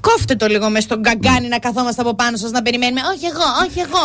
κόφτε 0.00 0.34
το 0.36 0.46
λίγο 0.46 0.70
μες 0.70 0.82
στον 0.82 1.02
καγκάνι 1.02 1.48
να 1.48 1.58
καθόμαστε 1.58 2.00
από 2.00 2.14
πάνω 2.14 2.36
σας 2.36 2.50
να 2.50 2.62
περιμένουμε. 2.62 3.00
Όχι 3.14 3.24
εγώ, 3.32 3.46
όχι 3.68 3.78
εγώ. 3.80 4.04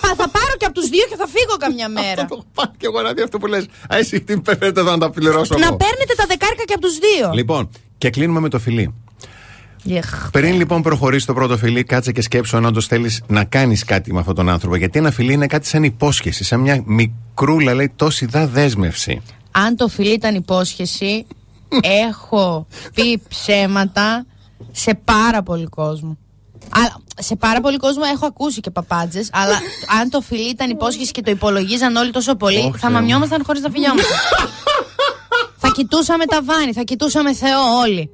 Πα, 0.00 0.08
θα 0.08 0.28
πάρω 0.28 0.52
και 0.58 0.64
από 0.64 0.74
τους 0.74 0.88
δύο 0.88 1.04
και 1.10 1.16
θα 1.16 1.26
φύγω 1.26 1.56
καμιά 1.58 1.88
μέρα. 1.88 2.24
Πάω 2.54 2.66
και 2.78 2.86
εγώ 2.86 3.02
να 3.02 3.12
δει 3.12 3.22
αυτό 3.22 3.38
που 3.38 3.46
λες. 3.46 3.64
Α, 3.64 3.96
εσύ 3.96 4.20
τι 4.20 4.40
πέφτετε 4.40 4.80
εδώ 4.80 4.90
να 4.90 4.98
τα 4.98 5.10
πληρώσω 5.10 5.58
να 5.58 5.66
εγώ. 5.66 5.76
παίρνετε 5.76 6.14
τα 6.16 6.24
δεκάρικα 6.28 6.64
και 6.64 6.72
από 6.72 6.82
τους 6.86 6.98
δύο. 6.98 7.30
Λοιπόν, 7.34 7.70
και 7.98 8.10
κλείνουμε 8.10 8.40
με 8.40 8.48
το 8.48 8.58
φιλί. 8.58 8.94
Γεχ. 9.86 10.30
Πριν 10.30 10.54
λοιπόν 10.54 10.82
προχωρήσει 10.82 11.26
το 11.26 11.34
πρώτο 11.34 11.56
φιλί, 11.56 11.84
κάτσε 11.84 12.12
και 12.12 12.22
σκέψου 12.22 12.56
αν 12.56 12.64
όντως 12.64 12.86
θέλεις 12.86 13.22
να 13.26 13.44
κάνεις 13.44 13.84
κάτι 13.84 14.12
με 14.12 14.18
αυτόν 14.18 14.34
τον 14.34 14.48
άνθρωπο. 14.48 14.76
Γιατί 14.76 14.98
ένα 14.98 15.10
φιλί 15.10 15.32
είναι 15.32 15.46
κάτι 15.46 15.66
σαν 15.66 15.84
υπόσχεση, 15.84 16.44
σαν 16.44 16.60
μια 16.60 16.82
μικρούλα, 16.86 17.74
λέει, 17.74 17.92
τόση 17.96 18.26
δα 18.26 18.46
δέσμευση. 18.46 19.22
Αν 19.50 19.76
το 19.76 19.88
φιλί 19.88 20.12
ήταν 20.12 20.34
υπόσχεση, 20.34 21.26
έχω 22.08 22.66
πει 22.94 23.22
ψέματα 23.28 24.26
σε 24.72 24.98
πάρα 25.04 25.42
πολύ 25.42 25.66
κόσμο. 25.66 26.16
Αλλά 26.70 26.96
σε 27.18 27.36
πάρα 27.36 27.60
πολύ 27.60 27.76
κόσμο 27.76 28.02
έχω 28.12 28.26
ακούσει 28.26 28.60
και 28.60 28.70
παπάντζες, 28.70 29.28
αλλά 29.32 29.58
αν 30.00 30.10
το 30.10 30.20
φιλί 30.20 30.48
ήταν 30.48 30.70
υπόσχεση 30.70 31.10
και 31.10 31.22
το 31.22 31.30
υπολογίζαν 31.30 31.96
όλοι 31.96 32.10
τόσο 32.10 32.34
πολύ, 32.34 32.56
Όχι, 32.56 32.70
θα 32.70 32.78
Θεέ 32.78 32.90
μου. 32.90 32.94
μαμιόμασταν 32.94 33.42
χωρίς 33.46 33.62
να 33.62 33.70
φιλιόμασταν. 33.70 34.16
θα 35.62 35.68
κοιτούσαμε 35.74 36.24
τα 36.24 36.42
βάνη, 36.42 36.72
θα 36.72 36.82
κοιτούσαμε 36.82 37.34
Θεό 37.34 37.60
όλοι. 37.82 38.10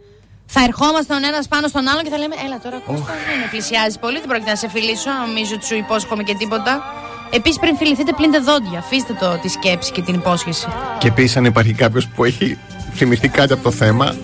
Θα 0.46 0.62
ερχόμασταν 0.62 1.22
ο 1.22 1.26
ένας 1.26 1.48
πάνω 1.48 1.68
στον 1.68 1.88
άλλον 1.88 2.02
και 2.04 2.10
θα 2.10 2.18
λέμε: 2.18 2.34
Έλα 2.44 2.58
τώρα, 2.64 2.78
Κώστα, 2.86 3.12
δεν 3.28 3.38
με 3.42 3.46
πλησιάζει 3.50 3.98
πολύ, 3.98 4.18
δεν 4.18 4.28
πρόκειται 4.28 4.50
να 4.50 4.56
σε 4.56 4.68
φιλήσω. 4.68 5.10
Νομίζω 5.26 5.52
ότι 5.54 5.66
σου 5.66 5.74
υπόσχομαι 5.74 6.22
και 6.22 6.34
τίποτα. 6.34 6.82
Επίσης, 7.30 7.58
πριν 7.58 7.76
φιληθείτε, 7.76 8.12
πλύντε 8.12 8.38
δόντια. 8.38 8.78
Αφήστε 8.78 9.12
το 9.12 9.38
τη 9.42 9.48
σκέψη 9.48 9.92
και 9.92 10.02
την 10.02 10.14
υπόσχεση. 10.14 10.66
Και 10.98 11.08
επίσης, 11.08 11.36
αν 11.36 11.44
υπάρχει 11.44 11.72
κάποιος 11.72 12.08
που 12.08 12.24
έχει 12.24 12.58
θυμηθεί 12.94 13.28
κάτι 13.28 13.52
από 13.52 13.62
το 13.62 13.70
θέμα, 13.70 14.14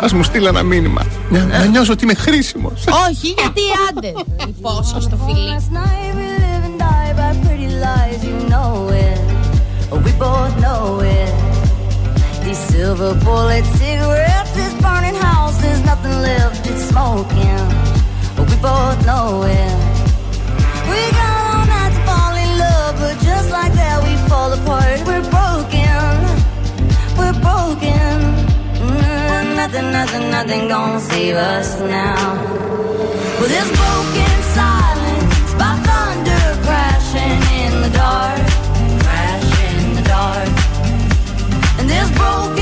ας 0.00 0.12
μου 0.12 0.22
στείλει 0.22 0.46
ένα 0.46 0.62
μήνυμα. 0.62 1.06
Να, 1.28 1.44
να 1.44 1.64
νιώσω 1.64 1.92
ότι 1.92 2.04
είμαι 2.04 2.14
χρήσιμος. 2.14 2.84
Όχι, 3.08 3.28
γιατί 3.38 3.60
άντε. 3.88 4.12
Υπόσχεση 4.48 5.00
στο 5.06 5.16
φιλί. 5.16 5.48
Last 5.54 5.72
night 5.72 6.14
we 6.18 6.26
live 6.44 6.64
and 6.68 6.78
die 6.86 7.12
by 7.20 7.30
pretty 7.46 7.68
lies, 7.86 8.20
you 8.28 8.36
know 8.52 8.70
it. 9.04 9.18
We 10.06 10.12
both 10.26 10.52
know 10.64 11.00
it. 11.16 11.32
These 12.44 12.62
silver 12.72 13.12
bullet 13.26 13.64
cigarettes, 13.80 14.50
this 14.58 14.72
burning 14.84 15.18
house, 15.26 15.36
there's 15.38 15.47
nothing 15.90 16.18
left, 16.28 16.66
it's 16.70 16.84
smoking. 16.92 17.64
But 18.36 18.44
We 18.50 18.56
both 18.70 18.98
know 19.08 19.28
it. 19.60 19.74
We 20.90 21.00
got 21.18 21.34
all 21.48 21.64
night 21.74 21.92
to 21.96 22.02
fall 22.08 22.34
in 22.44 22.50
love, 22.66 22.92
but 23.02 23.14
just 23.30 23.48
like 23.58 23.72
that 23.82 23.98
we 24.06 24.12
fall 24.30 24.50
apart. 24.58 24.98
We're 25.08 25.28
broken, 25.38 26.04
we're 27.18 27.38
broken. 27.48 28.10
Mm, 28.84 29.44
nothing, 29.60 29.88
nothing, 29.98 30.24
nothing 30.36 30.62
gonna 30.72 31.00
save 31.12 31.36
us 31.36 31.68
now. 31.80 32.22
Well, 33.38 33.50
this 33.56 33.68
broken 33.82 34.34
silence 34.60 35.50
by 35.60 35.72
thunder 35.88 36.44
crashing 36.66 37.40
in 37.62 37.72
the 37.84 37.92
dark, 38.04 38.44
crash 39.04 39.50
in 39.70 39.78
the 39.98 40.04
dark. 40.16 40.50
And 41.78 41.86
this 41.94 42.08
broken 42.22 42.57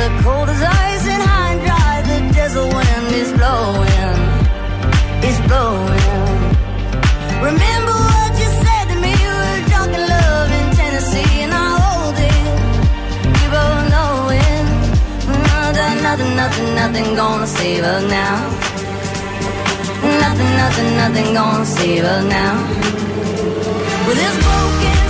each 0.00 0.16
cold 0.24 0.48
as 0.48 0.62
ice 0.62 1.06
and 1.14 1.22
high 1.22 1.52
and 1.52 1.60
dry. 1.66 1.94
The 2.10 2.18
desert 2.34 2.68
wind 2.76 3.08
is 3.22 3.30
blowing, 3.38 4.20
blowing. 5.50 6.40
Remember 7.48 7.96
what 8.08 8.32
you 8.40 8.48
said 8.64 8.84
to 8.90 8.96
me? 9.04 9.12
We 9.12 9.98
love 10.14 10.50
in 10.58 10.66
Tennessee, 10.80 11.42
and 11.44 11.52
I 11.52 11.66
hold 11.80 12.16
it. 12.30 12.44
Both. 13.52 13.90
Mm, 15.28 16.02
nothing, 16.02 16.36
nothing, 16.40 16.68
nothing 16.80 17.08
gonna 17.16 17.46
save 17.46 17.84
us 17.84 18.02
now. 18.20 18.36
Nothing, 20.24 20.52
nothing, 20.62 20.90
nothing 21.02 21.28
gonna 21.34 21.66
save 21.66 22.04
us 22.04 22.24
now. 22.38 22.54
With 24.06 24.18
this 24.22 24.36
broken 24.44 25.09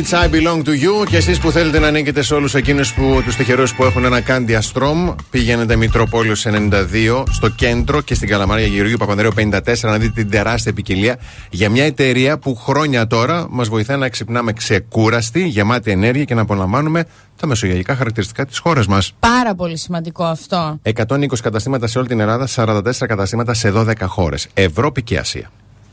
Lenny 0.00 0.08
Kravitz, 0.08 0.12
I 0.12 0.28
belong 0.28 0.62
to 0.64 0.72
you. 0.84 1.06
Και 1.08 1.16
εσείς 1.16 1.38
που 1.38 1.50
θέλετε 1.50 1.78
να 1.78 1.86
ανήκετε 1.86 2.22
σε 2.22 2.34
όλους 2.34 2.54
εκείνους 2.54 2.94
που 2.94 3.22
τους 3.24 3.36
τυχερούς 3.36 3.74
που 3.74 3.84
έχουν 3.84 4.04
ένα 4.04 4.22
Candy 4.26 4.58
Astrom, 4.58 5.14
πηγαίνετε 5.30 5.76
Μητροπόλιο 5.76 6.34
92 6.44 7.24
στο 7.30 7.48
κέντρο 7.48 8.00
και 8.00 8.14
στην 8.14 8.28
Καλαμάρια 8.28 8.66
Γεωργίου 8.66 8.96
Παπανδρέου 8.96 9.32
54 9.36 9.60
να 9.82 9.98
δείτε 9.98 10.12
την 10.22 10.30
τεράστια 10.30 10.72
ποικιλία 10.72 11.18
για 11.50 11.70
μια 11.70 11.84
εταιρεία 11.84 12.38
που 12.38 12.56
χρόνια 12.56 13.06
τώρα 13.06 13.46
μας 13.50 13.68
βοηθάει 13.68 13.96
να 13.98 14.08
ξυπνάμε 14.08 14.52
ξεκούραστοι, 14.52 15.46
γεμάτη 15.46 15.90
ενέργεια 15.90 16.24
και 16.24 16.34
να 16.34 16.40
απολαμβάνουμε 16.40 17.04
τα 17.36 17.46
μεσογειακά 17.46 17.94
χαρακτηριστικά 17.94 18.46
της 18.46 18.58
χώρας 18.58 18.86
μας. 18.86 19.12
Πάρα 19.20 19.54
πολύ 19.54 19.76
σημαντικό 19.76 20.24
αυτό. 20.24 20.78
120 20.82 21.26
καταστήματα 21.42 21.86
σε 21.86 21.98
όλη 21.98 22.08
την 22.08 22.20
Ελλάδα, 22.20 22.46
44 22.46 23.06
καταστήματα 23.06 23.54
σε 23.54 23.70
12 23.70 24.06
χώρες. 24.06 24.46
Ευρώπη 24.54 25.02
και 25.02 25.18
Ασία. 25.18 25.50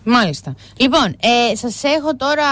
Μάλιστα. 0.10 0.56
Λοιπόν, 0.78 1.16
ε, 1.20 1.56
σας 1.56 1.84
έχω 1.84 2.16
τώρα 2.16 2.46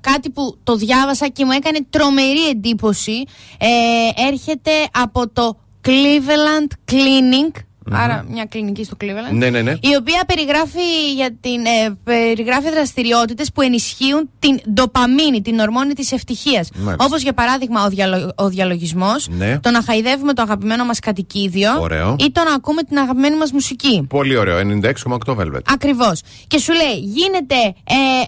κάτι 0.00 0.30
που 0.30 0.58
το 0.62 0.76
διάβασα 0.76 1.28
και 1.28 1.44
μου 1.44 1.50
έκανε 1.50 1.78
τρομερή 1.90 2.48
εντύπωση. 2.48 3.24
Ε, 3.58 4.22
έρχεται 4.26 4.70
από 4.92 5.28
το 5.28 5.56
Cleveland 5.88 6.92
Clinic. 6.92 7.62
Άρα 7.92 8.24
μια 8.28 8.44
κλινική 8.44 8.84
στο 8.84 8.96
Cleveland. 9.00 9.32
Ναι, 9.32 9.50
ναι, 9.50 9.62
ναι. 9.62 9.70
Η 9.70 9.96
οποία 9.98 10.24
περιγράφει, 10.26 11.12
για 11.14 11.30
την, 11.40 11.64
ε, 11.66 11.98
περιγράφει 12.04 12.70
δραστηριότητες 12.70 13.52
που 13.52 13.60
ενισχύουν 13.62 14.30
την 14.38 14.60
ντοπαμίνη, 14.72 15.42
την 15.42 15.58
ορμόνη 15.58 15.92
της 15.92 16.12
ευτυχίας. 16.12 16.68
Μάλιστα. 16.74 17.04
Όπως 17.04 17.22
για 17.22 17.32
παράδειγμα 17.32 17.84
ο, 17.84 17.88
διαλο, 17.88 18.32
ο 18.36 18.48
διαλογισμός, 18.48 19.28
Ναι. 19.28 19.58
το 19.60 19.70
να 19.70 19.82
χαϊδεύουμε 19.82 20.32
το 20.32 20.42
αγαπημένο 20.42 20.84
μας 20.84 20.98
κατοικίδιο 20.98 21.70
Ωραίο. 21.80 22.16
ή 22.18 22.30
το 22.32 22.42
να 22.44 22.54
ακούμε 22.54 22.82
την 22.82 22.98
αγαπημένη 22.98 23.36
μας 23.36 23.52
μουσική. 23.52 24.06
Πολύ 24.08 24.36
ωραίο. 24.36 24.58
96,8 24.58 25.36
Velvet. 25.36 25.60
Ακριβώς. 25.72 26.20
Και 26.46 26.58
σου 26.58 26.72
λέει, 26.72 26.98
γίνεται 26.98 27.54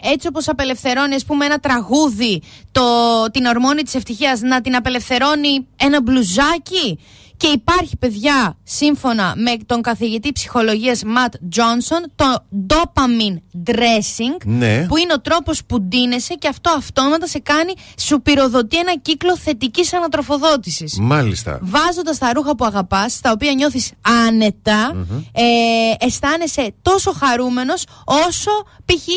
ε, 0.07 0.11
έτσι 0.13 0.27
όπως 0.27 0.49
απελευθερώνει, 0.49 1.15
ας 1.15 1.25
πούμε, 1.25 1.45
ένα 1.45 1.59
τραγούδι, 1.59 2.43
το, 2.73 2.83
την 3.33 3.45
ορμόνη 3.45 3.83
της 3.83 3.95
ευτυχίας, 3.95 4.41
να 4.41 4.61
την 4.61 4.75
απελευθερώνει 4.77 5.67
ένα 5.77 6.03
μπλουζάκι; 6.03 6.99
Και 7.43 7.49
υπάρχει, 7.49 7.97
παιδιά, 7.97 8.57
σύμφωνα 8.65 9.35
με 9.37 9.57
τον 9.67 9.83
καθηγητή 9.83 10.33
ψυχολογίας 10.33 11.03
Ματ 11.05 11.35
Τζόνσον, 11.51 12.13
το 12.15 12.25
dopamine 12.69 13.37
dressing, 13.71 14.45
Ναι. 14.45 14.87
που 14.87 14.97
είναι 14.97 15.13
ο 15.13 15.21
τρόπος 15.21 15.65
που 15.65 15.81
ντύνεσαι 15.81 16.35
και 16.35 16.49
αυτό 16.49 16.71
αυτόματα 16.77 17.27
σε 17.27 17.39
κάνει, 17.39 17.73
σου 17.99 18.23
πυροδοτεί 18.23 18.79
ένα 18.79 18.97
κύκλο 18.99 19.37
θετικής 19.37 19.93
ανατροφοδότησης. 19.95 20.99
Μάλιστα. 21.01 21.59
Βάζοντας 21.63 22.19
τα 22.19 22.33
ρούχα 22.33 22.55
που 22.57 22.65
αγαπάς, 22.65 23.21
τα 23.21 23.31
οποία 23.31 23.53
νιώθεις 23.53 23.91
άνετα, 24.27 25.07
ε, 25.33 25.43
αισθάνεσαι 26.07 26.75
τόσο 26.83 27.13
χαρούμενος 27.13 27.85
όσο 28.05 28.51
π.χ. 28.85 29.09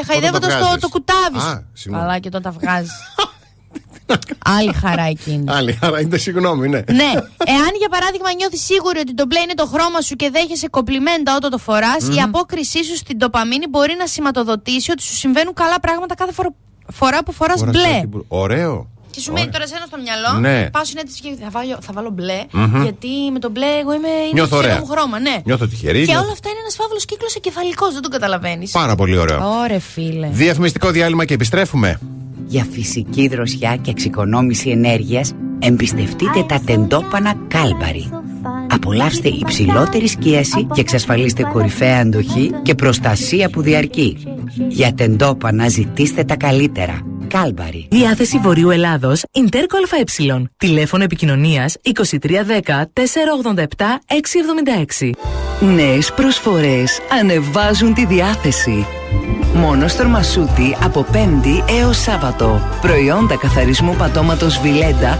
Ε, 0.00 0.04
χαϊδεύοντας 0.06 0.52
το, 0.52 0.58
βγάζεις. 0.58 0.80
το 0.80 0.88
κουτάβι. 0.88 1.38
σου. 1.40 1.46
Α, 1.46 1.64
συγγνώμη. 1.72 2.06
Καλά, 2.06 2.18
και 2.18 2.28
όταν 2.28 2.42
τα 2.42 2.50
βγάζεις. 2.50 2.92
Άλλη 4.44 4.72
χαρά 4.72 5.02
εκείνη. 5.02 5.44
Άλλη, 5.48 5.78
άρα 5.82 6.00
είναι 6.00 6.16
συγγνώμη, 6.16 6.68
ναι. 6.68 6.78
ναι. 6.78 7.10
Εάν 7.54 7.72
για 7.78 7.88
παράδειγμα 7.90 8.32
νιώθεις 8.34 8.64
σίγουρη 8.64 8.98
ότι 8.98 9.14
το 9.14 9.26
μπλε 9.26 9.40
είναι 9.40 9.54
το 9.54 9.66
χρώμα 9.66 10.00
σου 10.00 10.14
και 10.16 10.30
δέχεσαι 10.32 10.68
κομπλιμέντα 10.68 11.34
όταν 11.36 11.50
το 11.50 11.58
φοράς, 11.58 12.02
η 12.16 12.20
απόκρισή 12.20 12.84
σου 12.84 12.96
στην 12.96 13.16
ντοπαμίνη 13.16 13.66
μπορεί 13.68 13.94
να 13.98 14.06
σηματοδοτήσει 14.06 14.90
ότι 14.90 15.02
σου 15.02 15.14
συμβαίνουν 15.14 15.54
καλά 15.54 15.80
πράγματα 15.80 16.14
κάθε 16.14 16.32
φορά, 16.32 16.48
φορά 16.92 17.22
που 17.24 17.32
φοράς 17.32 17.58
Φοράς 17.58 17.74
μπλε. 17.74 17.92
κάτι 17.94 18.06
που- 18.06 18.24
Ωραίο. 18.28 18.88
Και 19.10 19.20
σου 19.20 19.32
μένει 19.32 19.48
τώρα 19.50 19.64
εσένα 19.64 19.84
στο 19.86 19.96
μυαλό. 20.02 20.40
Ναι. 20.40 20.70
Πάω 20.70 20.84
συνέντευξη 20.84 21.20
και 21.22 21.36
θα 21.42 21.48
βάλω, 21.50 21.78
θα 21.80 21.92
βάλω 21.92 22.10
μπλε. 22.10 22.44
Μμμ. 22.52 22.82
Γιατί 22.82 23.08
με 23.32 23.38
το 23.38 23.50
μπλε 23.50 23.66
εγώ 23.80 23.94
είμαι. 23.94 24.08
Είναι 24.08 24.30
Νιώθω 24.32 24.56
το 24.56 24.62
χειρό 24.62 24.68
ωραία. 24.72 24.80
μου 24.80 24.86
χρώμα, 24.92 25.18
ναι. 25.18 25.36
Νιώθω 25.44 25.66
τυχερή. 25.66 25.98
Και 25.98 26.04
νιώθω- 26.04 26.22
όλα 26.22 26.32
αυτά 26.32 26.48
είναι 26.48 26.58
ένας 26.60 26.74
φαύλος 26.74 27.04
κύκλος 27.04 27.34
εγκεφαλικό, 27.34 27.90
δεν 27.92 28.02
το 28.02 28.08
καταλαβαίνεις. 28.08 28.70
Πάρα 28.70 28.94
πολύ 28.94 29.16
ωραίο. 29.18 29.58
Ωρε 29.62 29.78
φίλε. 29.78 30.28
Διαφημιστικό 30.32 30.90
διάλειμμα 30.90 31.24
και 31.24 31.34
επιστρέφουμε. 31.34 32.00
Για 32.46 32.66
φυσική 32.70 33.28
δροσιά 33.28 33.76
και 33.76 33.90
εξοικονόμηση 33.90 34.70
ενέργειας, 34.70 35.32
εμπιστευτείτε 35.58 36.42
τα 36.48 36.60
τεντόπανα 36.66 37.34
Κάλμπαρη. 37.48 38.08
Απολαύστε 38.68 39.28
υψηλότερη 39.28 40.08
σκίαση 40.08 40.64
και 40.64 40.80
εξασφαλίστε 40.80 41.42
κορυφαία 41.42 42.00
αντοχή 42.00 42.50
και 42.62 42.74
προστασία 42.74 43.50
που 43.50 43.62
διαρκεί. 43.62 44.16
Για 44.68 44.94
τεντόπανα 44.94 45.68
ζητήστε 45.68 46.24
τα 46.24 46.36
καλύτερα. 46.36 47.13
Κάλμπαρη. 47.28 47.88
Διάθεση 47.90 48.38
Βορείου 48.38 48.70
Ελλάδος, 48.70 49.22
Ιντέρκο 49.32 49.76
ΑΕ. 49.76 50.42
Τηλέφωνο 50.56 51.04
επικοινωνίας 51.04 51.76
2310 51.82 52.86
487 52.92 53.98
676. 54.06 55.10
Νέες 55.60 56.12
προσφορές 56.12 57.00
ανεβάζουν 57.20 57.94
τη 57.94 58.06
διάθεση. 58.06 58.86
Μόνο 59.54 59.88
στο 59.88 60.04
Μασούτη 60.04 60.76
από 60.84 61.06
Πέμπτη 61.12 61.64
έως 61.80 61.96
Σάββατο. 61.96 62.60
Προϊόντα 62.80 63.36
καθαρισμού 63.36 63.94
πατώματος 63.96 64.60
Βιλέντα 64.60 65.18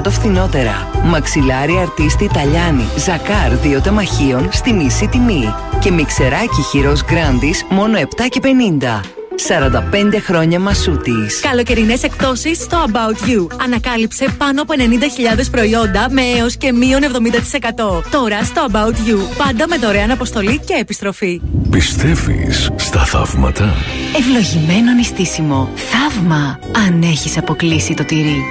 40% 0.00 0.10
φθηνότερα. 0.10 0.90
Μαξιλάρι 1.04 1.78
αρτίστη 1.78 2.30
Ταλιάνι 2.32 2.84
Ζακάρ 2.96 3.52
2 3.78 3.80
τεμαχίων 3.82 4.48
στη 4.52 4.72
μισή 4.72 5.08
τιμή. 5.08 5.54
Και 5.80 5.90
μιξεράκι 5.90 6.62
χειρός 6.70 7.04
Γκράντις 7.04 7.64
μόνο 7.70 7.98
7 7.98 8.04
και 8.28 8.40
50. 8.40 9.17
45 9.46 10.20
χρόνια 10.20 10.60
Μασούτης. 10.60 11.40
Καλοκαιρινές 11.40 12.02
εκπτώσεις 12.02 12.58
στο 12.58 12.84
About 12.86 13.28
You. 13.28 13.46
Ανακάλυψε 13.64 14.26
πάνω 14.38 14.62
από 14.62 14.74
90.000 14.76 15.50
προϊόντα 15.50 16.06
με 16.10 16.22
έως 16.38 16.56
και 16.56 16.72
μείον 16.72 17.00
70%. 17.02 18.02
Τώρα 18.10 18.44
στο 18.44 18.66
About 18.72 18.92
You. 19.08 19.36
Πάντα 19.38 19.68
με 19.68 19.76
δωρεάν 19.76 20.10
αποστολή 20.10 20.58
και 20.58 20.74
επιστροφή. 20.80 21.40
Πιστεύεις 21.70 22.70
στα 22.76 23.04
θαύματα; 23.04 23.74
Ευλογημένο 24.18 24.92
νηστίσιμο. 24.92 25.68
Θαύμα. 25.74 26.58
Αν 26.86 27.02
έχεις 27.02 27.38
αποκλείσει 27.38 27.94
το 27.94 28.04
τυρί. 28.04 28.42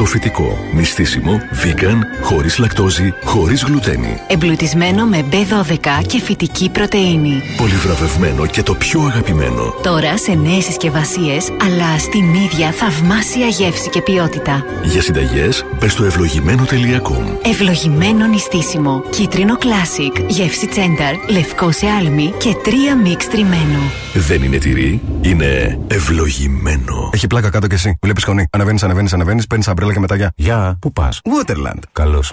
100% 0.00 0.04
φυτικό, 0.04 0.58
νηστίσιμο, 0.74 1.40
vegan, 1.64 1.98
χωρίς 2.22 2.58
λακτόζη, 2.58 3.14
χωρίς 3.24 3.62
γλουτένη. 3.62 4.20
Εμπλουτισμένο 4.26 5.04
με 5.04 5.24
B12 5.30 6.06
και 6.06 6.20
φυτική 6.20 6.68
πρωτεΐνη. 6.70 7.42
Πολυβραβευμένο 7.56 8.46
και 8.46 8.62
το 8.62 8.74
πιο 8.74 9.00
αγαπημένο. 9.00 9.74
Τώρα 9.88 10.18
σε 10.18 10.32
νέες 10.32 10.64
συσκευασίες, 10.64 11.50
αλλά 11.62 11.98
στην 11.98 12.34
ίδια 12.34 12.70
θαυμάσια 12.70 13.46
γεύση 13.46 13.88
και 13.88 14.02
ποιότητα. 14.02 14.64
Για 14.84 15.02
συνταγές, 15.02 15.64
πες 15.78 15.92
στο 15.92 16.04
ευλογημένο.com. 16.04 17.22
Ευλογημένο 17.42 18.26
νηστίσιμο. 18.26 19.02
Κίτρινο 19.10 19.54
classic, 19.60 20.24
γεύση 20.26 20.66
τσένταρ, 20.66 21.14
λευκό 21.30 21.72
σε 21.72 21.86
άλμη 21.86 22.32
και 22.38 22.56
τρία 22.62 22.96
μίξ 22.96 23.28
τριμμένο. 23.28 23.78
Δεν 24.14 24.42
είναι 24.42 24.58
τυρί, 24.58 25.00
είναι 25.20 25.78
ευλογημένο. 25.86 27.10
Έχει 27.12 27.26
πλάκα 27.26 27.50
κάτω 27.50 27.66
κι 27.66 27.74
εσύ. 27.74 27.98
Βλέπεις 28.02 28.22
σκονή. 28.22 28.46
Ανεβαίνεις, 28.50 28.82
ανεβαίνεις, 28.82 29.12
ανεβαίνεις, 29.12 29.46
παίρνεις 29.46 29.68
αμπρέλα 29.68 29.92
και 29.92 30.00
μετά 30.00 30.16
για. 30.16 30.32
Γεια. 30.36 30.78
Πού 30.80 30.92
πας; 30.92 31.20
Waterland. 31.24 31.80
Καλώς. 31.92 32.32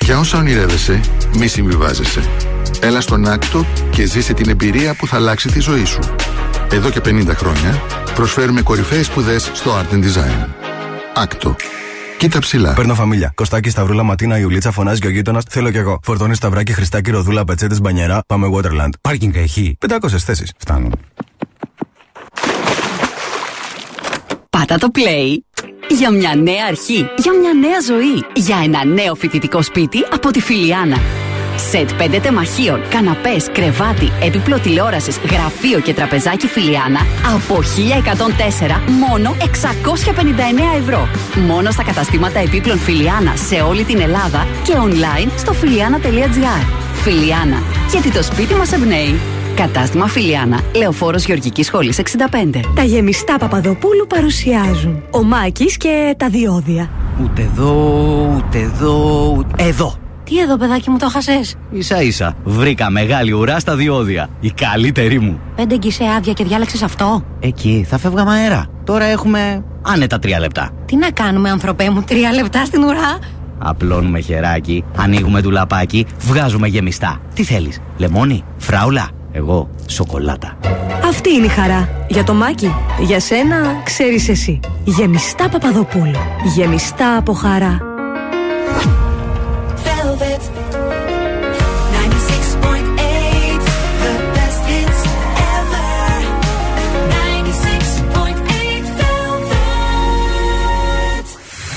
Για 0.00 0.18
όσα 0.18 0.38
ονειρεύεσαι, 0.38 1.00
μη 1.36 1.46
συμβιβάζεσαι. 1.46 2.22
Έλα 2.84 3.00
στον 3.00 3.28
Άκτο 3.28 3.66
και 3.90 4.04
ζήσε 4.04 4.32
την 4.32 4.48
εμπειρία 4.48 4.94
που 4.94 5.06
θα 5.06 5.16
αλλάξει 5.16 5.48
τη 5.48 5.60
ζωή 5.60 5.84
σου. 5.84 5.98
Εδώ 6.70 6.90
και 6.90 7.00
50 7.04 7.26
χρόνια 7.28 7.82
προσφέρουμε 8.14 8.62
κορυφαίες 8.62 9.06
σπουδές 9.06 9.50
στο 9.54 9.70
Art 9.78 9.94
and 9.94 9.98
Design. 9.98 10.48
Άκτο. 11.14 11.56
Κοίτα 12.18 12.38
ψηλά. 12.38 12.72
Παίρνω 12.74 12.94
φαμίλια. 12.94 13.32
Κωστάκι, 13.34 13.70
Σταυρούλα, 13.70 14.02
Ματίνα, 14.02 14.38
Ιουλίτσα, 14.38 14.70
φωνάζει 14.70 15.00
και 15.00 15.06
ο 15.06 15.10
γείτονα. 15.10 15.42
Θέλω 15.48 15.70
κι 15.70 15.76
εγώ. 15.76 15.98
Φορτώνει 16.02 16.34
Σταυράκι, 16.34 16.72
Χριστάκι, 16.72 17.10
Ροδούλα, 17.10 17.44
Πετσέτες, 17.44 17.80
Μπανιερά. 17.80 18.20
Πάμε 18.26 18.50
Waterland. 18.54 18.90
Πάρκινγκ 19.00 19.34
έχει. 19.34 19.76
500 19.88 20.18
θέσεις. 20.18 20.52
Φτάνουν. 20.58 20.94
Πάτα 24.50 24.78
το 24.78 24.88
play 24.94 25.36
για 25.88 26.10
μια 26.10 26.34
νέα 26.34 26.64
αρχή, 26.68 27.06
για 27.16 27.32
μια 27.40 27.52
νέα 27.60 27.80
ζωή, 27.86 28.24
για 28.34 28.56
ένα 28.64 28.84
νέο 28.84 29.14
φοιτητικό 29.14 29.62
σπίτι 29.62 29.98
από 30.12 30.30
τη 30.30 30.40
Φιλιάνα. 30.40 30.96
Σετ 31.56 31.90
5 31.98 32.18
τεμαχίων, 32.22 32.80
καναπές, 32.88 33.46
κρεβάτι, 33.52 34.12
έπιπλο 34.22 34.58
τηλεόρασης, 34.58 35.18
γραφείο 35.30 35.80
και 35.80 35.94
τραπεζάκι 35.94 36.46
Φιλιάνα 36.46 37.00
από 37.34 37.62
1104 37.62 38.80
μόνο 39.06 39.36
659 39.38 39.44
ευρώ. 40.78 41.08
Μόνο 41.46 41.70
στα 41.70 41.82
καταστήματα 41.82 42.38
επίπλων 42.38 42.78
Φιλιάνα 42.78 43.36
σε 43.36 43.60
όλη 43.60 43.84
την 43.84 44.00
Ελλάδα 44.00 44.46
και 44.62 44.72
online 44.76 45.30
στο 45.36 45.52
φιλιάνα.gr. 45.52 46.66
Φιλιάνα, 46.92 47.62
γιατί 47.90 48.10
το 48.10 48.22
σπίτι 48.22 48.54
μας 48.54 48.72
εμπνέει. 48.72 49.18
Κατάστημα 49.54 50.06
Φιλιάνα, 50.06 50.60
Λεωφόρος 50.74 51.24
Γεωργικής 51.24 51.66
Σχολής 51.66 51.98
65. 51.98 52.60
Τα 52.74 52.82
γεμιστά 52.82 53.38
Παπαδοπούλου 53.38 54.06
παρουσιάζουν 54.08 55.02
ο 55.10 55.22
Μάκης 55.22 55.76
και 55.76 56.14
τα 56.16 56.28
διόδια. 56.28 56.90
Ούτε 57.22 57.42
εδώ, 57.42 57.72
ούτε 58.36 58.58
εδώ, 58.58 59.34
ούτε... 59.38 59.64
Εδώ! 59.64 60.01
Τι 60.24 60.38
εδώ 60.38 60.56
παιδάκι 60.56 60.90
μου 60.90 60.98
το 60.98 61.08
χασες; 61.08 61.54
Ίσα 61.70 62.02
ίσα, 62.02 62.34
βρήκα 62.44 62.90
μεγάλη 62.90 63.32
ουρά 63.32 63.58
στα 63.58 63.76
διόδια. 63.76 64.28
Η 64.40 64.50
καλύτερη 64.50 65.18
μου. 65.20 65.40
Πέντε 65.56 65.76
γκισέ 65.76 66.04
άδεια 66.16 66.32
και 66.32 66.44
διάλεξες 66.44 66.82
αυτό. 66.82 67.24
Εκεί 67.40 67.86
θα 67.88 67.98
φεύγαμε 67.98 68.30
αέρα. 68.32 68.66
Τώρα 68.84 69.04
έχουμε 69.04 69.64
άνετα 69.82 70.18
τρία 70.18 70.38
λεπτά. 70.40 70.70
Τι 70.86 70.96
να 70.96 71.10
κάνουμε 71.10 71.50
ανθρωπέ 71.50 71.90
μου, 71.90 72.02
τρία 72.02 72.32
λεπτά 72.32 72.64
στην 72.64 72.82
ουρά; 72.82 73.18
Απλώνουμε 73.58 74.20
χεράκι, 74.20 74.84
ανοίγουμε 74.96 75.42
τουλαπάκι, 75.42 76.06
βγάζουμε 76.18 76.66
γεμιστά. 76.66 77.20
Τι 77.34 77.44
θέλεις, 77.44 77.78
λεμόνι, 77.96 78.44
φράουλα, 78.58 79.08
εγώ 79.32 79.70
σοκολάτα. 79.86 80.58
Αυτή 81.04 81.30
είναι 81.30 81.46
η 81.46 81.48
χαρά. 81.48 81.88
Για 82.08 82.24
το 82.24 82.34
Μάκη, 82.34 82.74
για 83.00 83.20
σένα 83.20 83.56
ξέρεις 83.84 84.28
εσύ. 84.28 84.60
Γεμιστά 84.84 85.48
Παπαδοπούλου. 85.48 86.18
Γεμιστά 86.54 87.16
από 87.16 87.32
χαρά. 87.32 87.91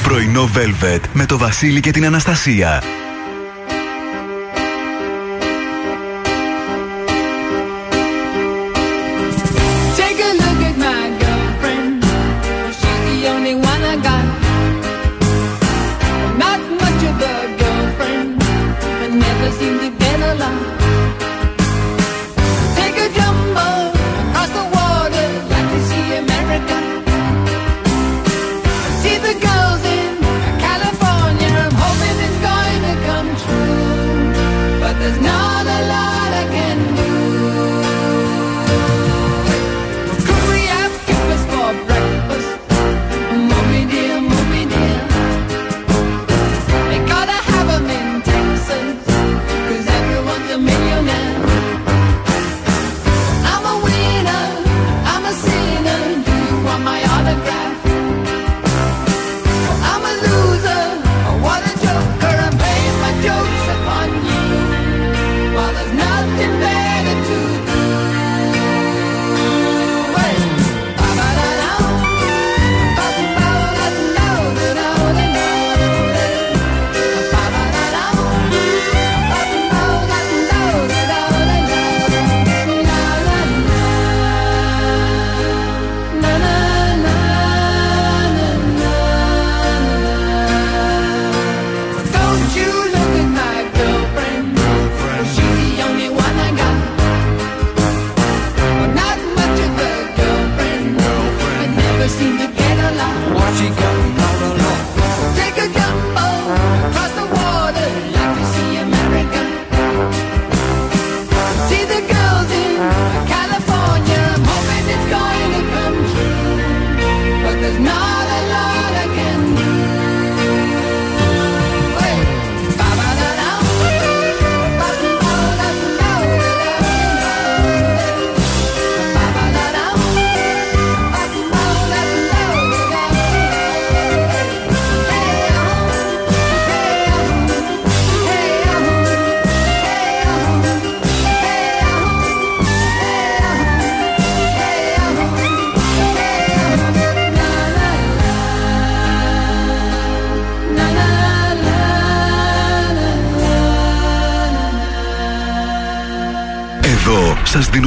Πρωινό 0.04 0.50
Velvet 0.56 1.00
με 1.14 1.26
το 1.26 1.38
Βασίλη 1.38 1.80
και 1.80 1.92
την 1.92 2.06
Αναστασία. 2.06 2.84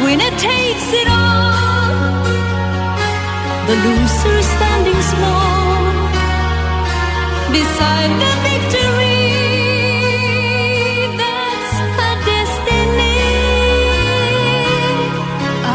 The 0.00 0.06
winner 0.06 0.30
takes 0.30 0.88
it 0.94 1.08
all, 1.08 2.24
the 3.68 3.76
loser 3.84 4.42
standing 4.54 5.02
small 5.12 5.76
beside 7.52 8.10
the 8.22 8.32
victory. 8.48 9.28
That's 11.20 11.72
her 11.98 12.16
destiny. 12.32 13.20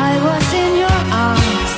I 0.09 0.11
was 0.27 0.45
in 0.63 0.71
your 0.83 1.01
arms, 1.29 1.73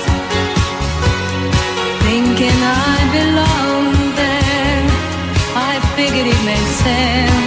thinking 2.05 2.59
I 2.63 2.97
belonged 3.17 4.11
there. 4.23 4.83
I 5.69 5.73
figured 5.97 6.27
it 6.27 6.41
made 6.45 6.69
sense 6.85 7.46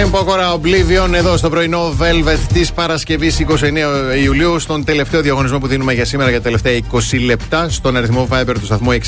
Εμπόκορα 0.00 0.54
Oblivion 0.60 1.12
εδώ 1.12 1.36
στο 1.36 1.50
πρωινό 1.50 1.94
Velvet 2.00 2.38
της 2.52 2.72
Παρασκευής 2.72 3.44
29 3.48 4.22
Ιουλίου. 4.22 4.58
Στον 4.58 4.84
τελευταίο 4.84 5.20
διαγωνισμό 5.20 5.58
που 5.58 5.66
δίνουμε 5.66 5.92
για 5.92 6.04
σήμερα 6.04 6.30
για 6.30 6.38
τα 6.38 6.44
τελευταία 6.44 6.78
20 6.92 7.24
λεπτά. 7.24 7.68
Στον 7.68 7.96
αριθμό 7.96 8.28
Viber 8.30 8.54
του 8.54 8.64
σταθμού 8.64 8.92
69 8.92 8.98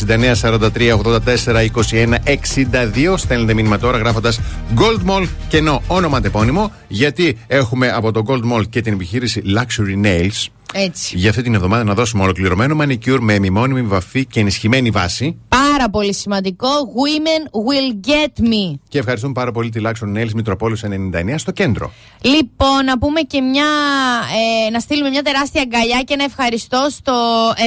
43 0.41 0.69
84 1.03 1.19
21 1.91 2.15
62. 3.13 3.15
Στέλνετε 3.17 3.55
μήνυμα 3.55 3.79
τώρα 3.79 3.99
γράφοντας 3.99 4.41
Gold 4.77 5.11
Mall 5.11 5.29
και 5.49 5.57
ενώ 5.57 5.83
όνομα 5.87 6.17
αντεπώνυμο. 6.17 6.73
Γιατί 6.89 7.39
έχουμε 7.47 7.91
από 7.91 8.13
το 8.13 8.23
Gold 8.27 8.53
Mall 8.53 8.63
και 8.71 8.81
την 8.81 8.93
επιχείρηση 8.93 9.43
Luxury 9.57 10.07
Nails. 10.07 10.60
Έτσι. 10.73 11.17
Για 11.17 11.31
αυτή 11.31 11.43
την 11.43 11.55
εβδομάδα 11.55 11.85
να 11.85 11.95
δώσουμε 11.95 12.23
ολοκληρωμένο 12.23 12.75
μανικιούρ 12.75 13.21
με 13.21 13.39
μημόνιμη 13.39 13.83
βαφή 13.83 14.27
και 14.27 14.41
ενισχυμένη 14.41 14.91
βάση. 14.91 15.39
Πάρα 15.49 15.91
πολύ 15.91 16.15
σημαντικό. 16.15 16.69
Women 16.69 17.43
will 17.69 18.09
get 18.09 18.45
me. 18.49 18.79
Και 18.89 18.99
ευχαριστούμε 18.99 19.33
πάρα 19.33 19.53
πολύ 19.53 19.71
τη 19.71 19.81
Luxury 19.85 20.17
Nails 20.17 20.33
Μητροπόλους 20.35 20.83
99 20.85 21.35
στο 21.37 21.51
κέντρο. 21.51 21.93
Λοιπόν, 22.21 22.85
να 22.85 22.99
πούμε 22.99 23.21
και 23.21 23.41
μια. 23.41 23.65
Ε, 24.67 24.71
να 24.71 24.79
στείλουμε 24.79 25.09
μια 25.09 25.23
τεράστια 25.23 25.63
αγκαλιά 25.63 26.03
και 26.03 26.15
ένα 26.15 26.25
ευχαριστώ 26.25 26.87
στο 26.91 27.15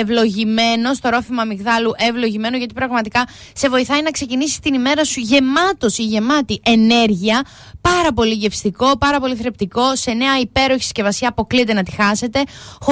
ευλογημένο, 0.02 0.94
στο 0.94 1.10
ρόφημα 1.10 1.44
Μιγδάλου 1.44 1.92
ευλογημένο, 2.10 2.58
γιατί 2.58 2.74
πραγματικά 2.74 3.28
σε 3.54 3.70
βοηθάει 3.70 4.02
να 4.02 4.12
ξεκινήσει 4.12 4.62
την 4.62 4.74
ημέρα 4.74 5.04
σου 5.04 5.20
γεμάτος 5.20 5.98
ή 5.98 6.04
γεμάτη 6.04 6.62
ενέργεια. 6.64 7.46
Πάρα 7.82 8.14
πολύ 8.14 8.34
γευστικό, 8.34 8.98
πάρα 8.98 9.20
πολύ 9.20 9.36
θρεπτικό, 9.36 9.96
σε 9.96 10.12
νέα 10.12 10.40
υπέροχη 10.40 10.82
συσκευασία. 10.82 11.30
Αποκλείται 11.30 11.74
να 11.74 11.84
τη 11.84 11.92
χάσετε. 11.92 12.44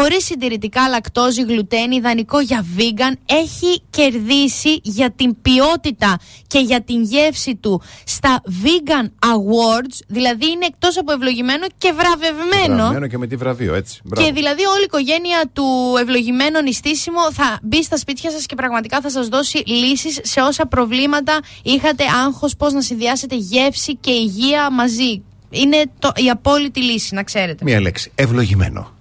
Χωρίς 0.01 0.25
συντηρητικά, 0.25 0.87
λακτόζη, 0.87 1.41
γλουτένη, 1.41 1.95
ιδανικό 1.95 2.39
για 2.39 2.65
vegan. 2.77 3.13
Έχει 3.25 3.81
κερδίσει 3.89 4.79
για 4.83 5.11
την 5.11 5.41
ποιότητα 5.41 6.19
και 6.47 6.59
για 6.59 6.81
την 6.81 7.03
γεύση 7.03 7.55
του 7.55 7.81
στα 8.05 8.41
Vegan 8.63 9.05
Awards. 9.05 9.95
Δηλαδή 10.07 10.45
είναι 10.45 10.65
εκτός 10.65 10.97
από 10.97 11.11
ευλογημένο 11.11 11.65
και 11.77 11.93
βραβευμένο. 11.93 12.75
Βραβευμένο 12.75 13.07
και 13.07 13.17
με 13.17 13.27
τι 13.27 13.35
βραβείο, 13.35 13.73
έτσι. 13.73 14.01
Μπράβο. 14.03 14.27
Και 14.27 14.33
δηλαδή 14.33 14.65
όλη 14.65 14.81
η 14.81 14.83
οικογένεια 14.85 15.49
του 15.53 15.65
ευλογημένου 15.99 16.61
νηστίσιμο 16.61 17.31
θα 17.31 17.59
μπει 17.61 17.83
στα 17.83 17.97
σπίτια 17.97 18.31
σας 18.31 18.45
και 18.45 18.55
πραγματικά 18.55 19.01
θα 19.01 19.09
σας 19.09 19.27
δώσει 19.27 19.63
λύσεις 19.65 20.19
σε 20.21 20.41
όσα 20.41 20.67
προβλήματα 20.67 21.39
είχατε 21.63 22.03
άγχος, 22.25 22.55
πώς 22.55 22.73
να 22.73 22.81
συνδυάσετε 22.81 23.35
γεύση 23.35 23.95
και 23.95 24.11
υγεία 24.11 24.71
μαζί. 24.71 25.21
Είναι 25.49 25.83
το, 25.99 26.11
η 26.15 26.29
απόλυτη 26.29 26.81
λύση, 26.81 27.15
να 27.15 27.23
ξέρετε. 27.23 27.63
Μία 27.63 27.81
λέξη. 27.81 28.11
Ευλογημένο. 28.15 28.99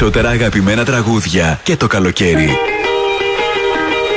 Περισσότερα 0.00 0.28
αγαπημένα 0.28 0.84
τραγούδια 0.84 1.60
και 1.62 1.76
το 1.76 1.86
καλοκαίρι. 1.86 2.48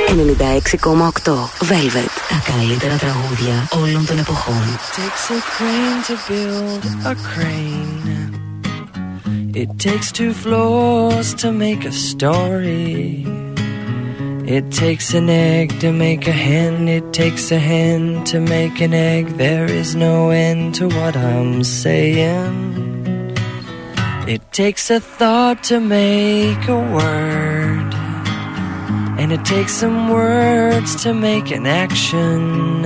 96,8 0.08 1.32
Velvet. 1.60 2.12
Τα 2.28 2.52
καλύτερα 2.52 2.96
τραγούδια 2.96 3.68
όλων 3.70 4.06
των 4.06 4.18
εποχών. 4.18 4.62
takes 4.96 5.30
a 5.30 5.40
crane 5.54 6.00
to 6.08 6.14
build 6.28 6.82
a 7.04 7.14
crane. 7.30 8.08
It 9.62 9.70
takes 9.86 10.12
two 10.12 10.32
floors 10.42 11.34
to 11.42 11.52
make 11.52 11.84
a 11.84 11.92
story. 11.92 13.26
It 14.56 14.64
takes 14.82 15.14
an 15.20 15.28
egg 15.28 15.68
to 15.80 15.90
make 16.04 16.24
a 16.34 16.36
hen. 16.46 16.88
It 16.98 17.06
takes 17.20 17.44
a 17.58 17.60
hen 17.70 18.02
to 18.30 18.36
make 18.54 18.76
an 18.86 18.92
egg. 19.14 19.24
There 19.46 19.68
is 19.80 19.90
no 19.94 20.30
end 20.30 20.74
to 20.78 20.84
what 20.96 21.14
I'm 21.16 21.64
saying. 21.82 22.71
It 24.32 24.50
takes 24.50 24.90
a 24.90 24.98
thought 24.98 25.62
to 25.64 25.78
make 25.78 26.66
a 26.66 26.80
word. 26.96 27.92
And 29.20 29.30
it 29.30 29.44
takes 29.44 29.74
some 29.74 30.08
words 30.08 30.96
to 31.02 31.12
make 31.12 31.50
an 31.50 31.66
action. 31.66 32.82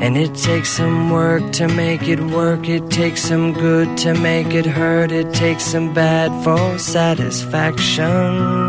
And 0.00 0.16
it 0.16 0.32
takes 0.36 0.68
some 0.68 1.10
work 1.10 1.50
to 1.54 1.66
make 1.66 2.06
it 2.06 2.20
work. 2.20 2.68
It 2.68 2.88
takes 2.88 3.22
some 3.22 3.52
good 3.52 3.98
to 4.04 4.14
make 4.14 4.54
it 4.54 4.64
hurt. 4.64 5.10
It 5.10 5.34
takes 5.34 5.64
some 5.64 5.92
bad 5.92 6.30
for 6.44 6.78
satisfaction. 6.78 8.68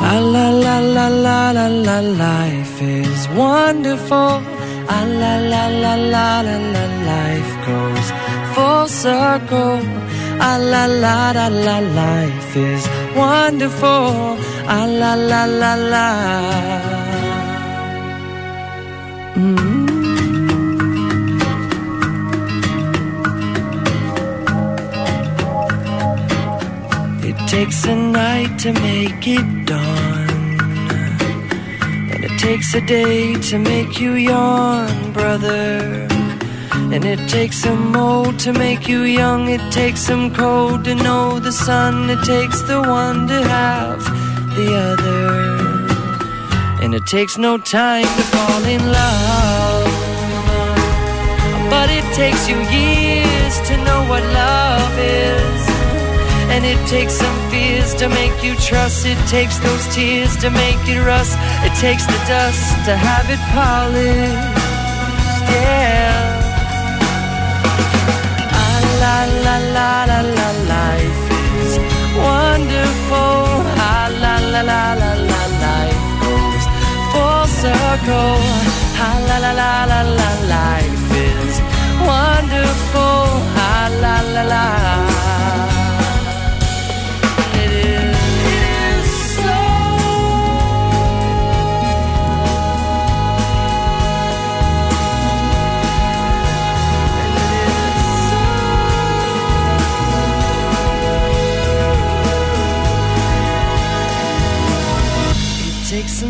La 0.00 0.20
la 0.20 0.50
la 0.50 0.78
la 0.78 1.08
la 1.08 1.50
la 1.50 1.66
la 1.66 1.98
life 1.98 2.80
is 2.80 3.28
wonderful. 3.30 4.59
Ah 4.92 5.04
la 5.20 5.34
la 5.52 5.64
la 5.82 5.94
la 6.14 6.28
la 6.46 6.56
la 6.74 6.84
life 7.10 7.52
goes 7.66 8.06
full 8.54 8.86
circle. 9.02 9.80
Ah 10.48 10.58
la 10.72 10.84
la 11.04 11.16
la 11.38 11.48
la 11.66 11.76
life 12.00 12.56
is 12.56 12.82
wonderful. 13.14 14.38
Ah 14.76 14.86
la 15.00 15.12
la 15.30 15.42
la 15.60 15.72
la. 15.92 16.08
It 27.28 27.36
takes 27.48 27.84
a 27.84 27.94
night 27.94 28.58
to 28.60 28.72
make 28.72 29.26
it 29.26 29.66
dawn. 29.66 30.09
Takes 32.40 32.74
a 32.74 32.80
day 32.80 33.34
to 33.34 33.58
make 33.58 34.00
you 34.00 34.14
yawn, 34.14 35.12
brother. 35.12 36.08
And 36.90 37.04
it 37.04 37.28
takes 37.28 37.56
some 37.56 37.94
old 37.94 38.38
to 38.38 38.54
make 38.54 38.88
you 38.88 39.02
young. 39.02 39.50
It 39.50 39.60
takes 39.70 40.00
some 40.00 40.34
cold 40.34 40.84
to 40.84 40.94
know 40.94 41.38
the 41.38 41.52
sun. 41.52 42.08
It 42.08 42.24
takes 42.24 42.62
the 42.62 42.80
one 42.80 43.28
to 43.28 43.42
have 43.42 44.02
the 44.56 44.74
other. 44.74 46.82
And 46.82 46.94
it 46.94 47.04
takes 47.04 47.36
no 47.36 47.58
time 47.58 48.04
to 48.04 48.22
fall 48.32 48.64
in 48.64 48.90
love. 48.90 49.92
But 51.68 51.90
it 51.90 52.06
takes 52.14 52.48
you 52.48 52.56
years 52.56 53.60
to 53.68 53.76
know 53.84 54.06
what 54.08 54.22
love 54.32 54.98
is. 54.98 55.69
And 56.52 56.64
it 56.66 56.80
takes 56.86 57.14
some 57.14 57.38
fears 57.50 57.94
to 57.94 58.08
make 58.08 58.42
you 58.42 58.54
trust. 58.56 59.06
It 59.06 59.18
takes 59.28 59.58
those 59.58 59.86
tears 59.94 60.36
to 60.38 60.50
make 60.50 60.82
it 60.88 61.00
rust. 61.00 61.38
It 61.66 61.74
takes 61.78 62.04
the 62.06 62.18
dust 62.26 62.64
to 62.86 62.96
have 62.96 63.26
it 63.30 63.42
polished. 63.54 64.58
Yeah. 65.54 66.10
Ah, 68.62 68.78
la 69.02 69.16
la 69.46 69.56
la 69.76 69.92
la 70.10 70.20
la 70.38 70.48
life 70.74 71.22
is 71.62 71.72
wonderful. 72.18 73.38
Ah, 73.88 74.10
la 74.22 74.34
la 74.52 74.62
la 74.70 74.82
la 75.02 75.12
la 75.30 75.42
life 75.66 76.06
goes 76.24 76.64
full 77.12 77.46
circle. 77.62 78.36
Ah, 79.06 79.16
la 79.28 79.38
la 79.38 79.52
la 79.60 79.72
la 79.92 80.00
la 80.18 80.30
life 80.56 81.06
is 81.14 81.54
wonderful. 82.10 83.22
Ah, 83.68 83.88
la 84.02 84.16
la 84.34 84.42
la. 84.52 84.66
It 85.06 85.09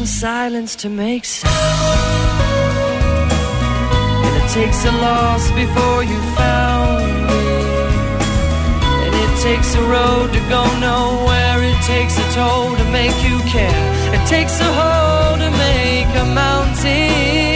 Silence 0.07 0.77
to 0.77 0.89
make 0.89 1.25
sound. 1.25 1.53
And 4.25 4.37
it 4.43 4.49
takes 4.51 4.85
a 4.85 4.93
loss 4.93 5.51
before 5.53 6.03
you 6.05 6.19
found 6.37 7.31
it. 7.31 7.71
And 9.05 9.15
it 9.15 9.43
takes 9.43 9.75
a 9.75 9.83
road 9.83 10.33
to 10.33 10.41
go 10.49 10.65
nowhere. 10.79 11.63
It 11.63 11.81
takes 11.85 12.19
a 12.19 12.27
toll 12.33 12.75
to 12.77 12.85
make 12.91 13.17
you 13.23 13.39
care. 13.51 14.15
It 14.15 14.27
takes 14.27 14.59
a 14.61 14.71
hole 14.81 15.37
to 15.39 15.51
make 15.51 16.09
a 16.17 16.25
mountain. 16.35 17.50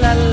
La 0.00 0.31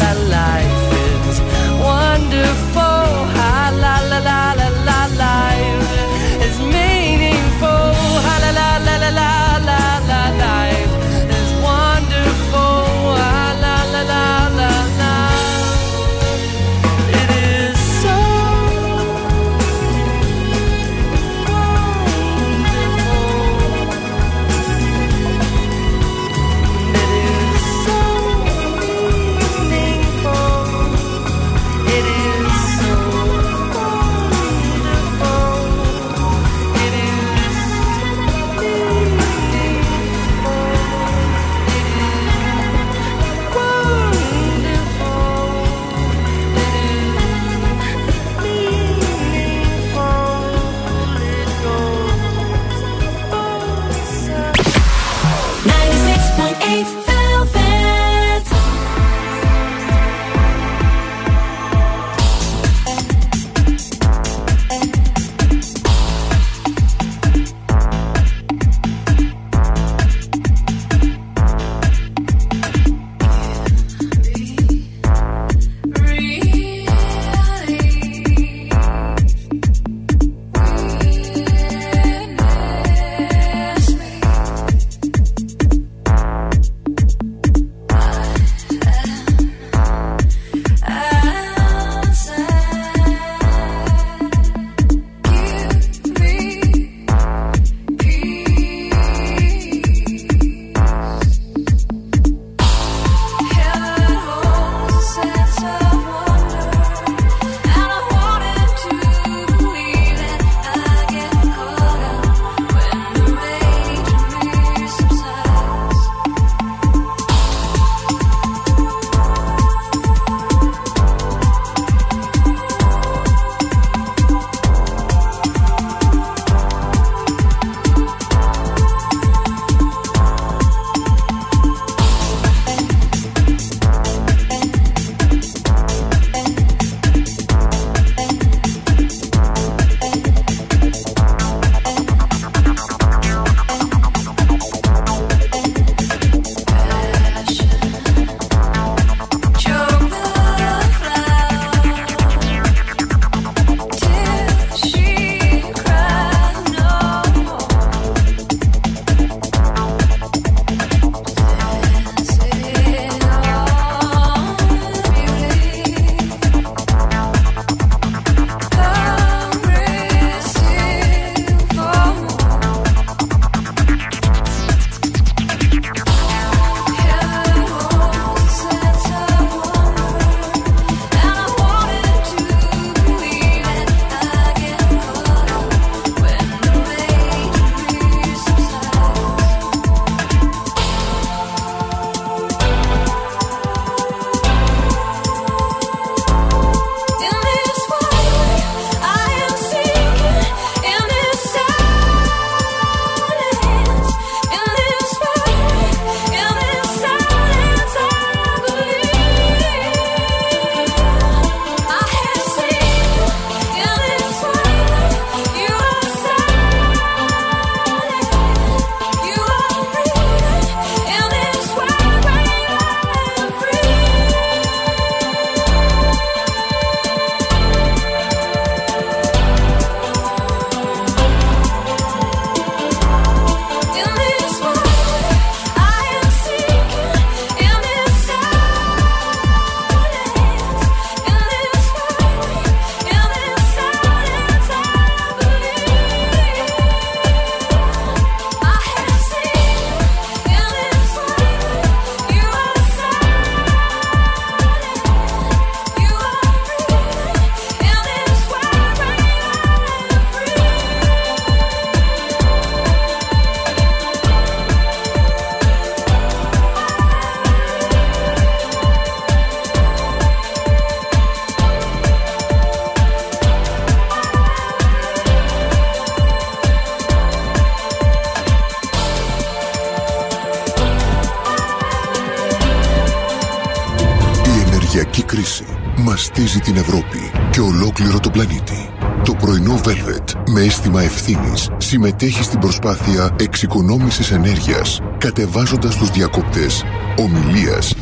συμμετέχει 291.89 292.43
στην 292.43 292.59
προσπάθεια 292.59 293.35
εξοικονόμησης 293.39 294.31
ενέργειας 294.31 294.99
κατεβάζοντας 295.17 295.95
τους 295.95 296.09
διακόπτες 296.09 296.83
ομιλίας 297.15 297.93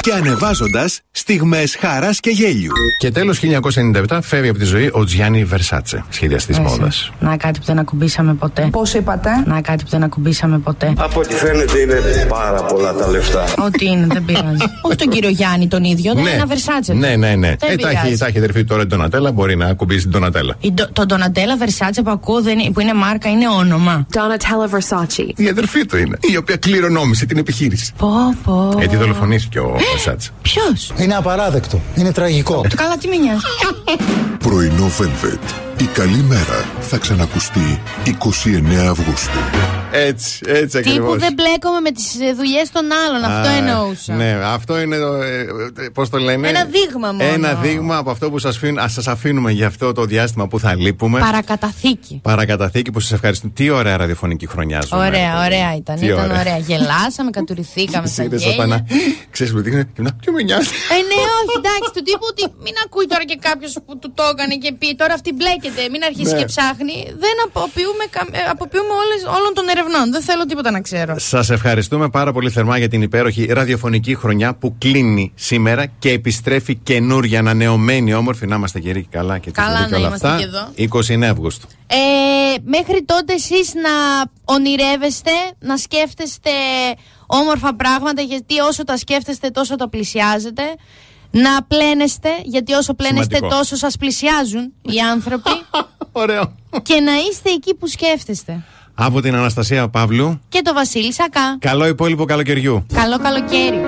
Και 0.00 0.12
ανεβάζοντας 0.12 1.00
στιγμές 1.10 1.76
χαρά 1.76 2.10
και 2.20 2.30
γέλιου. 2.30 2.72
Και 2.98 3.10
τέλος 3.10 3.40
1997 4.08 4.18
φεύγει 4.22 4.48
από 4.48 4.58
τη 4.58 4.64
ζωή 4.64 4.90
ο 4.92 5.04
Τζιάννη 5.04 5.44
Βερσάτσε, 5.44 6.04
σχεδιαστής 6.08 6.58
Έτσι. 6.58 6.70
μόδας. 6.70 7.12
Να 7.28 7.36
κάτι 7.36 7.58
που 7.58 7.64
δεν 7.64 7.78
ακουμπήσαμε 7.78 8.34
ποτέ. 8.34 8.68
Πώς 8.72 8.94
είπατε; 8.94 9.30
Να 9.44 9.60
κάτι 9.60 9.84
που 9.84 9.90
δεν 9.90 10.02
ακουμπήσαμε 10.02 10.58
ποτέ. 10.58 10.92
Από 10.98 11.20
ό,τι 11.20 11.34
φαίνεται 11.34 11.78
είναι 11.78 12.26
πάρα 12.28 12.62
πολλά 12.62 12.94
τα 12.94 13.08
λεφτά. 13.08 13.44
Ό,τι 13.64 13.86
είναι, 13.86 14.06
δεν 14.06 14.24
πειράζει. 14.24 14.56
Όχι 14.86 14.96
τον 14.96 15.08
κύριο 15.08 15.28
Γιάννη 15.30 15.66
τον 15.68 15.84
ίδιο, 15.84 16.12
δεν 16.14 16.22
είναι 16.22 16.30
ένα 16.32 16.46
Versace. 16.48 16.94
ναι, 16.94 17.16
ναι, 17.16 17.34
ναι. 17.34 17.54
Δεν 17.58 17.70
Ε, 17.70 17.76
τα 17.76 17.88
έχει, 17.88 17.98
πειράζει. 18.00 18.16
τα 18.18 18.26
έχει 18.26 18.38
αδερφή 18.38 18.64
τώρα 18.64 18.82
η 18.82 18.86
Ντονατέλα, 18.86 19.32
μπορεί 19.32 19.56
να 19.56 19.66
ακουμπήσει 19.66 20.00
την 20.02 20.10
Ντονατέλα. 20.10 20.54
Η 20.60 20.72
Ντο- 20.72 20.88
Το 20.92 21.04
Donatella 21.08 21.62
Versace 21.64 22.00
που 22.04 22.10
ακούω 22.10 22.42
δεν 22.42 22.58
είναι- 22.58 22.70
που 22.72 22.80
είναι 22.80 22.94
μάρκα 22.94 23.28
είναι 23.30 23.48
όνομα. 23.48 24.06
Donatella 24.14 24.74
Versace. 24.78 25.28
Η 25.36 25.48
αδερφή 25.48 25.86
του 25.86 25.96
είναι, 25.96 26.16
η 26.20 26.36
οποία 26.36 26.56
κληρονόμησε 26.56 27.26
την 27.26 27.36
επιχείρηση. 27.38 27.92
Πω, 27.98 28.08
πω. 28.44 28.72
Έτσι 28.80 28.96
δολοφονήθηκε 28.96 29.58
ο 29.58 29.76
Βερσάτσε. 29.92 30.30
Ποιος; 30.42 30.92
Είναι 30.98 31.14
απαράδεκτο. 31.14 31.80
Είναι 31.94 32.12
τραγικό. 32.12 32.60
Το 32.68 32.76
καλά, 32.76 32.96
τι 32.98 33.08
με 33.08 33.16
νοιάζει. 33.16 33.40
Πρωινό 34.38 34.90
Velvet. 35.00 35.57
Η 35.80 35.84
καλή 35.84 36.22
μέρα 36.22 36.64
θα 36.80 36.98
ξανακουστεί 36.98 37.80
29 38.04 38.10
Αυγούστου. 38.90 39.38
Έτσι, 39.92 40.40
έτσι 40.46 40.78
ακριβώς. 40.78 41.12
Τύπου 41.12 41.18
δεν 41.18 41.32
μπλέκομαι 41.32 41.80
με 41.80 41.90
τις 41.90 42.16
δουλειές 42.36 42.70
των 42.70 42.84
άλλων. 43.06 43.24
Αυτό 43.24 43.48
εννοούσα. 43.48 44.14
Ναι, 44.14 44.38
αυτό 44.44 44.80
είναι. 44.80 44.96
Πώς 45.92 46.08
το 46.08 46.18
λένε; 46.18 46.48
Ένα 46.48 46.64
δείγμα 46.64 47.12
μόνο. 47.12 47.32
Ένα 47.32 47.54
δείγμα 47.54 47.96
από 47.96 48.10
αυτό 48.10 48.30
που 48.30 48.38
σας 48.38 48.60
σας 48.86 49.08
αφήνουμε 49.08 49.50
για 49.52 49.66
αυτό 49.66 49.92
το 49.92 50.04
διάστημα 50.04 50.48
που 50.48 50.58
θα 50.58 50.74
λείπουμε. 50.74 51.20
Παρακαταθήκη. 51.20 52.20
Παρακαταθήκη 52.22 52.90
που 52.90 53.00
σας 53.00 53.12
ευχαριστούμε. 53.12 53.52
Τι 53.56 53.70
ωραία 53.70 53.96
ραδιοφωνική 53.96 54.46
χρονιά 54.46 54.80
ζούμε. 54.86 55.06
Ωραία, 55.06 55.44
ωραία 55.44 55.76
ήταν. 55.76 55.96
Τι 55.96 56.06
ήταν 56.06 56.24
ωραία. 56.30 56.40
ωραία. 56.40 56.58
Γελάσαμε, 56.58 57.30
κατουριθήκαμε 57.30 58.06
στα 58.06 58.22
Είδες 58.22 58.42
γέλια. 58.42 58.64
όταν. 58.64 58.86
Ξέρεις 59.30 59.52
που 59.52 59.60
δείχνει. 59.60 59.84
και 59.84 60.02
να, 60.02 60.12
Τι 60.12 60.30
με 60.30 60.42
νοιάζει. 60.42 60.68
Ε, 60.68 60.94
ναι, 60.94 61.14
όχι, 61.14 61.14
εντάξει, 61.14 61.14
του 61.14 61.17
τύπου 62.08 62.26
ότι 62.32 62.42
μην 62.64 62.74
ακούει 62.84 63.06
τώρα 63.12 63.24
και 63.30 63.38
κάποιος 63.48 63.72
που 63.86 63.92
του 64.00 64.08
το 64.18 64.22
έκανε 64.32 64.54
και 64.62 64.70
πει 64.80 64.88
τώρα 65.00 65.12
αυτή 65.18 65.30
μπλέκεται, 65.38 65.82
μην 65.92 66.02
αρχίσει 66.10 66.32
Ναι. 66.32 66.38
και 66.40 66.44
ψάχνει. 66.52 66.96
Δεν 67.24 67.34
αποποιούμε, 67.46 68.04
κα- 68.14 68.28
ε, 68.38 68.40
αποποιούμε 68.54 68.92
όλες, 69.02 69.20
όλων 69.38 69.52
των 69.58 69.64
ερευνών. 69.74 70.06
Δεν 70.14 70.22
θέλω 70.28 70.44
τίποτα 70.50 70.70
να 70.70 70.80
ξέρω. 70.80 71.12
Σας 71.18 71.46
ευχαριστούμε 71.50 72.06
πάρα 72.18 72.30
πολύ 72.32 72.50
θερμά 72.50 72.78
για 72.78 72.88
την 72.88 73.02
υπέροχη 73.02 73.42
ραδιοφωνική 73.58 74.14
χρονιά 74.14 74.54
που 74.54 74.68
κλείνει 74.78 75.32
σήμερα 75.34 75.86
και 75.86 76.10
επιστρέφει 76.10 76.74
καινούρια, 76.74 77.38
ανανεωμένη, 77.38 78.14
όμορφη. 78.14 78.46
Να 78.46 78.56
είμαστε 78.56 78.78
γεροί 78.78 79.02
και 79.02 79.08
καλά 79.18 79.38
και 79.38 79.50
Καλά 79.50 79.68
τυχεροί 79.68 79.84
και 79.86 79.92
να 79.92 79.98
όλα 79.98 80.06
είμαστε 80.06 80.28
αυτά. 80.28 80.70
και 80.74 80.82
29 81.14 81.30
Αυγούστου. 81.30 81.66
Ε, 81.86 81.96
μέχρι 82.64 83.02
τότε 83.04 83.32
εσείς 83.32 83.72
να 83.74 83.90
ονειρεύεστε, 84.44 85.30
να 85.58 85.76
σκέφτεστε 85.76 86.50
όμορφα 87.26 87.74
πράγματα 87.74 88.22
γιατί 88.22 88.58
όσο 88.58 88.84
τα 88.84 88.96
σκέφτεστε 88.96 89.48
τόσο 89.50 89.76
τα 89.76 89.88
πλησιάζετε. 89.88 90.62
Να 91.30 91.62
πλένεστε 91.62 92.28
γιατί 92.44 92.72
όσο 92.72 92.94
πλένεστε 92.94 93.34
Σημαντικό. 93.36 93.58
τόσο 93.58 93.76
σας 93.76 93.96
πλησιάζουν 93.96 94.72
οι 94.82 94.98
άνθρωποι. 95.12 95.50
Ωραίο. 96.12 96.54
Και 96.82 97.00
να 97.00 97.12
είστε 97.30 97.50
εκεί 97.50 97.74
που 97.74 97.86
σκέφτεστε. 97.86 98.62
Από 98.94 99.20
την 99.20 99.34
Αναστασία 99.34 99.88
Παύλου. 99.88 100.40
Και 100.48 100.60
το 100.64 100.72
Βασίλη 100.74 101.12
Σακά. 101.12 101.56
Καλό 101.58 101.86
υπόλοιπο 101.86 102.24
καλοκαιριού. 102.24 102.86
Καλό 102.94 103.18
καλοκαίρι. 103.18 103.80